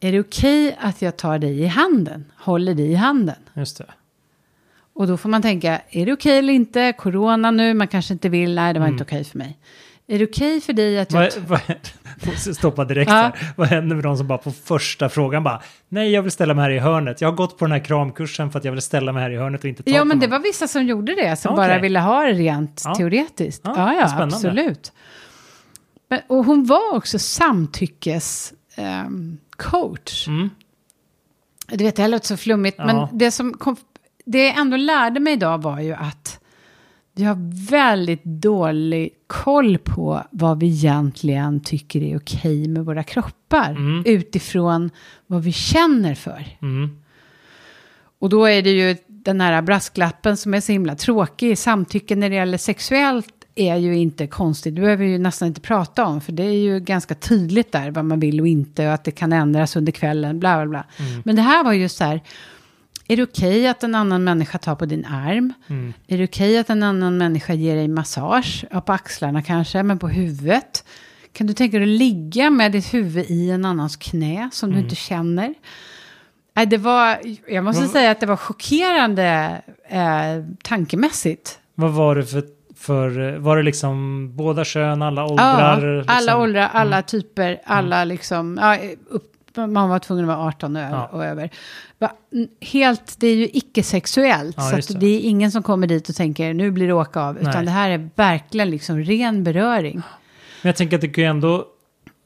är 0.00 0.12
det 0.12 0.20
okej 0.20 0.76
att 0.80 1.02
jag 1.02 1.16
tar 1.16 1.38
dig 1.38 1.60
i 1.60 1.66
handen, 1.66 2.32
håller 2.38 2.74
dig 2.74 2.90
i 2.90 2.94
handen? 2.94 3.36
Just 3.54 3.78
det. 3.78 3.86
Och 4.94 5.06
då 5.06 5.16
får 5.16 5.28
man 5.28 5.42
tänka, 5.42 5.80
är 5.90 6.06
det 6.06 6.12
okej 6.12 6.38
eller 6.38 6.52
inte? 6.52 6.92
Corona 6.98 7.50
nu, 7.50 7.74
man 7.74 7.88
kanske 7.88 8.12
inte 8.12 8.28
vill, 8.28 8.54
nej 8.54 8.72
det 8.74 8.80
var 8.80 8.86
Mm. 8.86 8.94
inte 8.94 9.04
okej 9.04 9.24
för 9.24 9.38
mig. 9.38 9.58
Är 10.06 10.18
det 10.18 10.24
okej 10.24 10.60
för 10.60 10.72
dig 10.72 10.98
att 10.98 11.12
jag... 11.12 11.30
Vad, 11.46 11.60
stoppa 12.56 12.84
direkt 12.84 13.10
Ja. 13.10 13.14
här. 13.16 13.52
Vad 13.56 13.68
händer 13.68 13.96
med 13.96 14.04
de 14.04 14.16
som 14.16 14.26
bara 14.26 14.38
på 14.38 14.50
första 14.52 15.08
frågan 15.08 15.42
bara 15.42 15.62
Nej, 15.88 16.10
jag 16.10 16.22
vill 16.22 16.30
ställa 16.32 16.54
mig 16.54 16.62
här 16.62 16.70
i 16.70 16.78
hörnet. 16.78 17.20
Jag 17.20 17.28
har 17.28 17.36
gått 17.36 17.58
på 17.58 17.64
den 17.64 17.72
här 17.72 17.84
kramkursen 17.84 18.50
för 18.50 18.58
att 18.58 18.64
jag 18.64 18.72
vill 18.72 18.82
ställa 18.82 19.12
mig 19.12 19.22
här 19.22 19.30
i 19.30 19.36
hörnet 19.36 19.60
och 19.60 19.68
inte 19.68 19.82
ta 19.82 19.90
Ja, 19.90 20.04
men 20.04 20.18
det 20.18 20.26
var 20.26 20.38
vissa 20.38 20.68
som 20.68 20.86
gjorde 20.86 21.14
det, 21.14 21.36
som 21.36 21.52
Okej. 21.54 21.68
bara 21.68 21.78
ville 21.80 22.00
ha 22.00 22.22
det 22.22 22.32
rent 22.32 22.82
Ja. 22.84 22.94
teoretiskt. 22.94 23.62
Ja, 23.64 23.72
Ja, 23.76 23.94
ja, 24.16 24.22
absolut. 24.22 24.92
Men, 26.08 26.20
och 26.28 26.44
hon 26.44 26.64
var 26.64 26.94
också 26.96 27.18
samtyckes 27.18 28.52
ehm, 28.76 29.38
coach. 29.56 30.28
Mm. 30.28 30.50
Du 31.68 31.84
vet, 31.84 31.96
det 31.96 32.02
här 32.02 32.08
låter 32.08 32.26
så 32.26 32.36
flummigt, 32.36 32.78
men 32.78 33.06
det 33.12 33.30
som 33.30 33.54
kom, 33.54 33.76
det 34.24 34.46
jag 34.46 34.58
ändå 34.58 34.76
lärde 34.76 35.20
mig 35.20 35.32
idag 35.32 35.62
var 35.62 35.80
ju 35.80 35.92
att 35.92 36.40
vi 37.16 37.24
har 37.24 37.68
väldigt 37.70 38.24
dålig 38.24 39.10
koll 39.26 39.78
på 39.78 40.22
vad 40.30 40.60
vi 40.60 40.66
egentligen 40.66 41.60
tycker 41.60 42.02
är 42.02 42.18
okej 42.18 42.68
med 42.68 42.84
våra 42.84 43.02
kroppar. 43.02 43.70
Mm. 43.70 44.02
Utifrån 44.06 44.90
vad 45.26 45.42
vi 45.42 45.52
känner 45.52 46.14
för. 46.14 46.44
Mm. 46.62 47.00
Och 48.18 48.28
då 48.28 48.44
är 48.44 48.62
det 48.62 48.70
ju 48.70 48.96
den 49.06 49.40
här 49.40 49.62
brasklappen 49.62 50.36
som 50.36 50.54
är 50.54 50.60
så 50.60 50.72
himla 50.72 50.94
tråkig. 50.94 51.58
Samtycke 51.58 52.16
när 52.16 52.30
det 52.30 52.36
gäller 52.36 52.58
sexuellt 52.58 53.34
är 53.54 53.76
ju 53.76 53.96
inte 53.96 54.26
konstigt. 54.26 54.74
Det 54.74 54.80
behöver 54.80 55.04
vi 55.04 55.10
ju 55.10 55.18
nästan 55.18 55.48
inte 55.48 55.60
prata 55.60 56.04
om. 56.04 56.20
För 56.20 56.32
det 56.32 56.44
är 56.44 56.52
ju 56.52 56.80
ganska 56.80 57.14
tydligt 57.14 57.72
där 57.72 57.90
vad 57.90 58.04
man 58.04 58.20
vill 58.20 58.40
och 58.40 58.48
inte. 58.48 58.86
Och 58.86 58.94
att 58.94 59.04
det 59.04 59.10
kan 59.10 59.32
ändras 59.32 59.76
under 59.76 59.92
kvällen. 59.92 60.40
Bla 60.40 60.56
bla 60.56 60.66
bla. 60.66 60.84
Mm. 61.06 61.22
Men 61.24 61.36
det 61.36 61.42
här 61.42 61.64
var 61.64 61.72
ju 61.72 61.88
så 61.88 62.04
här. 62.04 62.20
Är 63.08 63.16
det 63.16 63.22
okej 63.22 63.66
att 63.68 63.82
en 63.84 63.94
annan 63.94 64.24
människa 64.24 64.58
tar 64.58 64.74
på 64.74 64.86
din 64.86 65.04
arm? 65.04 65.52
Mm. 65.68 65.92
Är 66.06 66.18
det 66.18 66.24
okej 66.24 66.58
att 66.58 66.70
en 66.70 66.82
annan 66.82 67.18
människa 67.18 67.54
ger 67.54 67.76
dig 67.76 67.88
massage? 67.88 68.64
Ja, 68.70 68.80
på 68.80 68.92
axlarna 68.92 69.42
kanske, 69.42 69.82
men 69.82 69.98
på 69.98 70.08
huvudet. 70.08 70.84
Kan 71.32 71.46
du 71.46 71.52
tänka 71.52 71.78
dig 71.78 71.84
att 71.94 71.98
ligga 71.98 72.50
med 72.50 72.72
ditt 72.72 72.94
huvud 72.94 73.24
i 73.28 73.50
en 73.50 73.64
annans 73.64 73.96
knä 73.96 74.48
som 74.52 74.68
Mm. 74.68 74.78
du 74.78 74.84
inte 74.84 74.96
känner? 74.96 75.54
Nej, 76.56 76.66
det 76.66 76.76
var, 76.78 77.18
jag 77.48 77.64
måste 77.64 77.82
Vad- 77.82 77.90
säga 77.90 78.10
att 78.10 78.20
det 78.20 78.26
var 78.26 78.36
chockerande 78.36 79.60
eh, 79.88 80.44
tankemässigt. 80.62 81.58
Vad 81.74 81.92
var 81.92 82.16
det 82.16 82.24
för, 82.26 82.42
för, 82.76 83.36
var 83.38 83.56
det 83.56 83.62
liksom 83.62 84.30
båda 84.36 84.64
kön, 84.64 85.02
alla 85.02 85.20
Ja, 85.20 85.26
åldrar? 85.30 85.96
liksom? 85.98 86.16
alla 86.16 86.36
åldrar, 86.38 86.70
alla 86.72 87.02
typer, 87.02 87.60
alla 87.64 88.04
liksom, 88.04 88.58
ja, 88.62 88.78
upp, 89.10 89.32
man 89.56 89.88
var 89.88 89.98
tvungen 89.98 90.24
att 90.30 90.36
vara 90.38 90.46
18 90.48 90.76
och, 90.76 90.82
ö- 90.82 90.88
Ja. 90.90 91.06
och 91.12 91.24
över. 91.24 91.50
Helt, 92.60 93.16
det 93.20 93.26
är 93.26 93.34
ju 93.36 93.48
icke-sexuellt. 93.52 94.56
Ja, 94.58 94.82
så 94.82 94.92
det. 94.92 94.98
det 94.98 95.06
är 95.06 95.20
ingen 95.20 95.50
som 95.52 95.62
kommer 95.62 95.86
dit 95.86 96.08
och 96.08 96.14
tänker 96.14 96.54
nu 96.54 96.70
blir 96.70 96.86
det 96.86 96.92
åka 96.92 97.20
av. 97.20 97.38
Utan 97.38 97.52
Nej. 97.54 97.64
det 97.64 97.70
här 97.70 97.90
är 97.90 98.10
verkligen 98.14 98.70
liksom 98.70 98.98
ren 98.98 99.44
beröring. 99.44 99.94
Men 100.62 100.68
jag 100.68 100.76
tänker 100.76 100.96
att 100.96 101.00
det 101.00 101.08
kan 101.08 101.24
ju 101.24 101.30
ändå, 101.30 101.64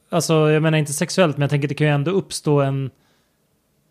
alltså 0.09 0.33
jag 0.51 0.63
menar 0.63 0.77
inte 0.77 0.93
sexuellt, 0.93 1.37
men 1.37 1.41
jag 1.41 1.49
tänker 1.49 1.67
att 1.67 1.69
det 1.69 1.75
kan 1.75 1.87
ju 1.87 1.93
ändå 1.93 2.11
uppstå 2.11 2.61
en, 2.61 2.89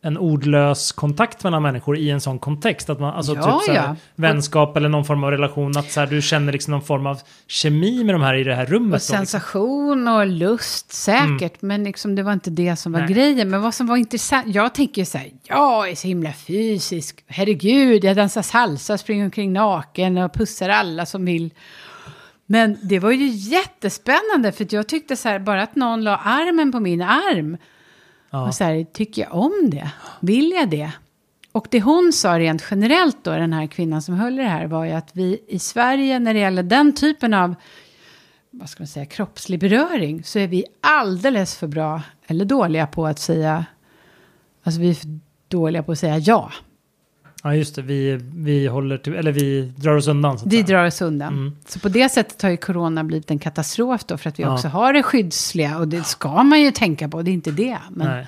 en 0.02 0.18
ordlös 0.18 0.92
kontakt 0.92 1.44
mellan 1.44 1.62
människor 1.62 1.98
i 1.98 2.10
en 2.10 2.20
sån 2.20 2.38
kontext. 2.38 2.90
Att 2.90 3.00
man, 3.00 3.14
alltså 3.14 3.34
Ja, 3.34 3.42
typ 3.42 3.66
så 3.66 3.72
här, 3.72 3.88
ja. 3.88 3.96
vänskap 4.14 4.76
eller 4.76 4.88
någon 4.88 5.04
form 5.04 5.24
av 5.24 5.30
relation, 5.30 5.76
att 5.76 5.90
så 5.90 6.00
här, 6.00 6.06
du 6.06 6.22
känner 6.22 6.52
liksom 6.52 6.70
någon 6.70 6.82
form 6.82 7.06
av 7.06 7.20
kemi 7.46 8.04
med 8.04 8.14
de 8.14 8.22
här 8.22 8.34
i 8.34 8.44
det 8.44 8.54
här 8.54 8.66
rummet. 8.66 8.84
Och 8.84 8.90
då, 8.90 8.94
liksom. 8.94 9.16
sensation 9.16 10.08
och 10.08 10.26
lust 10.26 10.92
säkert, 10.92 11.62
men 11.62 11.84
liksom 11.84 12.14
det 12.14 12.22
var 12.22 12.32
inte 12.32 12.50
det 12.50 12.76
som 12.76 12.92
var 12.92 13.00
Nej. 13.00 13.08
grejen. 13.08 13.50
Men 13.50 13.62
vad 13.62 13.74
som 13.74 13.86
var 13.86 13.96
intressant, 13.96 14.54
jag 14.54 14.74
tänker 14.74 15.04
så 15.04 15.18
här, 15.18 15.30
jag 15.42 15.90
är 15.90 15.94
så 15.94 16.08
himla 16.08 16.32
fysisk, 16.32 17.24
herregud, 17.26 18.04
jag 18.04 18.16
dansar 18.16 18.42
salsa, 18.42 18.98
springer 18.98 19.24
omkring 19.24 19.52
naken 19.52 20.18
och 20.18 20.32
pussar 20.32 20.68
alla 20.68 21.06
som 21.06 21.24
vill. 21.24 21.50
Men 22.46 22.78
det 22.82 22.98
var 22.98 23.10
ju 23.10 23.26
jättespännande, 23.26 24.52
för 24.52 24.66
jag 24.70 24.88
tyckte 24.88 25.16
så 25.16 25.28
här, 25.28 25.38
bara 25.38 25.62
att 25.62 25.76
någon 25.76 26.04
la 26.04 26.16
armen 26.16 26.72
på 26.72 26.80
min 26.80 27.02
arm, 27.02 27.56
Ja. 28.30 28.46
och 28.46 28.54
så 28.54 28.64
här, 28.64 28.84
tycker 28.84 29.22
jag 29.22 29.34
om 29.34 29.70
det? 29.70 29.90
Vill 30.20 30.50
jag 30.50 30.70
det? 30.70 30.92
Och 31.52 31.66
det 31.70 31.80
hon 31.80 32.12
sa 32.12 32.38
rent 32.38 32.64
generellt 32.70 33.24
då, 33.24 33.30
den 33.30 33.52
här 33.52 33.66
kvinnan 33.66 34.02
som 34.02 34.14
höll 34.14 34.40
i 34.40 34.42
det 34.42 34.48
här, 34.48 34.66
var 34.66 34.84
ju 34.84 34.92
att 34.92 35.10
vi 35.12 35.44
i 35.48 35.58
Sverige, 35.58 36.18
när 36.18 36.34
det 36.34 36.40
gäller 36.40 36.62
den 36.62 36.94
typen 36.94 37.34
av 37.34 37.54
vad 38.50 38.68
ska 38.68 38.82
man 38.82 38.88
säga, 38.88 39.06
kroppslig 39.06 39.60
beröring, 39.60 40.24
så 40.24 40.38
är 40.38 40.46
vi 40.46 40.64
alldeles 40.80 41.56
för 41.56 41.66
bra, 41.66 42.02
eller 42.26 42.44
dåliga 42.44 42.86
på 42.86 43.06
att 43.06 43.18
säga, 43.18 43.64
alltså 44.62 44.80
vi 44.80 44.90
är 44.90 44.94
för 44.94 45.18
dåliga 45.48 45.82
på 45.82 45.92
att 45.92 45.98
säga 45.98 46.18
ja 46.18 46.52
ja, 47.42 47.54
just 47.54 47.74
det. 47.74 47.82
Vi, 47.82 48.20
vi 48.34 48.66
håller 48.66 48.98
till, 48.98 49.14
eller 49.14 49.32
vi 49.32 49.72
drar 49.76 49.96
oss 49.96 50.08
undan. 50.08 50.38
Vi 50.46 50.62
drar 50.62 50.86
oss 50.86 51.00
undan. 51.02 51.32
Mm. 51.32 51.56
Så 51.68 51.80
på 51.80 51.88
det 51.88 52.08
sättet 52.08 52.42
har 52.42 52.50
ju 52.50 52.56
corona 52.56 53.04
blivit 53.04 53.30
en 53.30 53.38
katastrof 53.38 54.04
då, 54.04 54.18
för 54.18 54.28
att 54.28 54.38
vi 54.38 54.42
Ja. 54.42 54.54
också 54.54 54.68
har 54.68 54.92
det 54.92 55.02
skyddsliga, 55.02 55.78
och 55.78 55.88
det 55.88 56.04
ska 56.04 56.42
man 56.42 56.60
ju 56.60 56.70
tänka 56.70 57.08
på, 57.08 57.22
det 57.22 57.30
är 57.30 57.32
inte 57.32 57.50
det. 57.50 57.78
Men 57.90 58.06
Nej. 58.08 58.26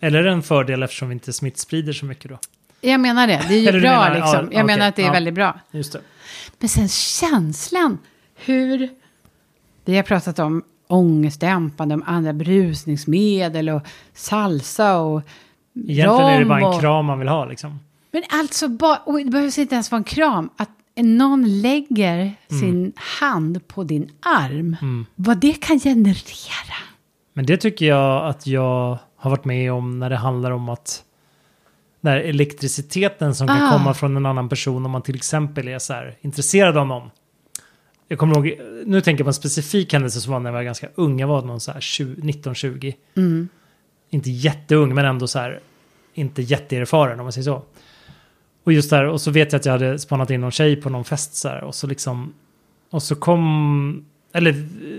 Eller 0.00 0.24
en 0.24 0.42
fördel 0.42 0.82
eftersom 0.82 1.08
vi 1.08 1.12
inte 1.12 1.32
smittsprider 1.32 1.92
så 1.92 2.04
mycket 2.06 2.30
då. 2.30 2.38
jag 2.80 3.00
menar 3.00 3.26
det, 3.26 3.42
det 3.48 3.54
är 3.54 3.58
ju 3.58 3.66
Eller 3.68 3.80
bra 3.80 3.90
menar- 3.90 4.14
liksom. 4.14 4.34
ja, 4.34 4.40
jag 4.40 4.46
okej, 4.48 4.64
menar 4.64 4.88
att 4.88 4.96
det 4.96 5.02
är 5.02 5.06
ja. 5.06 5.12
väldigt 5.12 5.34
bra. 5.34 5.60
Just 5.70 5.92
det. 5.92 6.00
Men 6.58 6.68
sen 6.68 6.88
känslan, 6.88 7.98
hur... 8.34 8.88
Vi 9.84 9.96
har 9.96 10.02
pratat 10.02 10.38
om 10.38 10.62
ångestdämpande, 10.88 11.94
om 11.94 12.02
andra 12.06 12.32
brusningsmedel 12.32 13.68
och 13.68 13.82
salsa 14.14 14.96
och 14.98 15.22
Egentligen 15.88 16.30
är 16.30 16.38
det 16.38 16.44
bara 16.44 16.74
en 16.74 16.80
kram 16.80 17.04
man 17.06 17.18
vill 17.18 17.28
ha 17.28 17.44
liksom. 17.44 17.78
Men 18.12 18.22
alltså, 18.28 18.68
bara, 18.68 18.96
och 18.96 19.18
det 19.18 19.30
behövs 19.30 19.58
inte 19.58 19.74
ens 19.74 19.90
vara 19.90 19.98
en 19.98 20.04
kram. 20.04 20.50
Att 20.56 20.70
någon 20.96 21.60
lägger 21.60 22.34
sin 22.60 22.92
hand 22.96 23.68
på 23.68 23.84
din 23.84 24.10
arm. 24.20 24.76
Mm. 24.82 25.06
Vad 25.14 25.38
det 25.38 25.52
kan 25.52 25.80
generera. 25.80 26.76
Men 27.32 27.46
det 27.46 27.56
tycker 27.56 27.86
jag 27.86 28.26
att 28.26 28.46
jag 28.46 28.98
har 29.16 29.30
varit 29.30 29.44
med 29.44 29.72
om 29.72 29.98
när 29.98 30.10
det 30.10 30.16
handlar 30.16 30.50
om 30.50 30.68
att 30.68 31.04
när 32.00 32.16
elektriciteten 32.16 33.34
som 33.34 33.48
kan 33.48 33.62
Ah. 33.62 33.72
komma 33.72 33.94
från 33.94 34.16
en 34.16 34.26
annan 34.26 34.48
person 34.48 34.84
om 34.84 34.90
man 34.90 35.02
till 35.02 35.14
exempel 35.14 35.68
är 35.68 35.78
så 35.78 35.92
här 35.92 36.16
intresserad 36.20 36.76
av 36.76 36.86
någon. 36.86 37.10
Jag 38.08 38.18
kommer 38.18 38.34
ihåg, 38.34 38.58
nu 38.86 39.00
tänker 39.00 39.20
jag 39.20 39.26
på 39.26 39.30
en 39.30 39.34
specifik 39.34 39.92
händelse 39.92 40.20
som 40.20 40.32
var 40.32 40.40
när 40.40 40.50
jag 40.50 40.54
var 40.54 40.62
ganska 40.62 40.88
ung. 40.94 41.20
Jag 41.20 41.28
var 41.28 41.42
någon 41.42 41.60
så 41.60 41.72
här 41.72 41.80
19-20. 41.80 42.94
Mm. 43.16 43.48
Inte 44.10 44.30
jätteung 44.30 44.94
men 44.94 45.04
ändå 45.04 45.26
så 45.26 45.38
här 45.38 45.60
inte 46.14 46.42
jätteerfaren 46.42 47.20
om 47.20 47.24
man 47.24 47.32
säger 47.32 47.44
så. 47.44 47.62
Och 48.64 48.72
just 48.72 48.90
där, 48.90 49.04
och 49.04 49.20
så 49.20 49.30
vet 49.30 49.52
jag 49.52 49.58
att 49.58 49.66
jag 49.66 49.72
hade 49.72 49.98
spanat 49.98 50.30
in 50.30 50.40
någon 50.40 50.50
tjej 50.50 50.76
på 50.76 50.90
någon 50.90 51.04
fest 51.04 51.34
så 51.34 51.48
här 51.48 51.64
och 51.64 51.74
så 51.74 51.86
liksom 51.86 52.34
och 52.90 53.02
så 53.02 53.16
kom, 53.16 54.04
eller 54.32 54.52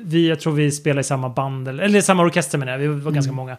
vi, 0.03 0.29
jag 0.29 0.39
tror 0.39 0.53
vi 0.53 0.71
spelade 0.71 1.01
i 1.01 1.03
samma 1.03 1.29
band, 1.29 1.67
eller, 1.67 1.83
eller 1.83 2.01
samma 2.01 2.23
orkester 2.23 2.57
menar 2.57 2.71
jag, 2.71 2.79
vi 2.79 2.87
var 2.87 3.11
ganska 3.11 3.31
många. 3.31 3.57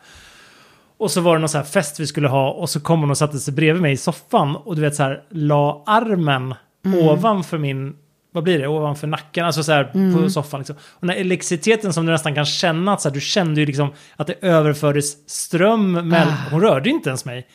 Och 0.97 1.11
så 1.11 1.21
var 1.21 1.35
det 1.35 1.41
någon 1.41 1.49
så 1.49 1.59
här 1.59 1.65
fest 1.65 2.01
vi 2.01 2.07
skulle 2.07 2.29
ha 2.29 2.51
och 2.51 2.71
så 2.71 2.81
kom 2.81 3.01
hon 3.01 3.11
och 3.11 3.19
satte 3.19 3.39
sig 3.39 3.55
bredvid 3.55 3.83
mig 3.83 3.93
i 3.93 3.97
soffan 3.97 4.57
och 4.57 4.77
du 4.77 4.83
vet 4.83 4.95
så 4.95 5.03
här 5.03 5.23
la 5.29 5.83
armen 5.87 6.55
ovanför 6.85 7.59
min, 7.59 7.97
vad 8.33 8.45
blir 8.45 8.59
det, 8.59 8.69
ovanför 8.69 9.07
nacken, 9.07 9.47
alltså 9.47 9.63
så 9.63 9.73
här 9.73 10.13
på 10.15 10.31
soffan 10.31 10.61
liksom. 10.61 10.77
Och 10.77 11.01
den 11.01 11.11
här 11.11 11.17
elektriciteten 11.17 11.93
som 11.93 12.07
du 12.07 12.13
nästan 12.13 12.35
kan 12.35 12.45
känna, 12.45 12.93
att 12.93 13.01
så 13.01 13.09
här, 13.09 13.15
du 13.15 13.21
kände 13.21 13.61
ju 13.61 13.67
liksom 13.67 13.93
att 14.17 14.27
det 14.27 14.35
överfördes 14.41 15.31
ström, 15.31 15.93
mellan, 15.93 16.35
hon 16.51 16.61
rörde 16.61 16.91
inte 16.91 17.09
ens 17.09 17.25
mig. 17.25 17.47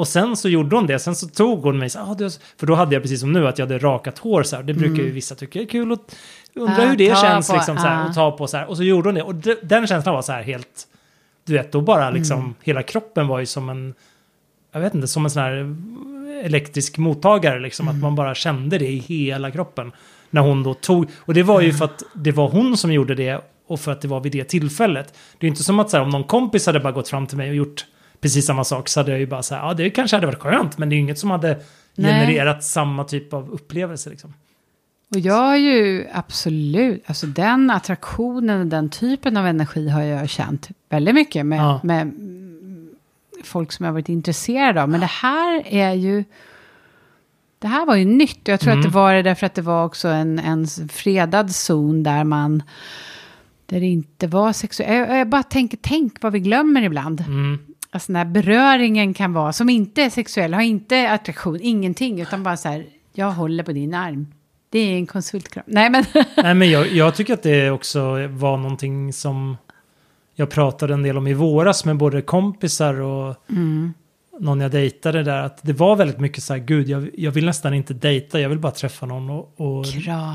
Och 0.00 0.08
sen 0.08 0.36
så 0.36 0.48
gjorde 0.48 0.76
hon 0.76 0.86
det, 0.86 0.98
sen 0.98 1.14
så 1.14 1.28
tog 1.28 1.62
hon 1.62 1.78
mig, 1.78 1.90
så, 1.90 1.98
ah, 1.98 2.14
du, 2.14 2.30
för 2.56 2.66
då 2.66 2.74
hade 2.74 2.94
jag 2.94 3.02
precis 3.02 3.20
som 3.20 3.32
nu 3.32 3.48
att 3.48 3.58
jag 3.58 3.66
hade 3.66 3.78
rakat 3.78 4.18
hår 4.18 4.42
så 4.42 4.56
här. 4.56 4.62
Det 4.62 4.74
brukar 4.74 5.02
ju 5.02 5.10
vissa 5.10 5.34
tycka 5.34 5.60
är 5.60 5.66
kul 5.66 5.92
och 5.92 5.98
undra 6.54 6.82
Ah, 6.82 6.86
hur 6.86 6.96
det 6.96 7.18
känns 7.18 7.48
på, 7.48 7.56
liksom 7.56 7.76
så 7.76 7.82
här, 7.82 8.04
ah. 8.04 8.08
och 8.08 8.14
ta 8.14 8.30
på 8.30 8.46
så 8.46 8.56
här. 8.56 8.70
Och 8.70 8.76
så 8.76 8.82
gjorde 8.82 9.08
hon 9.08 9.14
det 9.14 9.22
och 9.22 9.34
de, 9.34 9.56
den 9.62 9.86
känslan 9.86 10.14
var 10.14 10.22
så 10.22 10.32
här 10.32 10.42
helt, 10.42 10.86
du 11.46 11.52
vet, 11.52 11.72
då 11.72 11.80
bara 11.80 12.10
liksom 12.10 12.54
hela 12.62 12.82
kroppen 12.82 13.28
var 13.28 13.38
ju 13.38 13.46
som 13.46 13.68
en, 13.68 13.94
jag 14.72 14.80
vet 14.80 14.94
inte, 14.94 15.08
som 15.08 15.24
en 15.24 15.30
sån 15.30 15.42
här 15.42 15.76
elektrisk 16.44 16.98
mottagare 16.98 17.60
liksom, 17.60 17.88
att 17.88 18.00
man 18.00 18.14
bara 18.14 18.34
kände 18.34 18.78
det 18.78 18.88
i 18.88 18.98
hela 18.98 19.50
kroppen. 19.50 19.92
När 20.30 20.40
hon 20.40 20.62
då 20.62 20.74
tog, 20.74 21.06
och 21.18 21.34
det 21.34 21.42
var 21.42 21.60
ju 21.60 21.72
för 21.72 21.84
att 21.84 22.02
det 22.14 22.32
var 22.32 22.48
hon 22.48 22.76
som 22.76 22.92
gjorde 22.92 23.14
det 23.14 23.40
och 23.66 23.80
för 23.80 23.92
att 23.92 24.00
det 24.00 24.08
var 24.08 24.20
vid 24.20 24.32
det 24.32 24.44
tillfället. 24.44 25.14
Det 25.38 25.46
är 25.46 25.48
inte 25.48 25.62
som 25.62 25.80
att 25.80 25.90
så 25.90 25.96
här, 25.96 26.04
om 26.04 26.10
någon 26.10 26.24
kompis 26.24 26.66
hade 26.66 26.80
bara 26.80 26.92
gått 26.92 27.08
fram 27.08 27.26
till 27.26 27.36
mig 27.36 27.48
och 27.48 27.56
gjort 27.56 27.84
precis 28.20 28.46
samma 28.46 28.64
sak 28.64 28.88
så 28.88 29.00
hade 29.00 29.10
jag 29.10 29.20
ju 29.20 29.26
bara 29.26 29.42
så 29.42 29.54
här, 29.54 29.62
ja 29.68 29.74
det 29.74 29.90
kanske 29.90 30.16
hade 30.16 30.26
varit 30.26 30.38
skönt, 30.40 30.78
men 30.78 30.88
det 30.88 30.94
är 30.94 30.96
ju 30.96 31.02
inget 31.02 31.18
som 31.18 31.30
hade 31.30 31.60
Nej. 31.94 32.12
genererat 32.12 32.64
samma 32.64 33.04
typ 33.04 33.32
av 33.34 33.50
upplevelse 33.50 34.10
liksom. 34.10 34.34
Och 35.14 35.18
jag 35.20 35.34
har 35.34 35.56
ju 35.56 36.06
absolut, 36.12 37.02
alltså 37.06 37.26
den 37.26 37.70
attraktionen 37.70 38.60
och 38.60 38.66
den 38.66 38.90
typen 38.90 39.36
av 39.36 39.46
energi 39.46 39.88
har 39.88 40.02
jag 40.02 40.28
känt 40.28 40.68
väldigt 40.88 41.14
mycket 41.14 41.46
med, 41.46 41.58
Ja. 41.58 41.80
med 41.84 42.02
mm, 42.02 42.88
folk 43.44 43.72
som 43.72 43.84
jag 43.84 43.88
har 43.90 43.94
varit 43.94 44.08
intresserad 44.08 44.78
av. 44.78 44.88
Men 44.88 45.00
det 45.00 45.06
här 45.06 45.62
är 45.66 45.92
ju, 45.92 46.24
det 47.58 47.68
här 47.68 47.86
var 47.86 47.96
ju 47.96 48.04
nytt. 48.04 48.40
Jag 48.48 48.60
tror 48.60 48.72
Mm. 48.72 48.80
att 48.80 48.92
det 48.92 48.94
var 48.94 49.14
det 49.14 49.22
därför 49.22 49.46
att 49.46 49.54
det 49.54 49.62
var 49.62 49.84
också 49.84 50.08
en, 50.08 50.38
en 50.38 50.66
fredad 50.88 51.54
zon 51.54 52.02
där 52.02 52.24
man, 52.24 52.62
där 53.66 53.80
det 53.80 53.86
inte 53.86 54.26
var 54.26 54.52
sexuellt. 54.52 55.08
Jag, 55.10 55.18
jag 55.18 55.28
bara 55.28 55.42
tänker, 55.42 55.78
tänk 55.82 56.22
vad 56.22 56.32
vi 56.32 56.40
glömmer 56.40 56.82
ibland. 56.82 57.20
Mm. 57.20 57.58
Alltså 57.92 58.12
när 58.12 58.24
beröringen 58.24 59.14
kan 59.14 59.32
vara, 59.32 59.52
som 59.52 59.68
inte 59.68 60.02
är 60.02 60.10
sexuell, 60.10 60.54
har 60.54 60.62
inte 60.62 61.10
attraktion, 61.10 61.58
ingenting, 61.62 62.20
utan 62.20 62.42
bara 62.42 62.56
så 62.56 62.68
här, 62.68 62.86
jag 63.12 63.30
håller 63.30 63.64
på 63.64 63.72
din 63.72 63.94
arm. 63.94 64.26
Det 64.70 64.78
är 64.78 64.96
en 64.96 65.06
konsultkram. 65.06 65.64
Nej 65.66 65.90
men, 65.90 66.04
Nej, 66.36 66.54
men 66.54 66.70
jag, 66.70 66.92
jag 66.92 67.14
tycker 67.14 67.34
att 67.34 67.42
det 67.42 67.70
också 67.70 68.26
var 68.28 68.56
någonting 68.56 69.12
som 69.12 69.56
jag 70.34 70.50
pratade 70.50 70.94
en 70.94 71.02
del 71.02 71.16
om 71.18 71.26
i 71.26 71.34
våras 71.34 71.84
med 71.84 71.96
både 71.96 72.22
kompisar 72.22 73.00
och 73.00 73.36
Mm. 73.50 73.94
Någon 74.40 74.60
jag 74.60 74.70
dejtade 74.70 75.22
där. 75.22 75.42
Att 75.42 75.58
det 75.62 75.72
var 75.72 75.96
väldigt 75.96 76.20
mycket 76.20 76.42
så 76.42 76.52
här, 76.52 76.60
gud, 76.60 76.88
jag, 76.88 77.10
jag 77.18 77.30
vill 77.30 77.46
nästan 77.46 77.74
inte 77.74 77.94
dejta, 77.94 78.40
jag 78.40 78.48
vill 78.48 78.58
bara 78.58 78.72
träffa 78.72 79.06
någon 79.06 79.30
och, 79.30 79.60
och 79.60 79.86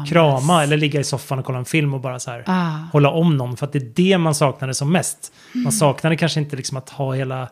krama 0.07 0.63
eller 0.63 0.77
ligga 0.77 0.99
i 0.99 1.03
soffan 1.03 1.39
och 1.39 1.45
kolla 1.45 1.57
en 1.59 1.65
film 1.65 1.93
och 1.93 2.01
bara 2.01 2.19
så 2.19 2.31
här 2.31 2.43
ah, 2.45 2.77
hålla 2.93 3.09
om 3.09 3.37
någon. 3.37 3.57
För 3.57 3.65
att 3.65 3.73
det 3.73 3.79
är 3.79 3.91
det 3.95 4.17
man 4.17 4.35
saknade 4.35 4.73
som 4.73 4.91
mest. 4.91 5.33
Man 5.53 5.71
saknade 5.71 6.15
kanske 6.15 6.39
inte 6.39 6.55
liksom 6.55 6.77
att 6.77 6.89
ha 6.89 7.13
hela 7.13 7.49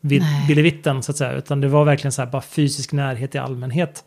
vid, 0.00 0.22
Nej. 0.22 0.46
billevitten 0.48 1.02
så 1.02 1.12
att 1.12 1.16
säga, 1.16 1.32
utan 1.32 1.60
det 1.60 1.68
var 1.68 1.84
verkligen 1.84 2.12
så 2.12 2.22
här 2.22 2.30
bara 2.30 2.42
fysisk 2.42 2.92
närhet 2.92 3.34
i 3.34 3.38
allmänhet. 3.38 4.04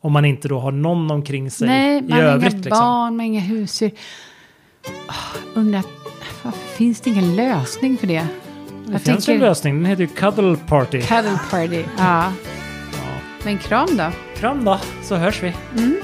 Om 0.00 0.12
man 0.12 0.24
inte 0.24 0.48
då 0.48 0.60
har 0.60 0.72
någon 0.72 1.10
omkring 1.10 1.50
sig 1.50 1.68
nej, 1.68 1.98
i 1.98 2.02
man 2.02 2.12
har 2.12 2.24
övrigt. 2.24 2.52
inga 2.52 2.62
liksom. 2.62 2.80
barn, 2.80 3.16
man 3.16 3.26
inga 3.26 3.40
husdjur. 3.40 3.90
Oh, 5.08 5.36
undrar, 5.54 5.82
varför 6.42 6.76
finns 6.76 7.00
det 7.00 7.10
ingen 7.10 7.36
lösning 7.36 7.96
för 7.96 8.06
det? 8.06 8.26
Det 8.86 8.92
Jag 8.92 9.00
finns 9.02 9.26
tänker- 9.26 9.32
en 9.44 9.48
lösning, 9.48 9.74
den 9.76 9.84
heter 9.84 10.02
ju 10.02 10.08
Cuddle 10.08 10.56
Party. 10.66 11.00
Cuddle 11.02 11.38
party, 11.50 11.84
ja. 11.98 12.32
Ja. 12.92 13.08
Men 13.44 13.58
kram 13.58 13.96
då? 13.96 14.10
Kram 14.36 14.64
då, 14.64 14.78
så 15.02 15.14
hörs 15.16 15.42
vi. 15.42 15.54
Mm. 15.76 15.96